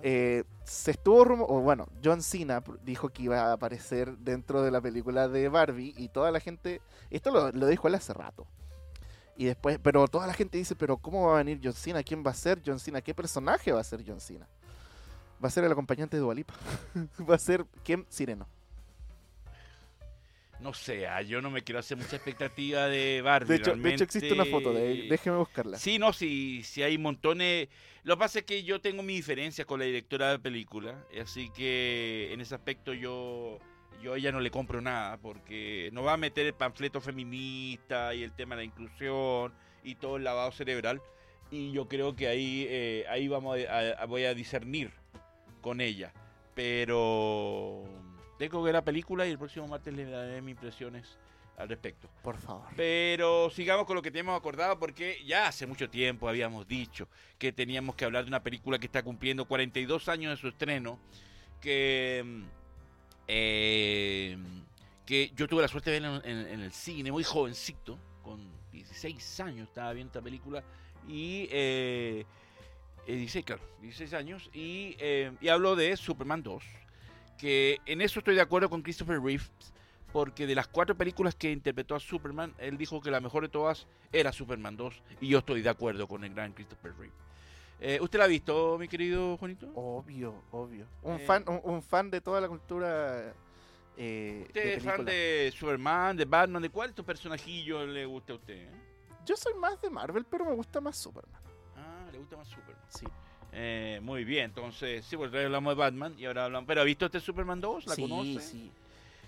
Eh, 0.02 0.44
se 0.64 0.92
estuvo 0.92 1.24
rumo, 1.24 1.46
o 1.48 1.60
bueno, 1.60 1.88
John 2.02 2.22
Cena 2.22 2.62
dijo 2.82 3.08
que 3.08 3.24
iba 3.24 3.40
a 3.40 3.52
aparecer 3.52 4.16
dentro 4.18 4.62
de 4.62 4.70
la 4.70 4.80
película 4.80 5.28
de 5.28 5.48
Barbie 5.48 5.94
y 5.96 6.08
toda 6.08 6.30
la 6.30 6.40
gente, 6.40 6.80
esto 7.10 7.30
lo, 7.30 7.66
dijo 7.66 7.88
él 7.88 7.94
hace 7.94 8.12
rato. 8.14 8.46
Y 9.36 9.46
después, 9.46 9.78
pero 9.82 10.06
toda 10.06 10.26
la 10.26 10.34
gente 10.34 10.58
dice, 10.58 10.76
pero 10.76 10.96
¿cómo 10.98 11.28
va 11.28 11.34
a 11.34 11.38
venir 11.38 11.60
John 11.62 11.72
Cena? 11.72 12.02
¿Quién 12.02 12.24
va 12.24 12.30
a 12.30 12.34
ser 12.34 12.62
John 12.64 12.78
Cena? 12.78 13.00
¿Qué 13.00 13.14
personaje 13.14 13.72
va 13.72 13.80
a 13.80 13.84
ser 13.84 14.04
John 14.06 14.20
Cena? 14.20 14.46
Va 15.42 15.48
a 15.48 15.50
ser 15.50 15.64
el 15.64 15.72
acompañante 15.72 16.16
de 16.16 16.22
Dualipa. 16.22 16.54
va 17.28 17.34
a 17.34 17.38
ser 17.38 17.64
Ken 17.82 18.06
Sireno. 18.08 18.46
No 20.60 20.74
sé, 20.74 21.06
ah, 21.06 21.22
yo 21.22 21.40
no 21.40 21.50
me 21.50 21.62
quiero 21.62 21.78
hacer 21.78 21.96
mucha 21.96 22.16
expectativa 22.16 22.86
de 22.86 23.22
Barbie. 23.22 23.48
De 23.48 23.56
hecho, 23.56 23.74
de 23.76 23.88
hecho 23.94 24.04
existe 24.04 24.34
una 24.34 24.44
foto, 24.44 24.74
de, 24.74 25.04
déjeme 25.04 25.38
buscarla. 25.38 25.78
Sí, 25.78 25.98
no, 25.98 26.12
sí, 26.12 26.62
sí 26.64 26.82
hay 26.82 26.98
montones. 26.98 27.68
Lo 28.02 28.16
que 28.16 28.20
pasa 28.20 28.38
es 28.40 28.44
que 28.44 28.62
yo 28.62 28.80
tengo 28.80 29.02
mi 29.02 29.14
diferencia 29.14 29.64
con 29.64 29.80
la 29.80 29.86
directora 29.86 30.28
de 30.28 30.36
la 30.36 30.42
película, 30.42 31.06
así 31.20 31.48
que 31.50 32.28
en 32.32 32.42
ese 32.42 32.54
aspecto 32.54 32.92
yo, 32.92 33.58
yo 34.02 34.12
a 34.12 34.18
ella 34.18 34.32
no 34.32 34.40
le 34.40 34.50
compro 34.50 34.82
nada, 34.82 35.16
porque 35.16 35.88
no 35.94 36.02
va 36.02 36.12
a 36.14 36.16
meter 36.18 36.44
el 36.46 36.54
panfleto 36.54 37.00
feminista 37.00 38.14
y 38.14 38.22
el 38.22 38.32
tema 38.32 38.54
de 38.54 38.62
la 38.62 38.64
inclusión 38.66 39.54
y 39.82 39.94
todo 39.94 40.16
el 40.18 40.24
lavado 40.24 40.52
cerebral, 40.52 41.00
y 41.50 41.72
yo 41.72 41.88
creo 41.88 42.14
que 42.14 42.28
ahí, 42.28 42.66
eh, 42.68 43.06
ahí 43.08 43.28
vamos 43.28 43.58
a, 43.66 44.02
a- 44.02 44.04
voy 44.06 44.24
a 44.24 44.34
discernir 44.34 44.90
con 45.62 45.80
ella, 45.80 46.12
pero 46.54 47.69
tengo 48.48 48.60
que 48.62 48.64
ver 48.66 48.74
la 48.74 48.84
película 48.84 49.26
y 49.26 49.30
el 49.30 49.38
próximo 49.38 49.68
martes 49.68 49.92
le 49.94 50.04
daré 50.06 50.40
mis 50.42 50.52
impresiones 50.52 51.16
al 51.56 51.68
respecto. 51.68 52.08
Por 52.22 52.38
favor. 52.38 52.66
Pero 52.74 53.50
sigamos 53.50 53.84
con 53.86 53.94
lo 53.96 54.02
que 54.02 54.10
teníamos 54.10 54.38
acordado 54.38 54.78
porque 54.78 55.18
ya 55.26 55.46
hace 55.48 55.66
mucho 55.66 55.90
tiempo 55.90 56.28
habíamos 56.28 56.66
dicho 56.66 57.06
que 57.38 57.52
teníamos 57.52 57.94
que 57.96 58.06
hablar 58.06 58.24
de 58.24 58.28
una 58.28 58.42
película 58.42 58.78
que 58.78 58.86
está 58.86 59.02
cumpliendo 59.02 59.44
42 59.44 60.08
años 60.08 60.30
de 60.32 60.36
su 60.40 60.48
estreno, 60.48 60.98
que, 61.60 62.22
mm, 62.24 62.42
eh, 63.28 64.38
que 65.06 65.30
yo 65.36 65.46
tuve 65.48 65.62
la 65.62 65.68
suerte 65.68 65.90
de 65.90 66.00
verla 66.00 66.22
en, 66.24 66.38
en- 66.38 66.46
en 66.46 66.60
el 66.60 66.72
cine, 66.72 67.12
muy 67.12 67.24
jovencito, 67.24 67.98
con 68.22 68.40
16 68.72 69.40
años 69.40 69.68
estaba 69.68 69.92
viendo 69.92 70.08
esta 70.10 70.22
película 70.22 70.62
y... 71.08 71.46
Eh, 71.50 72.24
eh, 73.06 73.16
16, 73.16 73.44
claro, 73.44 73.62
16 73.80 74.12
años 74.14 74.50
y, 74.52 74.94
eh, 74.98 75.32
y 75.40 75.48
hablo 75.48 75.74
de 75.74 75.96
Superman 75.96 76.42
2, 76.42 76.62
que 77.40 77.78
en 77.86 78.00
eso 78.02 78.18
estoy 78.20 78.34
de 78.34 78.40
acuerdo 78.42 78.68
con 78.68 78.82
Christopher 78.82 79.20
Reeves, 79.20 79.50
porque 80.12 80.46
de 80.46 80.54
las 80.54 80.68
cuatro 80.68 80.94
películas 80.96 81.34
que 81.34 81.50
interpretó 81.50 81.94
a 81.94 82.00
Superman, 82.00 82.54
él 82.58 82.76
dijo 82.76 83.00
que 83.00 83.10
la 83.10 83.20
mejor 83.20 83.42
de 83.44 83.48
todas 83.48 83.86
era 84.12 84.32
Superman 84.32 84.76
2, 84.76 85.02
y 85.20 85.28
yo 85.28 85.38
estoy 85.38 85.62
de 85.62 85.70
acuerdo 85.70 86.06
con 86.06 86.24
el 86.24 86.34
gran 86.34 86.52
Christopher 86.52 86.92
Reeve. 86.98 87.14
Eh, 87.80 87.98
¿Usted 88.02 88.18
la 88.18 88.26
ha 88.26 88.28
visto, 88.28 88.76
mi 88.78 88.88
querido 88.88 89.36
Juanito? 89.38 89.70
Obvio, 89.74 90.34
obvio. 90.50 90.86
Un, 91.02 91.16
Eh. 91.16 91.24
fan, 91.26 91.44
un, 91.46 91.60
un 91.64 91.82
fan 91.82 92.10
de 92.10 92.20
toda 92.20 92.40
la 92.40 92.48
cultura. 92.48 93.32
Eh, 93.96 94.44
¿Usted 94.48 94.66
es 94.76 94.82
fan 94.84 95.04
de 95.04 95.52
Superman, 95.56 96.16
de 96.16 96.24
Batman? 96.26 96.60
¿De 96.60 96.68
cuál 96.70 96.88
de 96.88 96.90
estos 96.92 97.04
personajillos 97.06 97.88
le 97.88 98.04
gusta 98.04 98.34
a 98.34 98.36
usted? 98.36 98.68
Yo 99.24 99.36
soy 99.36 99.54
más 99.54 99.80
de 99.80 99.88
Marvel, 99.90 100.26
pero 100.30 100.44
me 100.44 100.52
gusta 100.54 100.80
más 100.80 100.96
Superman. 100.98 101.40
Ah, 101.76 102.06
le 102.12 102.18
gusta 102.18 102.36
más 102.36 102.48
Superman. 102.48 102.84
Sí, 102.88 103.06
Eh, 103.52 104.00
muy 104.02 104.24
bien, 104.24 104.46
entonces, 104.46 105.04
sí, 105.04 105.16
porque 105.16 105.44
hablamos 105.44 105.72
de 105.72 105.78
Batman 105.78 106.14
y 106.18 106.26
ahora 106.26 106.44
hablamos... 106.44 106.66
¿Pero 106.66 106.80
ha 106.82 106.84
visto 106.84 107.06
este 107.06 107.20
Superman 107.20 107.60
2? 107.60 107.86
¿La 107.86 107.94
sí, 107.94 108.02
conoce? 108.02 108.40
sí. 108.40 108.70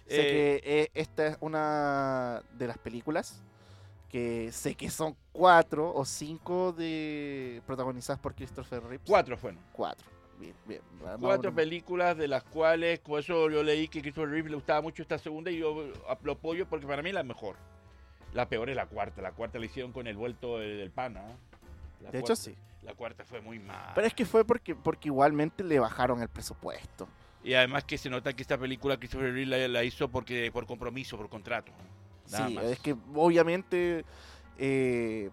Eh, 0.09 0.17
Sé 0.17 0.23
que 0.23 0.61
eh, 0.65 0.91
esta 0.95 1.27
es 1.29 1.37
una 1.41 2.43
de 2.53 2.67
las 2.67 2.79
películas 2.79 3.43
que 4.11 4.53
sé 4.53 4.75
que 4.75 4.91
son 4.91 5.17
cuatro 5.33 5.93
o 5.95 6.05
cinco 6.05 6.73
de 6.73 7.63
protagonizadas 7.67 8.21
por 8.21 8.35
Christopher 8.35 8.83
Reeves. 8.83 9.07
Cuatro 9.07 9.39
fueron. 9.39 9.59
Cuatro. 9.73 10.07
Bien, 10.39 10.55
bien. 10.67 10.81
Vamos 11.03 11.21
Cuatro 11.21 11.55
películas 11.55 12.17
de 12.17 12.29
las 12.29 12.43
cuales, 12.43 12.99
por 12.99 13.21
eso 13.21 13.49
yo 13.49 13.63
leí 13.63 13.89
que 13.89 14.03
Christopher 14.03 14.29
Reeve 14.29 14.51
le 14.51 14.57
gustaba 14.57 14.83
mucho 14.83 15.03
esta 15.03 15.19
segunda 15.19 15.51
y 15.51 15.59
yo 15.59 15.91
lo 16.23 16.33
apoyo 16.33 16.67
porque 16.67 16.87
para 16.87 17.01
mí 17.01 17.09
es 17.09 17.15
la 17.15 17.23
mejor. 17.23 17.57
La 18.35 18.49
peor 18.49 18.69
es 18.69 18.77
la 18.77 18.87
cuarta. 18.87 19.23
La 19.23 19.33
cuarta 19.33 19.59
la 19.59 19.67
hicieron 19.67 19.93
con 19.93 20.07
el 20.07 20.17
vuelto 20.17 20.59
del, 20.59 20.91
pana. 20.91 21.23
La 22.03 22.11
De 22.11 22.19
hecho, 22.19 22.37
sí. 22.37 22.55
La 22.83 22.95
cuarta 22.95 23.25
fue 23.25 23.41
muy 23.41 23.59
mala. 23.59 23.93
Pero 23.95 24.07
es 24.07 24.15
que 24.15 24.25
fue 24.25 24.45
porque, 24.45 24.75
porque 24.75 25.09
igualmente 25.09 25.63
le 25.63 25.79
bajaron 25.79 26.21
el 26.21 26.29
presupuesto. 26.29 27.09
Y 27.45 27.55
además 27.55 27.85
que 27.85 27.99
se 27.99 28.11
nota 28.11 28.33
que 28.33 28.43
esta 28.43 28.59
película 28.59 28.97
Christopher 28.97 29.33
Reeve 29.33 29.47
la, 29.47 29.69
la 29.69 29.85
hizo 29.85 30.09
porque 30.09 30.51
por 30.53 30.67
compromiso, 30.67 31.17
por 31.17 31.29
contrato. 31.29 31.73
Nada 32.31 32.49
sí, 32.49 32.55
más. 32.55 32.65
es 32.65 32.79
que 32.79 32.97
obviamente 33.15 34.05
eh, 34.59 35.31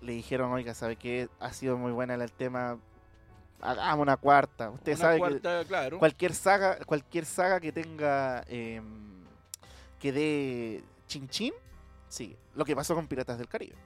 le 0.00 0.12
dijeron, 0.12 0.52
oiga, 0.52 0.74
¿sabe 0.74 0.96
qué? 0.96 1.28
Ha 1.40 1.52
sido 1.52 1.76
muy 1.76 1.92
buena 1.92 2.14
el 2.14 2.32
tema, 2.32 2.78
hagamos 3.60 4.02
una 4.02 4.16
cuarta. 4.16 4.70
Usted 4.70 4.92
Una 4.92 5.00
sabe 5.00 5.14
que 5.14 5.18
cuarta, 5.18 5.64
claro. 5.64 5.98
cualquier 5.98 6.34
saga, 6.34 6.78
cualquier 6.84 7.24
saga 7.24 7.60
que 7.60 7.72
tenga 7.72 8.44
eh, 8.48 8.80
que 10.00 10.12
dé 10.12 10.84
chin 11.06 11.28
chin, 11.28 11.54
sí. 12.08 12.36
Lo 12.54 12.64
que 12.64 12.74
pasó 12.74 12.94
con 12.94 13.06
Piratas 13.06 13.38
del 13.38 13.48
Caribe. 13.48 13.76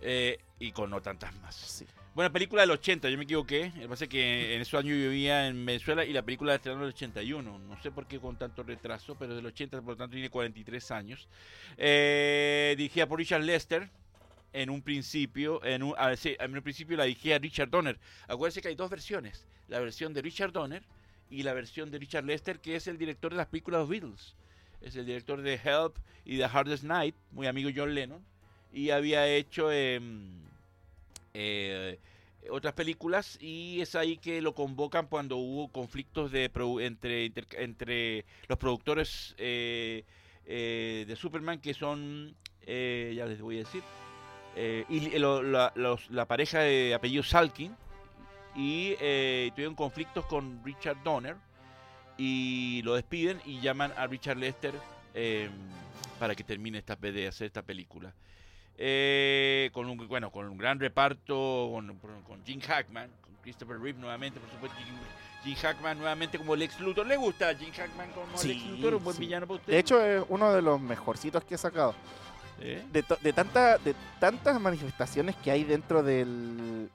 Eh, 0.00 0.38
y 0.58 0.72
con 0.72 0.90
no 0.90 1.00
tantas 1.00 1.34
más. 1.36 1.54
Sí. 1.54 1.86
Buena 2.14 2.32
película 2.32 2.62
del 2.62 2.70
80, 2.70 3.10
yo 3.10 3.18
me 3.18 3.24
equivoqué. 3.24 3.72
Lo 3.74 3.82
que 3.82 3.88
pasa 3.88 4.04
es 4.04 4.10
que 4.10 4.54
en 4.54 4.62
esos 4.62 4.78
años 4.78 4.96
yo 4.96 5.10
vivía 5.10 5.48
en 5.48 5.66
Venezuela 5.66 6.04
y 6.04 6.12
la 6.12 6.22
película 6.22 6.52
la 6.52 6.56
estrenaron 6.56 6.84
en 6.84 6.88
el 6.88 6.94
81. 6.94 7.58
No 7.58 7.82
sé 7.82 7.90
por 7.90 8.06
qué 8.06 8.20
con 8.20 8.36
tanto 8.36 8.62
retraso, 8.62 9.16
pero 9.18 9.34
del 9.34 9.44
80, 9.46 9.80
por 9.80 9.90
lo 9.90 9.96
tanto 9.96 10.12
tiene 10.12 10.30
43 10.30 10.90
años. 10.92 11.28
Eh, 11.76 12.74
dirigida 12.76 13.08
por 13.08 13.18
Richard 13.18 13.42
Lester. 13.42 13.90
En 14.52 14.70
un 14.70 14.82
principio, 14.82 15.64
en 15.64 15.82
un, 15.82 15.94
ah, 15.98 16.14
sí, 16.14 16.36
en 16.38 16.56
un 16.56 16.62
principio 16.62 16.96
la 16.96 17.02
dirigía 17.02 17.40
Richard 17.40 17.70
Donner. 17.70 17.98
Acuérdense 18.28 18.62
que 18.62 18.68
hay 18.68 18.76
dos 18.76 18.88
versiones. 18.88 19.48
La 19.66 19.80
versión 19.80 20.14
de 20.14 20.22
Richard 20.22 20.52
Donner 20.52 20.84
y 21.28 21.42
la 21.42 21.54
versión 21.54 21.90
de 21.90 21.98
Richard 21.98 22.24
Lester, 22.24 22.60
que 22.60 22.76
es 22.76 22.86
el 22.86 22.96
director 22.96 23.32
de 23.32 23.38
las 23.38 23.48
películas 23.48 23.88
Beatles. 23.88 24.36
Es 24.80 24.94
el 24.94 25.06
director 25.06 25.42
de 25.42 25.54
Help 25.54 25.96
y 26.24 26.38
The 26.38 26.44
Hardest 26.44 26.84
Night, 26.84 27.16
muy 27.32 27.48
amigo 27.48 27.68
John 27.74 27.96
Lennon. 27.96 28.24
Y 28.74 28.90
había 28.90 29.26
hecho... 29.26 29.72
em, 29.72 30.44
eh, 31.32 31.98
otras 32.50 32.74
películas 32.74 33.38
y 33.40 33.80
es 33.80 33.94
ahí 33.94 34.18
que 34.18 34.42
lo 34.42 34.54
convocan 34.54 35.06
cuando 35.06 35.38
hubo 35.38 35.68
conflictos 35.68 36.30
de 36.30 36.50
entre, 36.82 37.32
entre 37.52 38.26
los 38.48 38.58
productores 38.58 39.34
eh, 39.38 40.04
eh, 40.44 41.06
de 41.08 41.16
Superman 41.16 41.58
que 41.58 41.72
son, 41.72 42.36
ya 42.66 43.24
les 43.24 43.40
voy 43.40 43.56
a 43.56 43.58
decir, 43.60 43.82
y 44.90 45.18
la, 45.18 46.26
pareja 46.28 46.60
de 46.60 46.92
apellido 46.92 47.22
Salkin 47.22 47.74
y 48.54 48.94
tuvieron 49.52 49.74
conflictos 49.74 50.26
con 50.26 50.62
Richard 50.62 51.02
Donner 51.02 51.36
y 52.16 52.82
lo 52.82 52.94
despiden 52.94 53.40
y 53.44 53.60
llaman 53.60 53.92
a 53.96 54.06
Richard 54.06 54.36
Lester 54.36 54.74
eh, 55.14 55.48
para 56.18 56.34
que 56.34 56.44
termine 56.44 56.78
esta, 56.78 56.96
de 56.96 57.26
hacer 57.26 57.46
esta 57.46 57.62
película. 57.62 58.12
Eh, 58.76 59.70
con 59.72 59.88
un 59.88 59.96
bueno 60.08 60.30
con 60.32 60.48
un 60.48 60.58
gran 60.58 60.80
reparto 60.80 61.70
con, 61.72 61.96
con 62.26 62.44
Jim 62.44 62.60
Hackman 62.60 63.08
con 63.20 63.32
Christopher 63.40 63.78
Reeve 63.78 64.00
nuevamente 64.00 64.40
por 64.40 64.50
supuesto 64.50 64.76
Jim, 64.84 64.96
Jim 65.44 65.54
Hackman 65.54 65.96
nuevamente 65.96 66.38
como 66.38 66.56
Lex 66.56 66.80
Luthor 66.80 67.06
le 67.06 67.16
gusta 67.16 67.54
Jim 67.54 67.70
Hackman 67.72 68.10
como 68.10 68.36
Sí, 68.36 68.48
Lex 68.48 68.66
Luthor 68.66 68.94
un 68.96 69.04
buen 69.04 69.14
sí. 69.16 69.20
villano 69.20 69.46
para 69.46 69.60
usted 69.60 69.72
De 69.72 69.78
hecho, 69.78 70.04
es 70.04 70.24
uno 70.28 70.52
de 70.52 70.60
los 70.60 70.80
mejorcitos 70.80 71.44
que 71.44 71.54
he 71.54 71.58
sacado. 71.58 71.94
¿Eh? 72.60 72.82
De, 72.92 73.02
to- 73.04 73.18
de, 73.20 73.32
tanta, 73.32 73.78
de 73.78 73.94
tantas 74.18 74.60
manifestaciones 74.60 75.36
que 75.36 75.50
hay 75.52 75.62
dentro 75.64 76.02
del, 76.02 76.88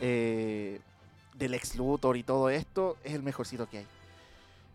eh, 0.00 0.80
del 1.34 1.54
ex 1.54 1.76
Luthor 1.76 2.16
y 2.16 2.22
todo 2.24 2.50
esto, 2.50 2.96
es 3.04 3.12
el 3.14 3.22
mejorcito 3.22 3.68
que 3.68 3.78
hay. 3.78 3.86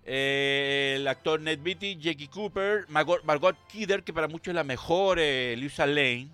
Eh, 0.06 0.94
el 0.98 1.08
actor 1.08 1.42
Ned 1.42 1.60
Beatty 1.62 1.98
Jackie 1.98 2.28
Cooper 2.30 2.86
Margot, 2.88 3.22
Margot 3.26 3.58
Kidder 3.68 4.04
que 4.04 4.14
para 4.14 4.30
muchos 4.30 4.50
es 4.50 4.56
la 4.56 4.64
mejor 4.64 5.18
eh, 5.20 5.54
Lisa 5.58 5.86
Lane 5.86 6.30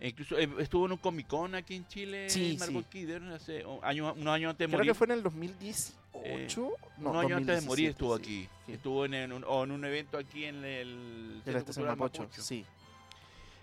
incluso 0.00 0.38
eh, 0.38 0.48
estuvo 0.58 0.86
en 0.86 0.92
un 0.92 0.98
Comic 0.98 1.26
Con 1.26 1.54
aquí 1.54 1.74
en 1.76 1.86
Chile 1.88 2.28
Sí, 2.30 2.56
Margot 2.58 2.84
sí. 2.84 2.88
Kidder 2.90 3.22
hace 3.32 3.64
un 3.66 3.80
año- 3.84 4.12
unos 4.14 4.34
años 4.34 4.50
antes 4.50 4.58
de 4.66 4.66
Creo 4.68 4.78
morir 4.78 4.90
que 4.92 4.94
fue 4.94 5.06
en 5.06 5.10
el 5.12 5.22
2018. 5.22 6.72
no, 6.98 7.10
unos 7.10 7.24
años 7.24 7.36
antes 7.38 7.60
de 7.60 7.66
morir 7.66 7.88
2017, 7.88 7.90
estuvo 7.90 8.16
sí, 8.16 8.22
aquí. 8.22 8.72
Estuvo 8.72 9.04
en, 9.04 9.14
en 9.14 9.32
un, 9.32 9.44
o 9.44 9.64
en 9.64 9.70
un 9.72 9.84
evento 9.84 10.18
aquí 10.18 10.44
en 10.44 10.64
el 10.64 11.42
De 11.44 11.52
la 11.52 11.58
estación 11.58 11.86
Mapocho, 11.86 12.22
Mapocho. 12.22 12.42
sí. 12.42 12.64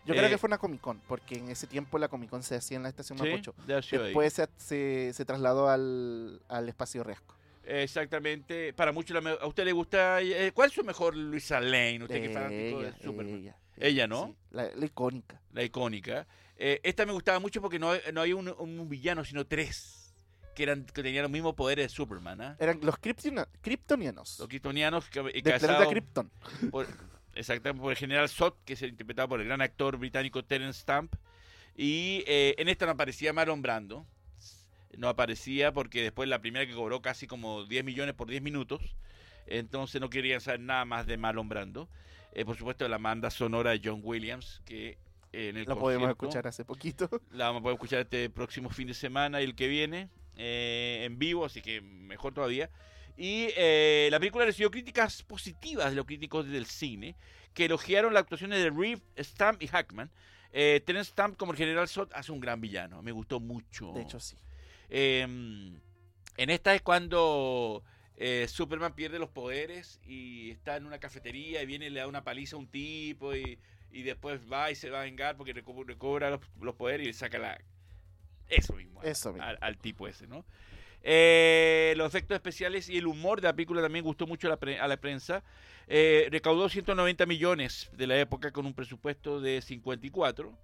Yo 0.05 0.13
Eh, 0.13 0.17
creo 0.17 0.29
que 0.29 0.37
fue 0.37 0.47
una 0.47 0.57
Comic 0.59 0.81
Con, 0.81 0.99
porque 1.07 1.35
en 1.35 1.49
ese 1.49 1.65
tiempo 1.67 1.97
la 1.97 2.07
Comic 2.07 2.29
Con 2.29 2.43
se 2.43 2.55
hacía 2.55 2.77
en 2.77 2.83
la 2.83 2.89
estación 2.89 3.17
Sí, 3.17 3.25
Mapocho. 3.25 3.55
Después 3.65 4.33
se, 4.33 4.47
se, 4.57 5.13
se 5.13 5.25
trasladó 5.25 5.67
al, 5.69 6.41
al 6.47 6.69
espacio 6.69 7.03
Riasco. 7.03 7.33
Exactamente. 7.63 8.73
Para 8.73 8.91
muchos, 8.91 9.21
la 9.23 9.31
¿a 9.31 9.47
usted 9.47 9.65
le 9.65 9.71
gusta? 9.71 10.21
eh, 10.21 10.51
¿Cuál 10.53 10.69
es 10.69 10.75
su 10.75 10.83
mejor 10.83 11.15
Luisa 11.15 11.59
Lane? 11.59 12.03
Usted 12.03 12.21
que 12.21 12.25
es 12.27 12.33
fanático 12.33 12.81
de 12.83 12.91
Superman. 13.03 13.27
ella, 13.39 13.55
Ella, 13.77 14.07
¿no? 14.07 14.27
sí, 14.27 14.35
la, 14.51 14.69
la 14.75 14.85
icónica. 14.85 15.41
La 15.51 15.63
icónica. 15.63 16.27
Eh, 16.57 16.79
esta 16.83 17.05
me 17.05 17.11
gustaba 17.11 17.39
mucho 17.39 17.61
porque 17.61 17.79
no, 17.79 17.91
no 18.13 18.21
hay 18.21 18.33
un, 18.33 18.47
un 18.47 18.89
villano, 18.89 19.23
sino 19.23 19.45
tres. 19.45 20.13
Que, 20.55 20.63
eran, 20.63 20.85
que 20.85 21.03
tenían 21.03 21.23
los 21.23 21.31
mismos 21.31 21.53
poderes 21.53 21.85
de 21.85 21.89
Superman. 21.89 22.39
¿ah? 22.39 22.55
Eran 22.59 22.79
los 22.81 22.97
kryptonianos. 22.97 24.39
Los 24.39 24.47
kryptonianos 24.47 25.09
que, 25.09 25.43
casados 25.43 25.89
Krypton. 25.89 26.31
por, 26.71 26.87
exactamente 27.33 27.81
por 27.81 27.91
el 27.91 27.97
general 27.97 28.29
Sot, 28.29 28.57
que 28.63 28.73
es 28.73 28.81
interpretado 28.81 29.27
por 29.27 29.41
el 29.41 29.47
gran 29.47 29.61
actor 29.61 29.97
británico 29.97 30.45
Terence 30.45 30.79
Stamp. 30.79 31.13
Y 31.75 32.23
eh, 32.25 32.55
en 32.57 32.69
esta 32.69 32.85
no 32.85 32.93
aparecía 32.93 33.33
Marlon 33.33 33.61
Brando. 33.61 34.07
No 34.97 35.09
aparecía 35.09 35.73
porque 35.73 36.01
después 36.01 36.29
la 36.29 36.39
primera 36.39 36.65
que 36.65 36.73
cobró 36.73 37.01
casi 37.01 37.27
como 37.27 37.65
10 37.65 37.83
millones 37.83 38.15
por 38.15 38.29
10 38.29 38.41
minutos. 38.41 38.95
Entonces 39.47 39.99
no 39.99 40.09
querían 40.09 40.39
saber 40.39 40.61
nada 40.61 40.85
más 40.85 41.05
de 41.05 41.17
Marlon 41.17 41.49
Brando. 41.49 41.89
Eh, 42.35 42.43
por 42.43 42.57
supuesto, 42.57 42.87
la 42.87 42.97
banda 42.97 43.29
sonora 43.29 43.71
de 43.71 43.81
John 43.83 44.01
Williams, 44.03 44.61
que 44.65 44.97
en 45.31 45.55
el 45.55 45.65
Lo 45.65 45.79
podemos 45.79 46.09
escuchar 46.09 46.45
hace 46.47 46.65
poquito. 46.65 47.09
la 47.31 47.45
vamos 47.45 47.61
a 47.61 47.63
poder 47.63 47.75
escuchar 47.75 48.01
este 48.01 48.29
próximo 48.29 48.69
fin 48.69 48.87
de 48.87 48.93
semana 48.93 49.41
y 49.41 49.45
el 49.45 49.55
que 49.55 49.69
viene 49.69 50.09
eh, 50.35 51.03
en 51.05 51.17
vivo, 51.17 51.45
así 51.45 51.61
que 51.61 51.79
mejor 51.81 52.33
todavía. 52.33 52.69
Y 53.15 53.47
eh, 53.55 54.09
la 54.11 54.19
película 54.19 54.43
recibió 54.43 54.69
críticas 54.69 55.23
positivas 55.23 55.91
de 55.91 55.95
los 55.95 56.05
críticos 56.05 56.45
del 56.45 56.65
cine, 56.65 57.15
que 57.53 57.65
elogiaron 57.65 58.13
las 58.13 58.23
actuaciones 58.23 58.61
de 58.61 58.69
Reeve, 58.69 59.01
Stamp 59.17 59.63
y 59.63 59.67
Hackman. 59.67 60.11
Eh, 60.51 60.81
Terence 60.85 61.11
Stamp 61.11 61.37
como 61.37 61.53
el 61.53 61.57
general 61.57 61.87
Sot 61.87 62.11
hace 62.13 62.33
un 62.33 62.41
gran 62.41 62.59
villano, 62.59 63.01
me 63.01 63.13
gustó 63.13 63.39
mucho. 63.39 63.93
De 63.93 64.01
hecho, 64.01 64.19
sí. 64.19 64.35
Eh, 64.89 65.21
en 65.21 66.49
esta 66.49 66.75
es 66.75 66.81
cuando 66.81 67.81
eh, 68.17 68.47
Superman 68.49 68.93
pierde 68.95 69.19
los 69.19 69.29
poderes 69.29 69.99
y 70.05 70.51
está 70.51 70.77
en 70.77 70.85
una 70.85 70.99
cafetería 70.99 71.61
y 71.61 71.65
viene 71.65 71.87
y 71.87 71.89
le 71.89 71.99
da 71.99 72.07
una 72.07 72.23
paliza 72.23 72.55
a 72.55 72.59
un 72.59 72.67
tipo 72.67 73.35
y, 73.35 73.59
y 73.91 74.03
después 74.03 74.41
va 74.51 74.71
y 74.71 74.75
se 74.75 74.89
va 74.89 75.01
a 75.01 75.03
vengar 75.03 75.35
porque 75.37 75.53
reco- 75.53 75.85
recobra 75.85 76.29
los, 76.29 76.39
los 76.61 76.75
poderes 76.75 77.03
y 77.05 77.07
le 77.07 77.13
saca 77.13 77.37
la... 77.37 77.59
Eso 78.47 78.73
mismo. 78.73 79.01
al- 79.01 79.07
Eso 79.07 79.33
mismo. 79.33 79.45
Al, 79.45 79.57
al 79.61 79.77
tipo 79.77 80.07
ese, 80.07 80.27
¿no? 80.27 80.45
Eh, 81.07 81.93
los 81.97 82.07
efectos 82.07 82.35
especiales 82.35 82.89
y 82.89 82.97
el 82.97 83.05
humor 83.05 83.39
de 83.41 83.47
la 83.47 83.53
película 83.53 83.81
también 83.81 84.03
gustó 84.03 84.25
mucho 84.25 84.47
a 84.47 84.51
la, 84.51 84.57
pre- 84.57 84.79
a 84.79 84.87
la 84.87 84.97
prensa. 84.97 85.43
Eh, 85.87 86.27
recaudó 86.31 86.67
190 86.67 87.25
millones 87.27 87.89
de 87.93 88.07
la 88.07 88.19
época 88.19 88.51
con 88.51 88.65
un 88.65 88.73
presupuesto 88.73 89.39
de 89.39 89.61
54. 89.61 90.57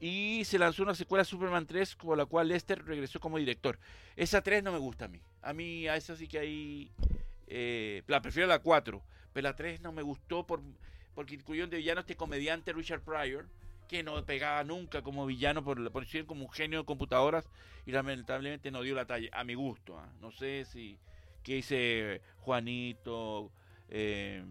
Y 0.00 0.42
se 0.44 0.58
lanzó 0.58 0.82
una 0.82 0.94
secuela 0.94 1.24
Superman 1.24 1.66
3 1.66 1.96
con 1.96 2.18
la 2.18 2.26
cual 2.26 2.48
Lester 2.48 2.84
regresó 2.84 3.20
como 3.20 3.38
director. 3.38 3.78
Esa 4.16 4.42
3 4.42 4.62
no 4.62 4.72
me 4.72 4.78
gusta 4.78 5.06
a 5.06 5.08
mí. 5.08 5.20
A 5.42 5.52
mí 5.52 5.88
a 5.88 5.96
esa 5.96 6.16
sí 6.16 6.28
que 6.28 6.38
hay... 6.38 6.90
eh, 7.46 8.02
la 8.06 8.20
prefiero 8.20 8.48
la 8.48 8.58
4. 8.58 9.02
Pero 9.32 9.48
la 9.48 9.56
3 9.56 9.80
no 9.80 9.92
me 9.92 10.02
gustó 10.02 10.46
por, 10.46 10.60
porque 11.14 11.34
incluyó 11.34 11.66
de 11.66 11.78
villano 11.78 12.00
este 12.00 12.16
comediante 12.16 12.72
Richard 12.72 13.02
Pryor 13.02 13.46
que 13.88 14.02
no 14.02 14.24
pegaba 14.24 14.64
nunca 14.64 15.02
como 15.02 15.26
villano 15.26 15.62
por, 15.62 15.90
por 15.90 16.06
ser 16.06 16.24
como 16.24 16.44
un 16.46 16.50
genio 16.50 16.80
de 16.80 16.84
computadoras 16.84 17.48
y 17.86 17.92
lamentablemente 17.92 18.70
no 18.70 18.82
dio 18.82 18.94
la 18.94 19.06
talla, 19.06 19.28
a 19.32 19.44
mi 19.44 19.54
gusto. 19.54 19.98
¿ah? 19.98 20.08
No 20.20 20.30
sé 20.32 20.64
si 20.64 20.98
qué 21.42 21.56
dice 21.56 22.20
Juanito 22.38 23.50
eh, 23.90 24.42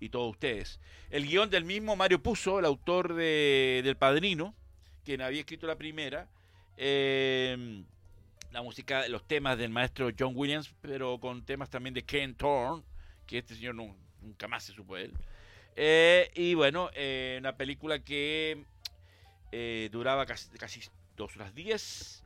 y 0.00 0.08
todos 0.08 0.30
ustedes. 0.30 0.80
El 1.10 1.26
guion 1.26 1.50
del 1.50 1.64
mismo 1.64 1.96
Mario 1.96 2.22
Puzo, 2.22 2.58
el 2.58 2.64
autor 2.64 3.14
de, 3.14 3.82
del 3.84 3.96
Padrino, 3.96 4.54
quien 5.04 5.22
había 5.22 5.40
escrito 5.40 5.66
la 5.66 5.76
primera. 5.76 6.28
eh, 6.76 7.84
la 8.52 8.62
música, 8.62 9.06
los 9.08 9.26
temas 9.26 9.58
del 9.58 9.70
maestro 9.70 10.10
John 10.18 10.32
Williams, 10.34 10.74
pero 10.80 11.18
con 11.20 11.44
temas 11.44 11.70
también 11.70 11.94
de 11.94 12.02
Ken 12.02 12.34
Thorne, 12.34 12.82
que 13.26 13.38
este 13.38 13.54
señor 13.54 13.74
nunca 13.74 14.48
más 14.48 14.64
se 14.64 14.72
supo 14.72 14.96
de 14.96 15.04
él. 15.04 15.12
Eh, 15.76 16.30
y 16.34 16.54
bueno, 16.54 16.90
eh, 16.94 17.36
una 17.38 17.56
película 17.56 17.98
que 17.98 18.64
eh, 19.52 19.88
duraba 19.92 20.26
casi, 20.26 20.48
casi 20.58 20.80
dos 21.16 21.36
horas 21.36 21.54
diez 21.54 22.24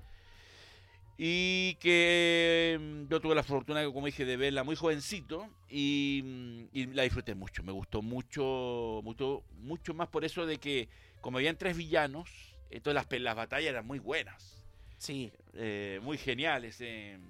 y 1.25 1.77
que 1.77 2.77
mm, 2.81 3.09
yo 3.09 3.21
tuve 3.21 3.37
la 3.37 3.45
fortuna, 3.45 3.85
como 3.85 4.07
dije, 4.07 4.25
de 4.25 4.37
verla 4.37 4.65
muy 4.65 4.75
jovencito 4.75 5.49
y, 5.69 6.21
mm, 6.25 6.65
y 6.73 6.87
la 6.87 7.05
disfruté 7.05 7.37
mucho. 7.37 7.63
Me 7.63 7.71
gustó 7.71 8.03
mucho, 8.03 9.01
mucho, 9.05 9.45
mucho 9.53 9.95
más 9.95 10.09
por 10.09 10.25
eso 10.25 10.47
de 10.47 10.59
que 10.59 10.89
como 11.21 11.39
habían 11.39 11.57
tres 11.57 11.77
villanos, 11.77 12.29
entonces 12.71 12.95
las, 13.09 13.21
las 13.21 13.37
batallas 13.37 13.71
eran 13.71 13.87
muy 13.87 14.01
buenas 14.01 14.65
Sí, 14.99 15.31
eh, 15.55 16.01
muy 16.03 16.19
geniales. 16.19 16.79
eh. 16.81 17.21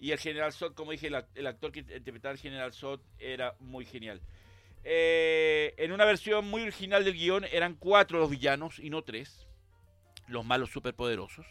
Y 0.00 0.10
el 0.10 0.18
General 0.18 0.52
Zod, 0.52 0.74
como 0.74 0.90
dije, 0.90 1.06
el, 1.06 1.14
act- 1.14 1.28
el 1.36 1.46
actor 1.46 1.70
que 1.70 1.78
interpretaba 1.80 2.32
al 2.32 2.38
General 2.38 2.72
Zod 2.72 2.98
era 3.20 3.54
muy 3.60 3.84
genial. 3.84 4.20
Eh, 4.82 5.74
en 5.78 5.92
una 5.92 6.04
versión 6.04 6.44
muy 6.50 6.62
original 6.62 7.04
del 7.04 7.14
guion 7.14 7.44
eran 7.52 7.74
cuatro 7.76 8.18
los 8.18 8.30
villanos 8.30 8.80
y 8.80 8.90
no 8.90 9.02
tres, 9.02 9.46
los 10.26 10.44
malos 10.44 10.70
superpoderosos. 10.72 11.46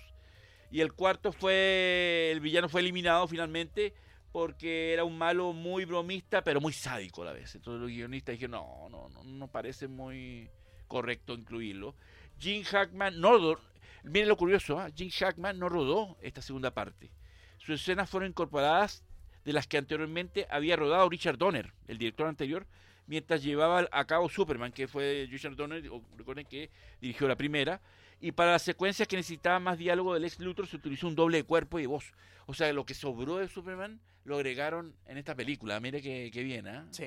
Y 0.71 0.81
el 0.81 0.93
cuarto 0.93 1.31
fue, 1.31 2.29
el 2.31 2.39
villano 2.39 2.69
fue 2.69 2.81
eliminado 2.81 3.27
finalmente 3.27 3.93
porque 4.31 4.93
era 4.93 5.03
un 5.03 5.17
malo 5.17 5.53
muy 5.53 5.85
bromista, 5.85 6.43
pero 6.43 6.61
muy 6.61 6.73
sádico 6.73 7.21
a 7.21 7.25
la 7.25 7.33
vez. 7.33 7.55
Entonces 7.55 7.81
los 7.81 7.89
guionistas 7.89 8.33
dijeron, 8.33 8.51
no, 8.51 8.89
no, 8.89 9.09
no, 9.09 9.23
no 9.23 9.47
parece 9.47 9.87
muy 9.87 10.49
correcto 10.87 11.33
incluirlo. 11.33 11.95
Jim 12.39 12.63
Hackman 12.63 13.19
no 13.19 13.31
rodó, 13.31 13.59
miren 14.03 14.29
lo 14.29 14.37
curioso, 14.37 14.79
¿ah? 14.79 14.89
Jim 14.95 15.09
Hackman 15.09 15.57
no 15.57 15.69
rodó 15.69 16.17
esta 16.21 16.41
segunda 16.41 16.71
parte. 16.71 17.11
Sus 17.57 17.81
escenas 17.81 18.09
fueron 18.09 18.29
incorporadas 18.29 19.03
de 19.43 19.53
las 19.53 19.65
que 19.65 19.77
anteriormente 19.77 20.45
había 20.49 20.75
rodado 20.75 21.09
Richard 21.09 21.37
Donner, 21.37 21.73
el 21.87 21.97
director 21.97 22.27
anterior, 22.27 22.67
mientras 23.07 23.41
llevaba 23.41 23.87
a 23.91 24.05
cabo 24.05 24.29
Superman, 24.29 24.71
que 24.71 24.87
fue 24.87 25.27
Richard 25.31 25.55
Donner, 25.55 25.89
recuerden 26.15 26.45
que 26.45 26.69
dirigió 27.01 27.27
la 27.27 27.37
primera, 27.37 27.81
y 28.19 28.31
para 28.31 28.53
las 28.53 28.61
secuencias 28.63 29.07
que 29.07 29.15
necesitaban 29.15 29.63
más 29.63 29.77
diálogo 29.77 30.13
del 30.13 30.25
ex 30.25 30.39
Luthor 30.39 30.67
se 30.67 30.75
utilizó 30.75 31.07
un 31.07 31.15
doble 31.15 31.37
de 31.37 31.43
cuerpo 31.43 31.79
y 31.79 31.83
de 31.83 31.87
voz. 31.87 32.13
O 32.45 32.53
sea, 32.53 32.71
lo 32.73 32.85
que 32.85 32.93
sobró 32.93 33.37
de 33.37 33.47
Superman 33.47 33.99
lo 34.25 34.35
agregaron 34.35 34.93
en 35.05 35.17
esta 35.17 35.35
película. 35.35 35.79
Mire 35.79 36.01
que, 36.01 36.31
que 36.31 36.43
bien, 36.43 36.67
¿ah? 36.67 36.87
Sí, 36.91 37.05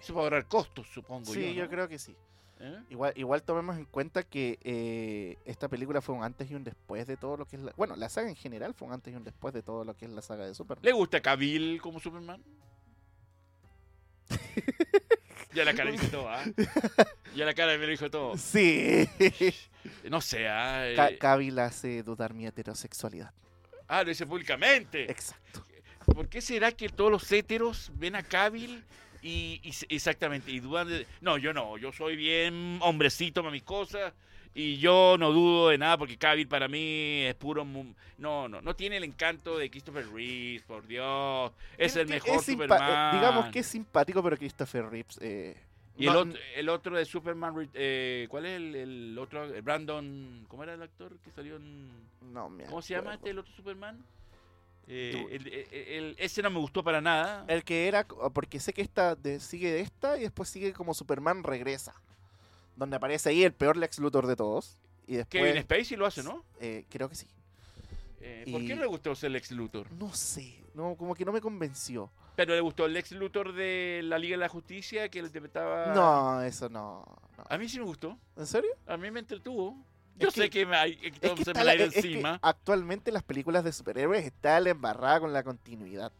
Eso 0.00 0.12
para 0.14 0.24
ahorrar 0.24 0.46
costos, 0.48 0.86
supongo 0.92 1.32
Sí, 1.32 1.40
yo. 1.48 1.52
yo 1.52 1.64
¿no? 1.64 1.70
creo 1.70 1.88
que 1.88 1.98
sí. 1.98 2.14
¿Eh? 2.60 2.80
Igual, 2.90 3.12
igual 3.16 3.42
tomemos 3.42 3.76
en 3.76 3.86
cuenta 3.86 4.22
que 4.22 4.58
eh, 4.62 5.36
esta 5.46 5.68
película 5.68 6.00
fue 6.00 6.14
un 6.14 6.22
antes 6.22 6.48
y 6.48 6.54
un 6.54 6.62
después 6.62 7.08
de 7.08 7.16
todo 7.16 7.36
lo 7.36 7.44
que 7.46 7.56
es 7.56 7.62
la... 7.62 7.72
Bueno, 7.76 7.96
la 7.96 8.08
saga 8.08 8.28
en 8.28 8.36
general 8.36 8.72
fue 8.74 8.86
un 8.86 8.94
antes 8.94 9.12
y 9.12 9.16
un 9.16 9.24
después 9.24 9.52
de 9.52 9.62
todo 9.62 9.84
lo 9.84 9.96
que 9.96 10.04
es 10.04 10.12
la 10.12 10.22
saga 10.22 10.46
de 10.46 10.54
Superman. 10.54 10.84
¿Le 10.84 10.92
gusta 10.92 11.20
Cavill 11.20 11.80
como 11.80 11.98
Superman? 11.98 12.40
ya 15.54 15.64
la 15.64 15.74
cara 15.74 15.90
dice 15.90 16.08
todo, 16.08 16.28
¿ah? 16.28 16.44
Ya 17.34 17.44
la 17.44 17.54
cara 17.54 17.72
me 17.78 17.84
lo 17.84 17.90
dijo 17.90 18.10
todo. 18.10 18.36
Sí. 18.36 19.08
No 20.08 20.20
sé, 20.20 20.46
¿ah? 20.46 20.88
Eh, 20.88 21.16
Ca- 21.18 21.64
hace 21.64 22.04
dudar 22.04 22.34
mi 22.34 22.46
heterosexualidad. 22.46 23.32
ah, 23.88 24.02
lo 24.04 24.10
dice 24.10 24.26
públicamente. 24.26 25.10
Exacto. 25.10 25.66
¿Por 26.06 26.28
qué 26.28 26.40
será 26.40 26.70
que 26.72 26.88
todos 26.88 27.10
los 27.10 27.32
héteros 27.32 27.90
ven 27.94 28.14
a 28.14 28.22
Cavill 28.22 28.84
y, 29.22 29.60
exactamente 29.88 30.50
y 30.50 30.60
dudan 30.60 30.88
de 30.88 31.06
no 31.20 31.38
yo 31.38 31.52
no 31.52 31.78
yo 31.78 31.92
soy 31.92 32.16
bien 32.16 32.78
hombrecito 32.80 33.40
para 33.40 33.52
mis 33.52 33.62
cosas 33.62 34.12
y 34.54 34.76
yo 34.78 35.16
no 35.18 35.32
dudo 35.32 35.68
de 35.70 35.78
nada 35.78 35.96
porque 35.96 36.16
Cavill 36.18 36.46
para 36.48 36.68
mí 36.68 37.22
es 37.22 37.34
puro 37.34 37.64
no 37.64 38.48
no 38.48 38.60
no 38.60 38.76
tiene 38.76 38.98
el 38.98 39.04
encanto 39.04 39.56
de 39.58 39.70
Christopher 39.70 40.06
Reeve 40.12 40.62
por 40.66 40.86
Dios. 40.86 41.52
Es 41.78 41.96
el 41.96 42.06
mejor 42.08 42.36
es 42.40 42.44
Superman. 42.44 43.14
eh, 43.14 43.16
digamos 43.16 43.46
que 43.46 43.58
es 43.60 43.66
simpático, 43.66 44.22
pero 44.22 44.36
Christopher 44.36 44.86
Reeves... 44.90 45.18
eh, 45.22 45.56
y 45.96 46.06
no- 46.06 46.12
el, 46.12 46.16
otro, 46.28 46.40
el 46.56 46.68
otro 46.68 46.96
de 46.96 47.04
Superman 47.04 47.70
eh, 47.74 48.26
¿cuál 48.30 48.46
es 48.46 48.56
el, 48.56 48.74
el 48.74 49.18
otro 49.18 49.44
El 49.44 49.62
Brandon 49.62 50.44
cómo 50.48 50.62
era 50.62 50.74
el 50.74 50.82
actor 50.82 51.16
que 51.24 51.30
salió 51.30 51.56
en 51.56 51.88
no 52.32 52.48
me 52.48 52.64
cómo 52.64 52.80
se 52.82 52.94
llama 52.94 53.14
este 53.14 53.30
el 53.30 53.38
otro 53.38 53.52
Superman 53.54 54.02
Eh, 54.88 55.26
el- 55.30 56.14
ese 56.18 56.42
no 56.42 56.50
me 56.50 56.58
gustó 56.58 56.82
para 56.82 57.00
nada. 57.00 57.44
El 57.48 57.62
que 57.62 57.86
era, 57.86 58.04
porque 58.34 58.58
sé 58.58 58.72
que 58.72 58.82
esta 58.82 59.14
de- 59.14 59.38
sigue 59.40 59.80
esta 59.80 60.18
y 60.18 60.22
después 60.22 60.48
sigue 60.48 60.72
como 60.72 60.92
Superman 60.92 61.42
regresa. 61.44 61.94
Donde 62.76 62.96
aparece 62.96 63.28
ahí 63.30 63.44
el 63.44 63.52
peor 63.52 63.76
Lex 63.76 63.98
Luthor 63.98 64.26
de 64.26 64.36
todos. 64.36 64.78
Y 65.06 65.16
después... 65.16 65.42
Kevin 65.44 65.62
Spacey 65.62 65.96
lo 65.96 66.06
hace 66.06 66.22
¿no? 66.22 66.44
eh, 66.60 66.84
creo 66.88 67.08
que 67.08 67.14
sí. 67.14 67.26
Eh, 68.20 68.44
¿Por 68.50 68.62
Y- 68.62 68.66
qué 68.68 68.74
no 68.76 68.82
le 68.82 68.86
gustó 68.86 69.14
ser 69.14 69.32
Lex 69.32 69.50
Luthor? 69.50 69.90
No 69.92 70.12
sé, 70.14 70.62
no, 70.74 70.94
como 70.96 71.14
que 71.14 71.24
no 71.24 71.32
me 71.32 71.40
convenció. 71.40 72.10
Pero 72.36 72.54
le 72.54 72.60
gustó 72.60 72.86
el 72.86 72.94
Lex 72.94 73.10
Luthor 73.12 73.52
de 73.52 74.00
la 74.04 74.18
Liga 74.18 74.34
de 74.34 74.40
la 74.40 74.48
Justicia 74.48 75.08
que 75.10 75.20
le 75.20 75.26
interpretaba. 75.26 75.92
No, 75.92 76.40
eso 76.42 76.68
no, 76.68 77.04
no. 77.36 77.44
A 77.48 77.58
mí 77.58 77.68
sí 77.68 77.78
me 77.78 77.84
gustó. 77.84 78.16
¿En 78.36 78.46
serio? 78.46 78.70
A 78.86 78.96
mí 78.96 79.10
me 79.10 79.20
entretuvo. 79.20 79.76
Yo 80.16 80.28
Es 80.28 80.34
sé 80.34 80.42
que- 80.48 80.60
que, 80.60 80.66
me, 80.66 80.76
hay, 80.76 80.96
que 80.96 81.08
Es 81.08 81.32
que, 81.32 81.44
se 81.44 81.50
está 81.50 81.60
me 81.60 81.64
la- 81.64 81.74
la 81.74 81.84
es 81.84 81.92
que 81.92 81.98
encima. 81.98 82.38
actualmente 82.42 83.10
las 83.12 83.22
películas 83.22 83.64
de 83.64 83.72
superhéroes 83.72 84.24
están 84.24 84.66
embarradas 84.66 85.20
con 85.20 85.32
la 85.32 85.42
continuidad. 85.42 86.12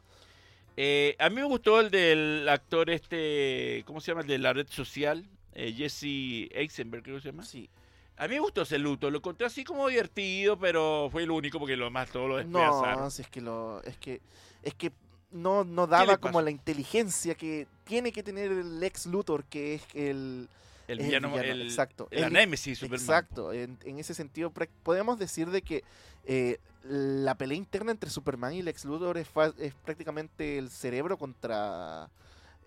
Eh, 0.77 1.15
a 1.19 1.29
mí 1.29 1.37
me 1.37 1.45
gustó 1.45 1.81
el 1.81 1.91
del 1.91 2.49
actor 2.49 2.91
este, 2.91 3.85
¿cómo 3.87 4.01
se 4.01 4.11
llama? 4.11 4.23
El 4.23 4.27
de 4.27 4.39
la 4.39 4.53
red 4.55 4.67
social, 4.69 5.25
eh, 5.55 5.73
Jesse 5.73 6.49
Eisenberg 6.55 7.03
creo 7.03 7.17
que 7.17 7.23
se 7.23 7.29
llama. 7.31 7.45
Sí. 7.45 7.69
A 8.17 8.29
mí 8.29 8.35
me 8.35 8.41
gustó 8.41 8.63
ese 8.63 8.79
luto, 8.79 9.11
lo 9.11 9.19
encontré 9.19 9.47
así 9.47 9.65
como 9.65 9.89
divertido, 9.89 10.59
pero 10.59 11.09
fue 11.11 11.23
el 11.23 11.31
único 11.31 11.59
porque 11.59 11.77
lo 11.77 11.91
más 11.91 12.11
todo 12.11 12.29
lo 12.29 12.45
No, 12.45 12.59
despedazaron. 12.61 13.11
si 13.11 13.23
es 13.23 13.29
que 13.29 13.41
lo, 13.41 13.83
es 13.85 13.97
que, 13.97 14.21
es 14.63 14.75
que 14.75 14.93
no, 15.31 15.65
no 15.65 15.87
daba 15.87 16.19
como 16.19 16.43
la 16.43 16.51
inteligencia 16.51 17.35
que 17.35 17.67
tiene 17.85 18.13
que 18.13 18.23
tener 18.23 18.53
el 18.53 18.81
Lex 18.81 19.07
Luthor, 19.07 19.45
que 19.45 19.75
es 19.75 19.83
el, 19.95 20.47
el 20.89 21.01
es 21.01 21.07
villano, 21.07 21.39
el, 21.41 21.63
exacto. 21.63 22.07
la 22.11 22.27
El- 22.27 22.33
Nemesis 22.35 22.79
Superman. 22.79 23.01
Exacto, 23.01 23.53
en, 23.53 23.79
en 23.85 23.99
ese 23.99 24.13
sentido 24.15 24.53
podemos 24.83 25.19
decir 25.19 25.49
de 25.51 25.63
que 25.63 25.83
eh, 26.27 26.59
la 26.85 27.35
pelea 27.37 27.57
interna 27.57 27.93
entre 27.93 28.11
Superman 28.11 28.53
y 28.53 28.61
Lex 28.63 28.85
Luthor 28.85 29.17
es, 29.17 29.29
es 29.59 29.75
prácticamente 29.75 30.59
el 30.59 30.69
cerebro 30.69 31.17
contra 31.17 32.11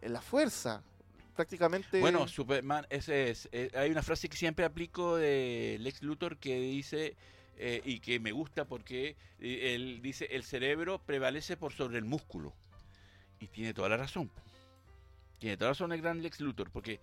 la 0.02 0.22
fuerza. 0.22 0.82
Prácticamente... 1.36 2.00
Bueno, 2.00 2.28
Superman, 2.28 2.88
ese 2.90 3.30
es. 3.30 3.50
eh, 3.52 3.70
hay 3.76 3.92
una 3.92 4.02
frase 4.02 4.30
que 4.30 4.38
siempre 4.38 4.64
aplico 4.64 5.18
de 5.18 5.78
Lex 5.82 6.02
Luthor 6.02 6.38
que 6.38 6.60
dice, 6.60 7.18
eh, 7.58 7.82
y 7.84 8.00
que 8.00 8.20
me 8.20 8.32
gusta 8.32 8.66
porque 8.66 9.16
eh, 9.40 9.76
él 9.76 10.02
dice, 10.02 10.28
el 10.32 10.44
cerebro 10.44 11.00
prevalece 11.00 11.58
por 11.58 11.74
sobre 11.74 11.98
el 11.98 12.06
músculo. 12.06 12.54
Y 13.40 13.48
tiene 13.48 13.74
toda 13.74 13.90
la 13.90 13.98
razón. 13.98 14.32
Tiene 15.40 15.58
toda 15.58 15.70
la 15.70 15.74
razón 15.74 15.92
el 15.92 16.02
gran 16.02 16.22
Lex 16.22 16.40
Luthor, 16.40 16.72
porque 16.72 17.00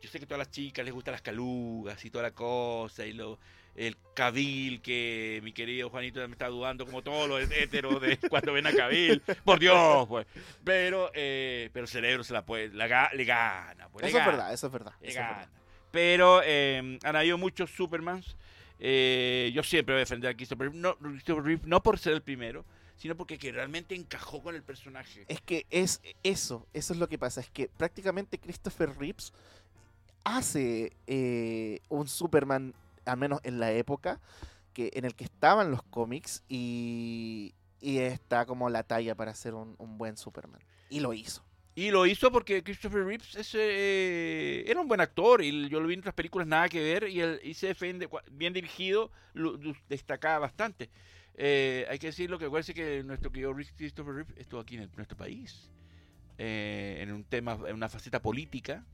yo 0.00 0.08
sé 0.08 0.18
que 0.18 0.24
a 0.24 0.28
todas 0.28 0.46
las 0.46 0.50
chicas 0.50 0.84
les 0.84 0.94
gustan 0.94 1.12
las 1.12 1.22
calugas 1.22 2.04
y 2.04 2.10
toda 2.10 2.22
la 2.22 2.30
cosa, 2.32 3.04
y 3.04 3.12
lo, 3.12 3.38
el 3.74 3.96
cabil 4.14 4.82
que 4.82 5.40
mi 5.42 5.52
querido 5.52 5.88
Juanito 5.88 6.26
me 6.28 6.32
está 6.32 6.48
dudando, 6.48 6.84
como 6.84 7.02
todos 7.02 7.28
los 7.28 7.50
héteros 7.50 8.00
de 8.00 8.18
cuando 8.30 8.52
ven 8.52 8.66
a 8.66 8.72
cabil. 8.72 9.22
Por 9.44 9.58
Dios, 9.58 10.06
pues. 10.08 10.26
Pero, 10.64 11.10
eh, 11.14 11.70
pero 11.72 11.84
el 11.84 11.88
cerebro 11.88 12.24
se 12.24 12.32
la 12.32 12.44
puede, 12.44 12.68
la 12.68 13.10
le 13.12 13.24
gana. 13.24 13.88
Pues, 13.88 14.02
le 14.02 14.08
eso 14.08 14.18
es 14.18 14.24
gana. 14.24 14.36
verdad, 14.36 14.52
eso 14.52 14.66
es 14.66 14.72
verdad. 14.72 14.92
Le 15.00 15.08
eso 15.08 15.20
es 15.20 15.26
verdad. 15.26 15.40
gana. 15.42 15.62
Pero 15.90 16.40
eh, 16.44 16.98
han 17.02 17.16
habido 17.16 17.38
muchos 17.38 17.70
Supermans. 17.70 18.36
Eh, 18.84 19.52
yo 19.54 19.62
siempre 19.62 19.94
voy 19.94 20.00
a 20.00 20.04
defender 20.04 20.30
a 20.30 20.34
Christopher 20.34 20.68
Reeve, 20.68 20.80
no, 20.80 20.96
Christopher 20.96 21.44
Reeve, 21.44 21.62
no 21.66 21.82
por 21.82 22.00
ser 22.00 22.14
el 22.14 22.22
primero, 22.22 22.64
sino 22.96 23.16
porque 23.16 23.38
que 23.38 23.52
realmente 23.52 23.94
encajó 23.94 24.42
con 24.42 24.56
el 24.56 24.64
personaje. 24.64 25.24
Es 25.28 25.40
que 25.40 25.66
es 25.70 26.00
eso, 26.24 26.66
eso 26.72 26.92
es 26.92 26.98
lo 26.98 27.08
que 27.08 27.16
pasa, 27.16 27.40
es 27.40 27.48
que 27.48 27.68
prácticamente 27.68 28.38
Christopher 28.38 28.98
Reeves 28.98 29.32
hace 30.24 30.92
eh, 31.06 31.80
un 31.90 32.08
Superman, 32.08 32.74
al 33.04 33.16
menos 33.16 33.40
en 33.44 33.60
la 33.60 33.72
época, 33.72 34.20
que 34.72 34.90
en 34.94 35.04
el 35.04 35.14
que 35.14 35.24
estaban 35.24 35.70
los 35.70 35.82
cómics 35.82 36.42
y, 36.48 37.54
y 37.80 37.98
está 37.98 38.46
como 38.46 38.70
la 38.70 38.82
talla 38.82 39.14
para 39.14 39.34
ser 39.34 39.54
un, 39.54 39.74
un 39.78 39.98
buen 39.98 40.16
Superman. 40.16 40.60
Y 40.88 41.00
lo 41.00 41.12
hizo. 41.12 41.44
Y 41.74 41.90
lo 41.90 42.04
hizo 42.04 42.30
porque 42.30 42.62
Christopher 42.62 43.04
Reeves 43.04 43.34
es, 43.34 43.54
eh, 43.54 44.64
era 44.66 44.78
un 44.80 44.88
buen 44.88 45.00
actor 45.00 45.42
y 45.42 45.70
yo 45.70 45.80
lo 45.80 45.88
vi 45.88 45.94
en 45.94 46.00
otras 46.00 46.14
películas 46.14 46.46
nada 46.46 46.68
que 46.68 46.82
ver 46.82 47.08
y, 47.08 47.20
él, 47.20 47.40
y 47.42 47.54
se 47.54 47.68
defiende, 47.68 48.10
bien 48.30 48.52
dirigido, 48.52 49.10
lo, 49.32 49.56
lo 49.56 49.74
destacaba 49.88 50.38
bastante. 50.40 50.90
Eh, 51.34 51.86
hay 51.88 51.98
que 51.98 52.08
decirlo 52.08 52.38
que 52.38 52.44
acuérdense 52.44 52.74
que 52.74 53.02
nuestro 53.04 53.32
querido 53.32 53.54
Christopher 53.54 54.14
Reeves 54.14 54.36
estuvo 54.36 54.60
aquí 54.60 54.76
en 54.76 54.82
el- 54.82 54.90
nuestro 54.96 55.16
país, 55.16 55.70
eh, 56.36 56.98
en 57.00 57.10
un 57.10 57.24
tema, 57.24 57.58
en 57.66 57.74
una 57.74 57.88
faceta 57.88 58.20
política, 58.20 58.84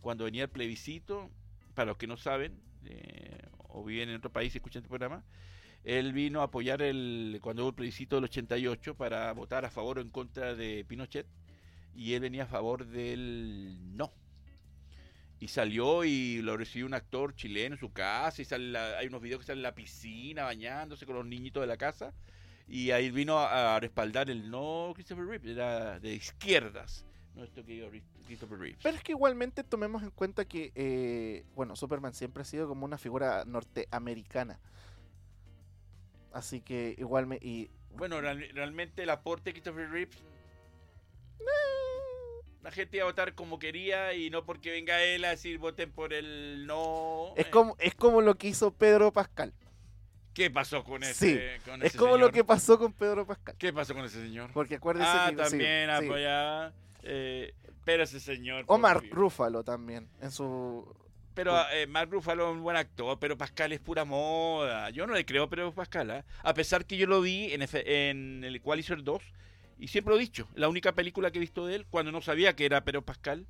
cuando 0.00 0.24
venía 0.24 0.44
el 0.44 0.48
plebiscito, 0.50 1.30
para 1.74 1.88
los 1.88 1.98
que 1.98 2.06
no 2.06 2.16
saben, 2.16 2.58
eh, 2.88 3.48
o 3.68 3.84
viven 3.84 4.08
en 4.10 4.16
otro 4.16 4.32
país 4.32 4.54
y 4.54 4.58
escuchan 4.58 4.80
este 4.80 4.88
programa, 4.88 5.24
él 5.84 6.12
vino 6.12 6.40
a 6.40 6.44
apoyar 6.44 6.80
el, 6.82 7.38
cuando 7.42 7.62
hubo 7.62 7.68
el 7.70 7.74
plebiscito 7.74 8.16
del 8.16 8.24
88 8.24 8.94
para 8.96 9.32
votar 9.32 9.64
a 9.64 9.70
favor 9.70 9.98
o 9.98 10.00
en 10.00 10.10
contra 10.10 10.54
de 10.54 10.84
Pinochet 10.88 11.26
y 11.94 12.14
él 12.14 12.20
venía 12.20 12.44
a 12.44 12.46
favor 12.46 12.86
del 12.86 13.76
no. 13.96 14.12
Y 15.40 15.48
salió 15.48 16.04
y 16.04 16.40
lo 16.42 16.56
recibió 16.56 16.86
un 16.86 16.94
actor 16.94 17.34
chileno 17.34 17.74
en 17.74 17.80
su 17.80 17.92
casa 17.92 18.40
y 18.40 18.44
sale 18.44 18.68
la- 18.70 18.98
hay 18.98 19.08
unos 19.08 19.20
videos 19.20 19.40
que 19.40 19.46
sale 19.46 19.58
en 19.58 19.62
la 19.64 19.74
piscina 19.74 20.44
bañándose 20.44 21.04
con 21.06 21.16
los 21.16 21.26
niñitos 21.26 21.60
de 21.60 21.66
la 21.66 21.76
casa 21.76 22.14
y 22.66 22.92
ahí 22.92 23.10
vino 23.10 23.38
a, 23.38 23.76
a 23.76 23.80
respaldar 23.80 24.30
el 24.30 24.50
no 24.50 24.92
Christopher 24.94 25.26
Reeve, 25.26 25.52
era 25.52 26.00
de 26.00 26.14
izquierdas, 26.14 27.04
nuestro 27.34 27.64
querido 27.64 27.90
Ri- 27.90 28.02
Christopher 28.26 28.58
Reeve. 28.58 28.78
Pero 28.82 28.96
es 28.96 29.02
que 29.02 29.12
igualmente 29.12 29.64
tomemos 29.64 30.02
en 30.02 30.10
cuenta 30.10 30.44
que, 30.44 30.72
eh, 30.74 31.44
bueno, 31.54 31.74
Superman 31.76 32.14
siempre 32.14 32.42
ha 32.42 32.44
sido 32.44 32.68
como 32.68 32.84
una 32.84 32.98
figura 32.98 33.44
norteamericana. 33.44 34.60
Así 36.32 36.60
que 36.60 36.94
igual 36.98 37.26
me... 37.26 37.36
Y, 37.36 37.70
Bueno, 37.96 38.20
real- 38.20 38.48
realmente 38.54 39.02
el 39.02 39.10
aporte 39.10 39.50
de 39.50 39.52
Christopher 39.54 39.88
Reeve 39.90 40.10
la 42.62 42.70
gente 42.70 42.96
iba 42.96 43.04
a 43.04 43.08
votar 43.10 43.34
como 43.34 43.58
quería 43.58 44.14
y 44.14 44.30
no 44.30 44.46
porque 44.46 44.70
venga 44.70 45.02
él 45.02 45.24
a 45.26 45.30
decir 45.30 45.58
voten 45.58 45.92
por 45.92 46.14
el 46.14 46.64
no. 46.66 47.34
es, 47.36 47.46
eh. 47.46 47.50
como, 47.50 47.76
es 47.78 47.94
como 47.94 48.22
lo 48.22 48.36
que 48.36 48.48
hizo 48.48 48.72
Pedro 48.72 49.12
Pascal. 49.12 49.52
¿Qué 50.32 50.50
pasó 50.50 50.82
con 50.82 51.02
ese? 51.02 51.14
Sí, 51.58 51.62
con 51.70 51.82
Es 51.82 51.94
como 51.94 52.16
lo 52.16 52.32
que 52.32 52.42
pasó 52.42 52.78
con 52.78 52.92
Pedro 52.94 53.26
Pascal. 53.26 53.54
¿Qué 53.58 53.70
pasó 53.72 53.94
con 53.94 54.04
ese 54.06 54.20
señor? 54.22 54.50
Porque 54.54 54.76
acuérdense 54.76 55.10
Ah, 55.12 55.26
que... 55.30 55.36
también 55.36 55.90
sí. 56.00 56.06
apoyaba. 56.06 56.72
Eh, 57.04 57.54
pero 57.84 58.02
ese 58.02 58.18
señor. 58.20 58.64
O 58.64 58.66
por 58.66 58.80
Mark 58.80 59.02
Dios. 59.02 59.14
Ruffalo 59.14 59.62
también, 59.62 60.08
en 60.20 60.30
su... 60.30 60.84
Pero 61.34 61.52
eh, 61.72 61.86
Mark 61.88 62.10
Ruffalo 62.12 62.50
es 62.50 62.56
un 62.56 62.62
buen 62.62 62.76
actor, 62.76 63.18
pero 63.18 63.36
Pascal 63.36 63.72
es 63.72 63.80
pura 63.80 64.04
moda. 64.04 64.90
Yo 64.90 65.06
no 65.06 65.14
le 65.14 65.24
creo 65.26 65.44
a 65.44 65.50
Pedro 65.50 65.74
Pascal, 65.74 66.10
¿ah? 66.12 66.24
a 66.42 66.54
pesar 66.54 66.84
que 66.86 66.96
yo 66.96 67.06
lo 67.08 67.20
vi 67.20 67.52
en, 67.52 67.62
F- 67.62 68.08
en 68.10 68.44
el 68.44 68.54
Equalizer 68.56 69.02
2 69.02 69.20
y 69.80 69.88
siempre 69.88 70.12
lo 70.14 70.18
he 70.18 70.22
dicho, 70.22 70.48
la 70.54 70.68
única 70.68 70.92
película 70.92 71.32
que 71.32 71.38
he 71.38 71.40
visto 71.40 71.66
de 71.66 71.74
él 71.74 71.86
cuando 71.90 72.12
no 72.12 72.20
sabía 72.20 72.54
que 72.54 72.64
era 72.66 72.84
Pedro 72.84 73.02
Pascal 73.02 73.46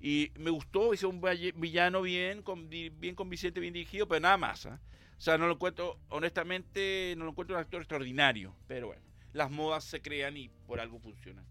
Y 0.00 0.32
me 0.38 0.50
gustó, 0.50 0.92
hizo 0.92 1.08
un 1.08 1.20
villano 1.54 2.02
bien, 2.02 2.42
con, 2.42 2.68
bien 2.68 3.14
convincente, 3.14 3.60
bien 3.60 3.74
dirigido, 3.74 4.08
pero 4.08 4.20
nada 4.20 4.36
más. 4.36 4.66
¿ah? 4.66 4.80
O 5.16 5.20
sea, 5.20 5.38
no 5.38 5.46
lo 5.46 5.52
encuentro, 5.52 5.98
honestamente, 6.08 7.14
no 7.16 7.24
lo 7.26 7.30
encuentro 7.30 7.54
un 7.54 7.60
actor 7.62 7.80
extraordinario. 7.82 8.56
Pero 8.66 8.88
bueno, 8.88 9.02
las 9.34 9.50
modas 9.50 9.84
se 9.84 10.00
crean 10.00 10.36
y 10.36 10.48
por 10.66 10.80
algo 10.80 10.98
funcionan. 10.98 11.44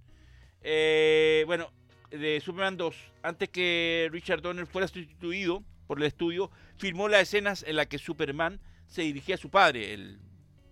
Eh, 0.62 1.43
bueno, 1.47 1.72
de 2.12 2.39
Superman 2.41 2.78
2, 2.78 2.95
antes 3.24 3.49
que 3.49 4.10
Richard 4.12 4.41
Donner 4.41 4.66
fuera 4.66 4.88
sustituido 4.88 5.64
por 5.88 5.99
el 5.99 6.05
estudio, 6.05 6.51
filmó 6.78 7.07
las 7.07 7.22
escenas 7.22 7.64
en 7.68 7.76
las 7.76 7.88
que 7.88 7.97
Superman 7.97 8.60
se 8.88 9.03
dirigía 9.03 9.36
a 9.36 9.38
su 9.38 9.49
padre, 9.49 9.93
el 9.93 10.20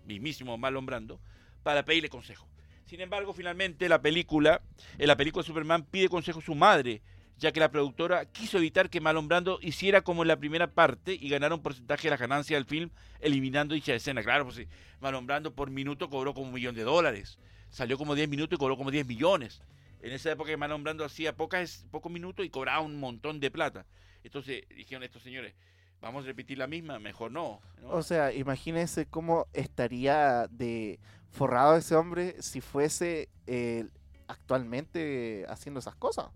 mismísimo 0.06 0.58
Marlon 0.58 0.86
Brando, 0.86 1.20
para 1.64 1.86
pedirle 1.86 2.10
consejo. 2.10 2.48
Sin 2.86 3.02
embargo, 3.02 3.34
finalmente 3.34 3.90
la 3.90 4.02
película, 4.02 4.62
en 4.98 5.08
la 5.08 5.18
película 5.18 5.44
Superman 5.44 5.84
pide 5.84 6.08
consejo 6.08 6.40
a 6.40 6.44
su 6.44 6.56
madre, 6.56 7.02
ya 7.38 7.52
que 7.52 7.60
la 7.60 7.70
productora 7.70 8.26
quiso 8.26 8.58
evitar 8.58 8.90
que 8.90 9.00
Marlon 9.00 9.28
Brando 9.28 9.60
hiciera 9.62 10.02
como 10.02 10.24
en 10.24 10.28
la 10.28 10.38
primera 10.38 10.68
parte 10.68 11.14
y 11.14 11.30
ganara 11.30 11.54
un 11.56 11.62
porcentaje 11.62 12.04
de 12.04 12.12
la 12.12 12.18
ganancia 12.18 12.58
del 12.58 12.66
film, 12.66 12.90
eliminando 13.20 13.76
dicha 13.76 13.94
escena. 13.94 14.24
Claro, 14.24 14.46
pues 14.46 14.56
sí, 14.56 14.68
Marlon 15.00 15.28
Brando 15.28 15.54
por 15.54 15.70
minuto 15.70 16.10
cobró 16.10 16.34
como 16.34 16.48
un 16.48 16.54
millón 16.54 16.76
de 16.76 16.84
dólares. 16.84 17.38
Salió 17.70 17.98
como 17.98 18.16
10 18.16 18.30
minutos 18.30 18.58
y 18.58 18.60
cobró 18.60 18.78
como 18.78 18.92
10 18.92 19.06
millones. 19.06 19.62
En 20.02 20.12
esa 20.14 20.32
época 20.32 20.56
Marlon 20.58 20.84
Brando 20.84 21.06
hacía 21.06 21.36
pocos 21.36 22.12
minutos 22.12 22.46
y 22.46 22.50
cobraba 22.50 22.82
un 22.82 23.00
montón 23.00 23.40
de 23.40 23.52
plata. 23.52 23.86
Entonces 24.24 24.64
dijeron 24.70 25.04
estos 25.04 25.22
señores, 25.22 25.54
vamos 26.02 26.24
a 26.24 26.28
repetir 26.28 26.58
la 26.58 26.68
misma, 26.68 27.00
mejor 27.00 27.32
no. 27.32 27.60
¿no? 27.82 27.90
O 27.90 28.02
sea, 28.02 28.34
imagínense 28.34 29.06
cómo 29.06 29.48
estaría 29.54 30.48
de 30.48 31.00
forrado 31.30 31.76
ese 31.76 31.96
hombre 31.96 32.42
si 32.42 32.62
fuese 32.62 33.30
eh, 33.46 33.86
actualmente 34.28 35.46
haciendo 35.50 35.80
esas 35.80 35.96
cosas. 35.96 36.28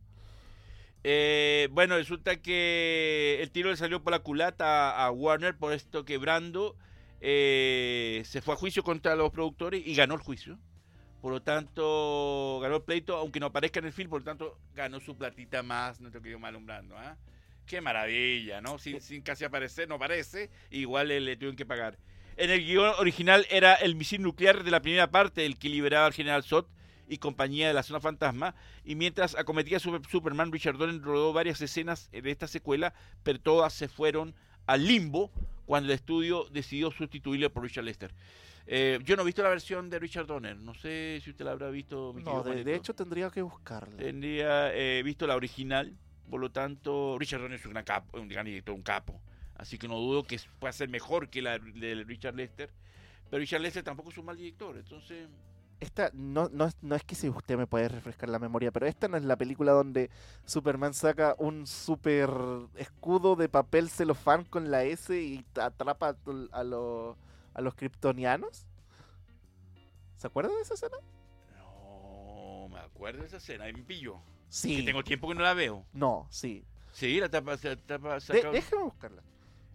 Eh, 1.03 1.67
bueno, 1.71 1.97
resulta 1.97 2.37
que 2.37 3.39
el 3.41 3.51
tiro 3.51 3.69
le 3.71 3.77
salió 3.77 4.03
por 4.03 4.11
la 4.11 4.19
culata 4.19 5.03
a, 5.03 5.11
Warner 5.11 5.57
por 5.57 5.73
esto 5.73 6.05
que 6.05 6.17
Brando 6.17 6.75
eh, 7.21 8.21
se 8.25 8.41
fue 8.41 8.53
a 8.53 8.57
juicio 8.57 8.83
contra 8.83 9.15
los 9.15 9.31
productores 9.31 9.81
y 9.85 9.95
ganó 9.95 10.13
el 10.15 10.21
juicio. 10.21 10.59
Por 11.21 11.31
lo 11.31 11.41
tanto, 11.41 12.59
ganó 12.61 12.77
el 12.77 12.81
pleito, 12.83 13.15
aunque 13.15 13.39
no 13.39 13.47
aparezca 13.47 13.79
en 13.79 13.85
el 13.85 13.93
film, 13.93 14.09
por 14.09 14.21
lo 14.21 14.25
tanto, 14.25 14.57
ganó 14.73 14.99
su 14.99 15.15
platita 15.15 15.61
más, 15.61 16.01
nuestro 16.01 16.21
querido 16.21 16.39
Marlon 16.39 16.65
Brando. 16.65 16.97
¿ah? 16.97 17.15
Qué 17.67 17.79
maravilla, 17.79 18.59
¿no? 18.59 18.79
Sin, 18.79 19.01
sin 19.01 19.21
casi 19.21 19.45
aparecer, 19.45 19.87
no 19.87 19.95
aparece, 19.95 20.49
igual 20.71 21.09
le, 21.09 21.19
le 21.19 21.35
tuvieron 21.35 21.55
que 21.55 21.65
pagar. 21.65 21.97
En 22.37 22.49
el 22.49 22.65
guion 22.65 22.93
original 22.97 23.45
era 23.51 23.75
el 23.75 23.95
misil 23.95 24.23
nuclear 24.23 24.63
de 24.63 24.71
la 24.71 24.81
primera 24.81 25.11
parte, 25.11 25.45
el 25.45 25.59
que 25.59 25.69
liberaba 25.69 26.07
al 26.07 26.13
general 26.13 26.41
Sot 26.41 26.67
y 27.11 27.17
compañía 27.17 27.67
de 27.67 27.73
la 27.73 27.83
zona 27.83 27.99
fantasma, 27.99 28.55
y 28.85 28.95
mientras 28.95 29.35
acometía 29.35 29.79
Super- 29.79 30.09
Superman, 30.09 30.49
Richard 30.49 30.77
Donner 30.77 31.01
rodó 31.01 31.33
varias 31.33 31.61
escenas 31.61 32.09
de 32.09 32.31
esta 32.31 32.47
secuela, 32.47 32.93
pero 33.21 33.37
todas 33.37 33.73
se 33.73 33.89
fueron 33.89 34.33
al 34.65 34.87
limbo 34.87 35.29
cuando 35.65 35.89
el 35.89 35.95
estudio 35.95 36.45
decidió 36.51 36.89
sustituirlo 36.89 37.51
por 37.51 37.63
Richard 37.63 37.83
Lester. 37.83 38.13
Eh, 38.65 38.97
yo 39.03 39.17
no 39.17 39.23
he 39.23 39.25
visto 39.25 39.43
la 39.43 39.49
versión 39.49 39.89
de 39.89 39.99
Richard 39.99 40.25
Donner, 40.25 40.55
no 40.55 40.73
sé 40.73 41.19
si 41.21 41.31
usted 41.31 41.43
la 41.43 41.51
habrá 41.51 41.69
visto. 41.69 42.13
mi 42.13 42.23
No, 42.23 42.43
de, 42.43 42.75
hecho 42.75 42.95
tendría 42.95 43.29
que 43.29 43.41
buscarla. 43.41 43.97
Tendría 43.97 44.73
eh, 44.73 45.03
visto 45.03 45.27
la 45.27 45.35
original, 45.35 45.93
por 46.29 46.39
lo 46.39 46.49
tanto, 46.49 47.17
Richard 47.19 47.41
Donner 47.41 47.59
es 47.59 47.65
un, 47.65 47.73
capo, 47.83 48.17
un 48.17 48.29
gran 48.29 48.45
director, 48.45 48.73
un 48.73 48.83
capo. 48.83 49.21
Así 49.55 49.77
que 49.77 49.89
no 49.89 49.99
dudo 49.99 50.23
que 50.23 50.39
pueda 50.59 50.71
ser 50.71 50.87
mejor 50.87 51.27
que 51.27 51.41
la 51.41 51.59
de 51.59 52.05
Richard 52.05 52.35
Lester. 52.35 52.69
Pero 53.29 53.41
Richard 53.41 53.61
Lester 53.61 53.83
tampoco 53.83 54.11
es 54.11 54.17
un 54.17 54.25
mal 54.25 54.37
director, 54.37 54.77
entonces... 54.77 55.27
Esta 55.81 56.11
no, 56.13 56.47
no, 56.49 56.65
es- 56.65 56.77
no 56.83 56.95
es 56.95 57.03
que 57.03 57.15
si 57.15 57.27
usted 57.27 57.57
me 57.57 57.65
puede 57.67 57.89
refrescar 57.89 58.29
la 58.29 58.37
memoria, 58.39 58.71
pero 58.71 58.85
esta 58.85 59.07
no 59.07 59.17
es 59.17 59.23
la 59.23 59.35
película 59.35 59.71
donde 59.71 60.09
Superman 60.45 60.93
saca 60.93 61.35
un 61.39 61.65
super 61.67 62.29
escudo 62.75 63.35
de 63.35 63.49
papel 63.49 63.89
celofán 63.89 64.45
con 64.45 64.69
la 64.69 64.83
S 64.83 65.19
y 65.19 65.43
atrapa 65.59 66.15
a, 66.51 66.59
a 66.59 66.63
los 67.61 67.75
kryptonianos. 67.75 68.67
¿Se 70.17 70.27
acuerda 70.27 70.53
de 70.55 70.61
esa 70.61 70.75
escena? 70.75 70.97
No, 71.57 72.67
me 72.69 72.79
acuerdo 72.79 73.21
de 73.21 73.27
esa 73.27 73.37
escena, 73.37 73.63
ahí 73.63 73.73
me 73.73 73.81
pilló. 73.83 74.21
Sí. 74.49 74.77
Que 74.77 74.83
tengo 74.83 75.03
tiempo 75.03 75.27
que 75.29 75.33
no 75.35 75.41
la 75.41 75.55
veo. 75.55 75.83
No, 75.93 76.27
sí. 76.29 76.63
Sí, 76.91 77.19
la 77.19 77.27
tapa, 77.29 77.55
la 77.63 77.75
tapa 77.75 78.19
De- 78.19 78.51
déjame 78.51 78.83
buscarla. 78.83 79.23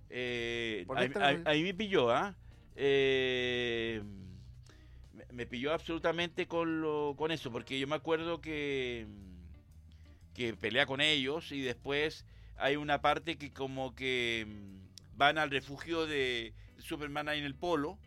Eh, 0.08 0.86
ahí, 0.94 1.06
esta- 1.06 1.26
ahí- 1.26 1.42
ahí 1.46 1.62
me 1.64 1.74
pilló, 1.74 2.10
¿ah? 2.12 2.36
Eh, 2.76 4.02
me 5.32 5.46
pilló 5.46 5.72
absolutamente 5.72 6.46
con, 6.48 6.80
lo, 6.80 7.14
con 7.16 7.30
eso, 7.30 7.50
porque 7.52 7.78
yo 7.78 7.86
me 7.86 7.96
acuerdo 7.96 8.40
que, 8.40 9.06
que 10.34 10.54
pelea 10.54 10.86
con 10.86 11.00
ellos 11.00 11.52
y 11.52 11.62
después 11.62 12.26
hay 12.56 12.76
una 12.76 13.00
parte 13.00 13.36
que 13.38 13.52
como 13.52 13.94
que 13.94 14.46
mm, 14.48 15.16
van 15.16 15.38
al 15.38 15.50
refugio 15.50 16.06
de 16.06 16.54
Superman 16.78 17.28
ahí 17.28 17.38
en 17.38 17.44
el 17.44 17.54
polo 17.54 17.98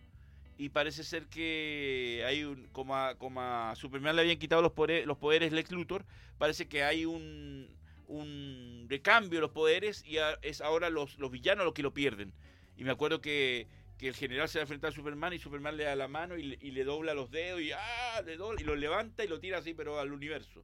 y 0.58 0.70
parece 0.70 1.04
ser 1.04 1.28
que 1.28 2.24
hay 2.28 2.44
un, 2.46 2.68
como 2.72 2.96
a, 2.98 3.16
como 3.18 3.42
Superman 3.76 4.16
le 4.16 4.24
habían 4.24 4.40
quitado 4.40 4.62
los 4.62 4.74
poderes, 4.74 5.08
los 5.08 5.18
poderes 5.18 5.54
Lex 5.54 5.72
Luthor, 5.72 6.06
parece 6.38 6.68
que 6.68 6.84
hay 6.84 7.06
un, 7.06 7.70
un 8.08 8.88
recambio 8.90 9.38
de 9.40 9.42
los 9.42 9.52
poderes 9.52 10.04
y 10.06 10.18
a- 10.20 10.38
es 10.44 10.62
ahora 10.62 10.90
los, 10.90 11.18
los 11.20 11.32
villanos 11.32 11.66
los 11.66 11.74
que 11.74 11.84
lo 11.84 11.94
pierden. 11.94 12.34
Y 12.78 12.84
me 12.84 12.92
acuerdo 12.92 13.22
que, 13.22 13.68
que 14.00 14.08
el 14.08 14.16
general 14.16 14.50
se 14.50 14.58
va 14.58 14.62
a 14.62 14.64
enfrentar 14.64 14.90
a 14.92 14.96
Superman 14.96 15.34
y 15.34 15.40
Superman 15.40 15.78
le 15.78 15.84
da 15.84 15.96
la 15.96 16.08
mano 16.08 16.38
y, 16.38 16.44
le- 16.44 16.58
y 16.62 16.72
le 16.72 16.84
dobla 16.86 17.14
los 17.14 17.30
dedos 17.30 17.62
y, 17.62 17.72
¡ah! 17.74 18.22
le 18.26 18.38
dobla, 18.38 18.60
y 18.60 18.64
lo 18.64 18.76
levanta 18.76 19.24
y 19.24 19.28
lo 19.28 19.40
tira 19.40 19.60
así, 19.60 19.74
pero 19.76 20.00
al 20.00 20.12
universo. 20.14 20.64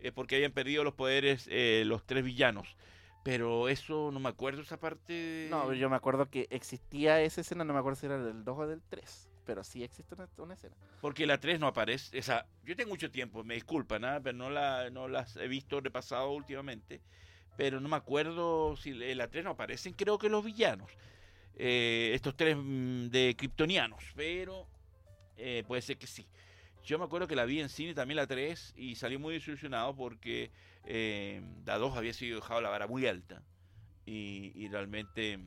Eh, 0.00 0.10
porque 0.12 0.34
habían 0.36 0.52
perdido 0.52 0.82
los 0.82 0.94
poderes 0.94 1.46
eh, 1.50 1.84
los 1.86 2.04
tres 2.06 2.24
villanos. 2.24 2.76
Pero 3.22 3.68
eso 3.68 4.10
no 4.10 4.18
me 4.18 4.30
acuerdo 4.30 4.62
esa 4.62 4.80
parte. 4.80 5.46
No, 5.50 5.74
yo 5.74 5.90
me 5.90 5.96
acuerdo 5.96 6.30
que 6.30 6.46
existía 6.50 7.20
esa 7.20 7.42
escena, 7.42 7.64
no 7.64 7.74
me 7.74 7.78
acuerdo 7.80 7.96
si 8.00 8.06
era 8.06 8.16
del 8.18 8.44
2 8.44 8.58
o 8.58 8.66
del 8.66 8.80
3, 8.88 9.28
pero 9.44 9.62
sí 9.62 9.84
existe 9.84 10.14
una, 10.14 10.26
una 10.38 10.54
escena. 10.54 10.74
Porque 11.02 11.26
la 11.26 11.38
3 11.38 11.60
no 11.60 11.66
aparece. 11.66 12.16
Esa, 12.18 12.46
yo 12.64 12.74
tengo 12.76 12.88
mucho 12.88 13.10
tiempo, 13.10 13.44
me 13.44 13.52
disculpan, 13.54 14.06
¿ah? 14.06 14.20
pero 14.24 14.38
no, 14.38 14.48
la, 14.48 14.88
no 14.88 15.06
las 15.06 15.36
he 15.36 15.48
visto 15.48 15.82
repasado 15.82 16.30
últimamente. 16.30 17.02
Pero 17.58 17.78
no 17.78 17.90
me 17.90 17.96
acuerdo 17.96 18.74
si 18.78 18.90
en 18.90 19.18
la 19.18 19.28
3 19.28 19.44
no 19.44 19.50
aparecen, 19.50 19.92
creo 19.92 20.16
que 20.18 20.30
los 20.30 20.42
villanos. 20.42 20.90
Eh, 21.56 22.12
estos 22.14 22.36
tres 22.36 22.56
mm, 22.56 23.08
de 23.08 23.34
kryptonianos. 23.36 24.02
Pero 24.16 24.66
eh, 25.36 25.64
puede 25.66 25.82
ser 25.82 25.96
que 25.96 26.06
sí. 26.06 26.26
Yo 26.84 26.98
me 26.98 27.04
acuerdo 27.04 27.26
que 27.26 27.36
la 27.36 27.44
vi 27.44 27.60
en 27.60 27.68
cine 27.68 27.94
también 27.94 28.16
la 28.16 28.26
3 28.26 28.74
y 28.76 28.94
salí 28.94 29.18
muy 29.18 29.34
desilusionado 29.34 29.94
porque 29.94 30.50
eh, 30.86 31.42
la 31.64 31.78
2 31.78 31.96
había 31.96 32.12
sido 32.12 32.36
dejado 32.36 32.60
la 32.60 32.70
vara 32.70 32.86
muy 32.86 33.06
alta. 33.06 33.42
Y, 34.06 34.66
realmente 34.68 35.38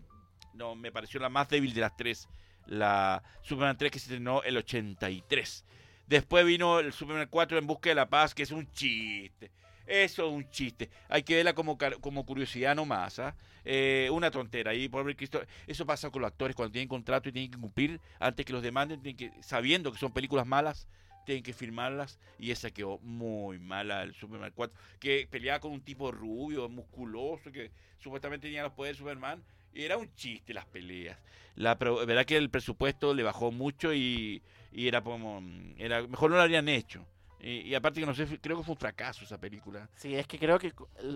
no 0.54 0.76
me 0.76 0.92
pareció 0.92 1.20
la 1.20 1.28
más 1.28 1.50
débil 1.50 1.74
de 1.74 1.82
las 1.82 1.98
tres. 1.98 2.30
La 2.66 3.22
Superman 3.42 3.78
3 3.78 3.92
que 3.92 4.00
se 4.00 4.06
estrenó 4.06 4.42
el 4.44 4.56
83. 4.56 5.66
Después 6.08 6.46
vino 6.46 6.80
el 6.80 6.94
Superman 6.94 7.28
4 7.30 7.58
en 7.58 7.68
busca 7.68 7.90
de 7.90 7.96
la 7.96 8.08
paz, 8.10 8.34
que 8.34 8.44
es 8.44 8.52
un 8.52 8.72
chiste. 8.72 9.52
Eso 9.86 10.28
es 10.28 10.34
un 10.34 10.50
chiste. 10.50 10.90
Hay 11.10 11.24
que 11.24 11.36
verla 11.36 11.54
como, 11.54 11.78
como 12.00 12.26
curiosidad 12.26 12.76
nomás. 12.76 13.20
¿ah? 13.20 13.36
Eh, 13.66 14.10
una 14.12 14.32
tontera. 14.32 14.74
Y 14.74 14.88
pobre 14.90 15.16
Cristo, 15.16 15.42
eso 15.68 15.86
pasa 15.86 16.10
con 16.10 16.22
los 16.22 16.32
actores 16.32 16.56
cuando 16.56 16.72
tienen 16.72 16.88
contrato 16.88 17.30
y 17.30 17.32
tienen 17.32 17.52
que 17.52 17.60
cumplir 17.60 18.00
antes 18.20 18.46
que 18.46 18.54
los 18.54 18.64
demanden, 18.64 19.02
tienen 19.02 19.18
que, 19.18 19.44
sabiendo 19.44 19.92
que 19.92 19.98
son 19.98 20.12
películas 20.12 20.46
malas, 20.46 20.88
tienen 21.26 21.44
que 21.44 21.54
firmarlas. 21.54 22.20
Y 22.40 22.52
esa 22.52 22.72
quedó 22.72 23.00
muy 23.00 23.60
mala, 23.60 24.04
el 24.04 24.14
Superman 24.14 24.52
4. 24.56 24.78
Que 25.00 25.28
peleaba 25.30 25.60
con 25.60 25.72
un 25.72 25.82
tipo 25.82 26.12
rubio, 26.12 26.70
musculoso, 26.70 27.52
que 27.52 27.72
supuestamente 28.00 28.48
tenía 28.48 28.64
los 28.64 28.74
poderes 28.74 28.98
de 28.98 29.02
Superman. 29.02 29.44
Y 29.74 29.84
era 29.84 29.98
un 29.98 30.14
chiste 30.16 30.54
las 30.54 30.66
peleas. 30.66 31.18
La 31.56 31.76
verdad 31.76 32.26
que 32.26 32.38
el 32.38 32.50
presupuesto 32.50 33.14
le 33.14 33.24
bajó 33.24 33.52
mucho 33.52 33.94
y, 33.94 34.42
y 34.72 34.88
era 34.88 35.02
como. 35.02 35.42
Era, 35.78 36.06
mejor 36.08 36.30
no 36.32 36.38
lo 36.38 36.44
habrían 36.44 36.70
hecho. 36.70 37.06
Y, 37.44 37.60
y 37.68 37.76
aparte 37.76 38.00
que 38.00 38.06
no 38.06 38.14
sé, 38.16 38.26
creo 38.40 38.58
que 38.58 38.64
fue 38.64 38.74
un 38.74 38.80
fracaso 38.80 39.26
esa 39.26 39.38
película. 39.38 39.90
Sí, 39.96 40.16
es 40.16 40.26
que 40.28 40.40
creo 40.40 40.58
que 40.58 40.72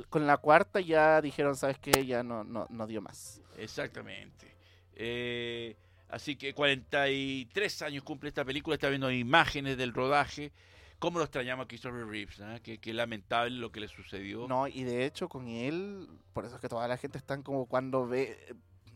con 0.10 0.28
la 0.28 0.38
cuarta 0.38 0.82
ya 0.82 1.22
dijeron, 1.22 1.56
¿sabes 1.56 1.80
qué? 1.80 2.06
Ya 2.06 2.22
no, 2.22 2.44
no, 2.44 2.68
no 2.70 2.86
dio 2.86 3.02
más. 3.02 3.42
Exactamente. 3.58 4.54
Eh, 4.94 5.78
así 6.10 6.36
que 6.36 6.54
43 6.54 7.82
años 7.84 8.04
cumple 8.04 8.30
esta 8.30 8.44
película, 8.46 8.76
está 8.76 8.90
viendo 8.90 9.10
imágenes 9.12 9.78
del 9.78 9.94
rodaje. 9.94 10.52
¿Cómo 11.00 11.20
lo 11.20 11.26
extrañamos 11.26 11.66
a 11.66 11.68
Christopher 11.68 12.06
Reeves? 12.08 12.42
ah? 12.42 12.60
Qué, 12.62 12.80
qué 12.80 12.92
lamentable 12.94 13.56
lo 13.58 13.72
que 13.72 13.80
le 13.80 13.88
sucedió. 13.88 14.48
No, 14.48 14.68
y 14.68 14.84
de 14.84 15.06
hecho 15.06 15.30
con 15.30 15.48
él, 15.48 16.10
por 16.34 16.44
eso 16.46 16.56
es 16.56 16.62
que 16.62 16.68
toda 16.70 16.88
la 16.88 16.98
gente 16.98 17.20
están 17.20 17.44
como 17.44 17.68
cuando 17.68 18.08
ve, 18.08 18.38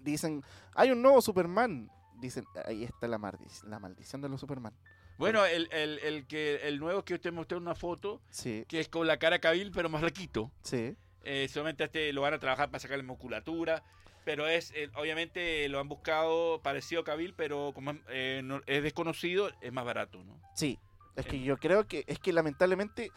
dicen, 0.01 0.43
hay 0.73 0.91
un 0.91 1.01
nuevo 1.01 1.21
Superman. 1.21 1.89
Dicen, 2.19 2.43
ahí 2.65 2.83
está 2.83 3.07
la, 3.07 3.17
maldic- 3.19 3.63
la 3.63 3.79
maldición 3.79 4.21
de 4.21 4.29
los 4.29 4.39
Superman. 4.41 4.73
Bueno, 5.21 5.45
el, 5.45 5.69
el, 5.71 5.99
el 5.99 6.27
que, 6.27 6.55
el 6.67 6.79
nuevo 6.79 7.03
que 7.05 7.13
usted 7.13 7.31
mostró 7.31 7.57
una 7.57 7.75
foto, 7.75 8.21
Sí, 8.29 8.65
que 8.67 8.79
es 8.79 8.89
con 8.89 9.07
la 9.07 9.17
cara 9.17 9.39
cabil, 9.39 9.71
pero 9.73 9.87
más 9.89 10.01
flaquito. 10.01 10.51
sí. 10.63 10.95
Eh, 11.23 11.47
solamente 11.49 11.83
este 11.83 12.11
lo 12.13 12.21
van 12.21 12.33
a 12.33 12.39
trabajar 12.39 12.69
para 12.71 12.79
sacarle 12.79 13.03
musculatura. 13.03 13.83
Pero 14.25 14.47
es, 14.47 14.71
eh, 14.75 14.87
obviamente 14.95 15.67
lo 15.69 15.79
han 15.79 15.87
buscado 15.87 16.61
parecido 16.61 17.01
a 17.01 17.03
Cabil, 17.03 17.33
pero 17.33 17.71
como 17.73 17.89
es, 17.91 17.97
eh, 18.09 18.41
no- 18.43 18.61
es 18.67 18.83
desconocido, 18.83 19.49
es 19.61 19.73
más 19.73 19.83
barato, 19.83 20.23
¿no? 20.23 20.39
Sí, 20.55 20.77
es 21.15 21.25
que 21.25 21.41
yo 21.41 21.57
creo 21.57 21.87
que 21.87 22.03
es 22.05 22.19
que 22.19 22.31
lamentablemente 22.31 23.11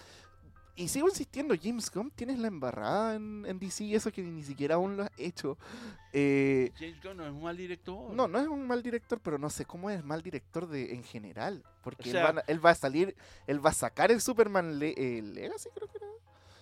Y 0.77 0.89
sigo 0.89 1.09
insistiendo, 1.09 1.55
James 1.61 1.89
Gunn, 1.91 2.11
tienes 2.11 2.39
la 2.41 2.49
embarrada 2.49 3.15
en, 3.15 3.45
en 3.47 3.59
DC 3.61 3.85
y 3.85 3.95
eso 3.95 4.11
que 4.11 4.23
ni 4.23 4.43
siquiera 4.43 4.75
aún 4.75 4.97
lo 4.97 5.05
has 5.05 5.11
hecho. 5.17 5.57
Eh, 6.13 6.73
James 6.77 7.01
Gunn 7.03 7.17
no 7.19 7.25
es 7.25 7.31
un 7.31 7.43
mal 7.45 7.57
director. 7.57 8.13
no, 8.13 8.27
no 8.27 8.41
es 8.41 8.49
un 8.49 8.67
mal 8.67 8.83
director, 8.83 9.21
pero 9.23 9.39
no 9.39 9.51
sé 9.51 9.65
cómo 9.65 9.89
es 9.91 10.03
mal 10.05 10.21
director 10.23 10.67
de 10.69 10.93
en 10.95 11.05
general. 11.05 11.63
Porque 11.83 12.09
O 12.09 12.13
sea- 12.13 12.29
él, 12.31 12.37
va, 12.37 12.41
a- 12.41 12.45
él 12.49 12.67
va 12.67 12.71
a 12.71 12.75
salir, 12.75 13.15
él 13.47 13.65
va 13.65 13.71
a 13.71 13.75
sacar 13.75 14.11
el 14.11 14.21
Superman 14.21 14.79
Le- 14.81 14.95
eh, 14.97 15.23
Legacy, 15.23 15.69
creo 15.75 15.89
que 15.89 15.99
era. 15.99 16.07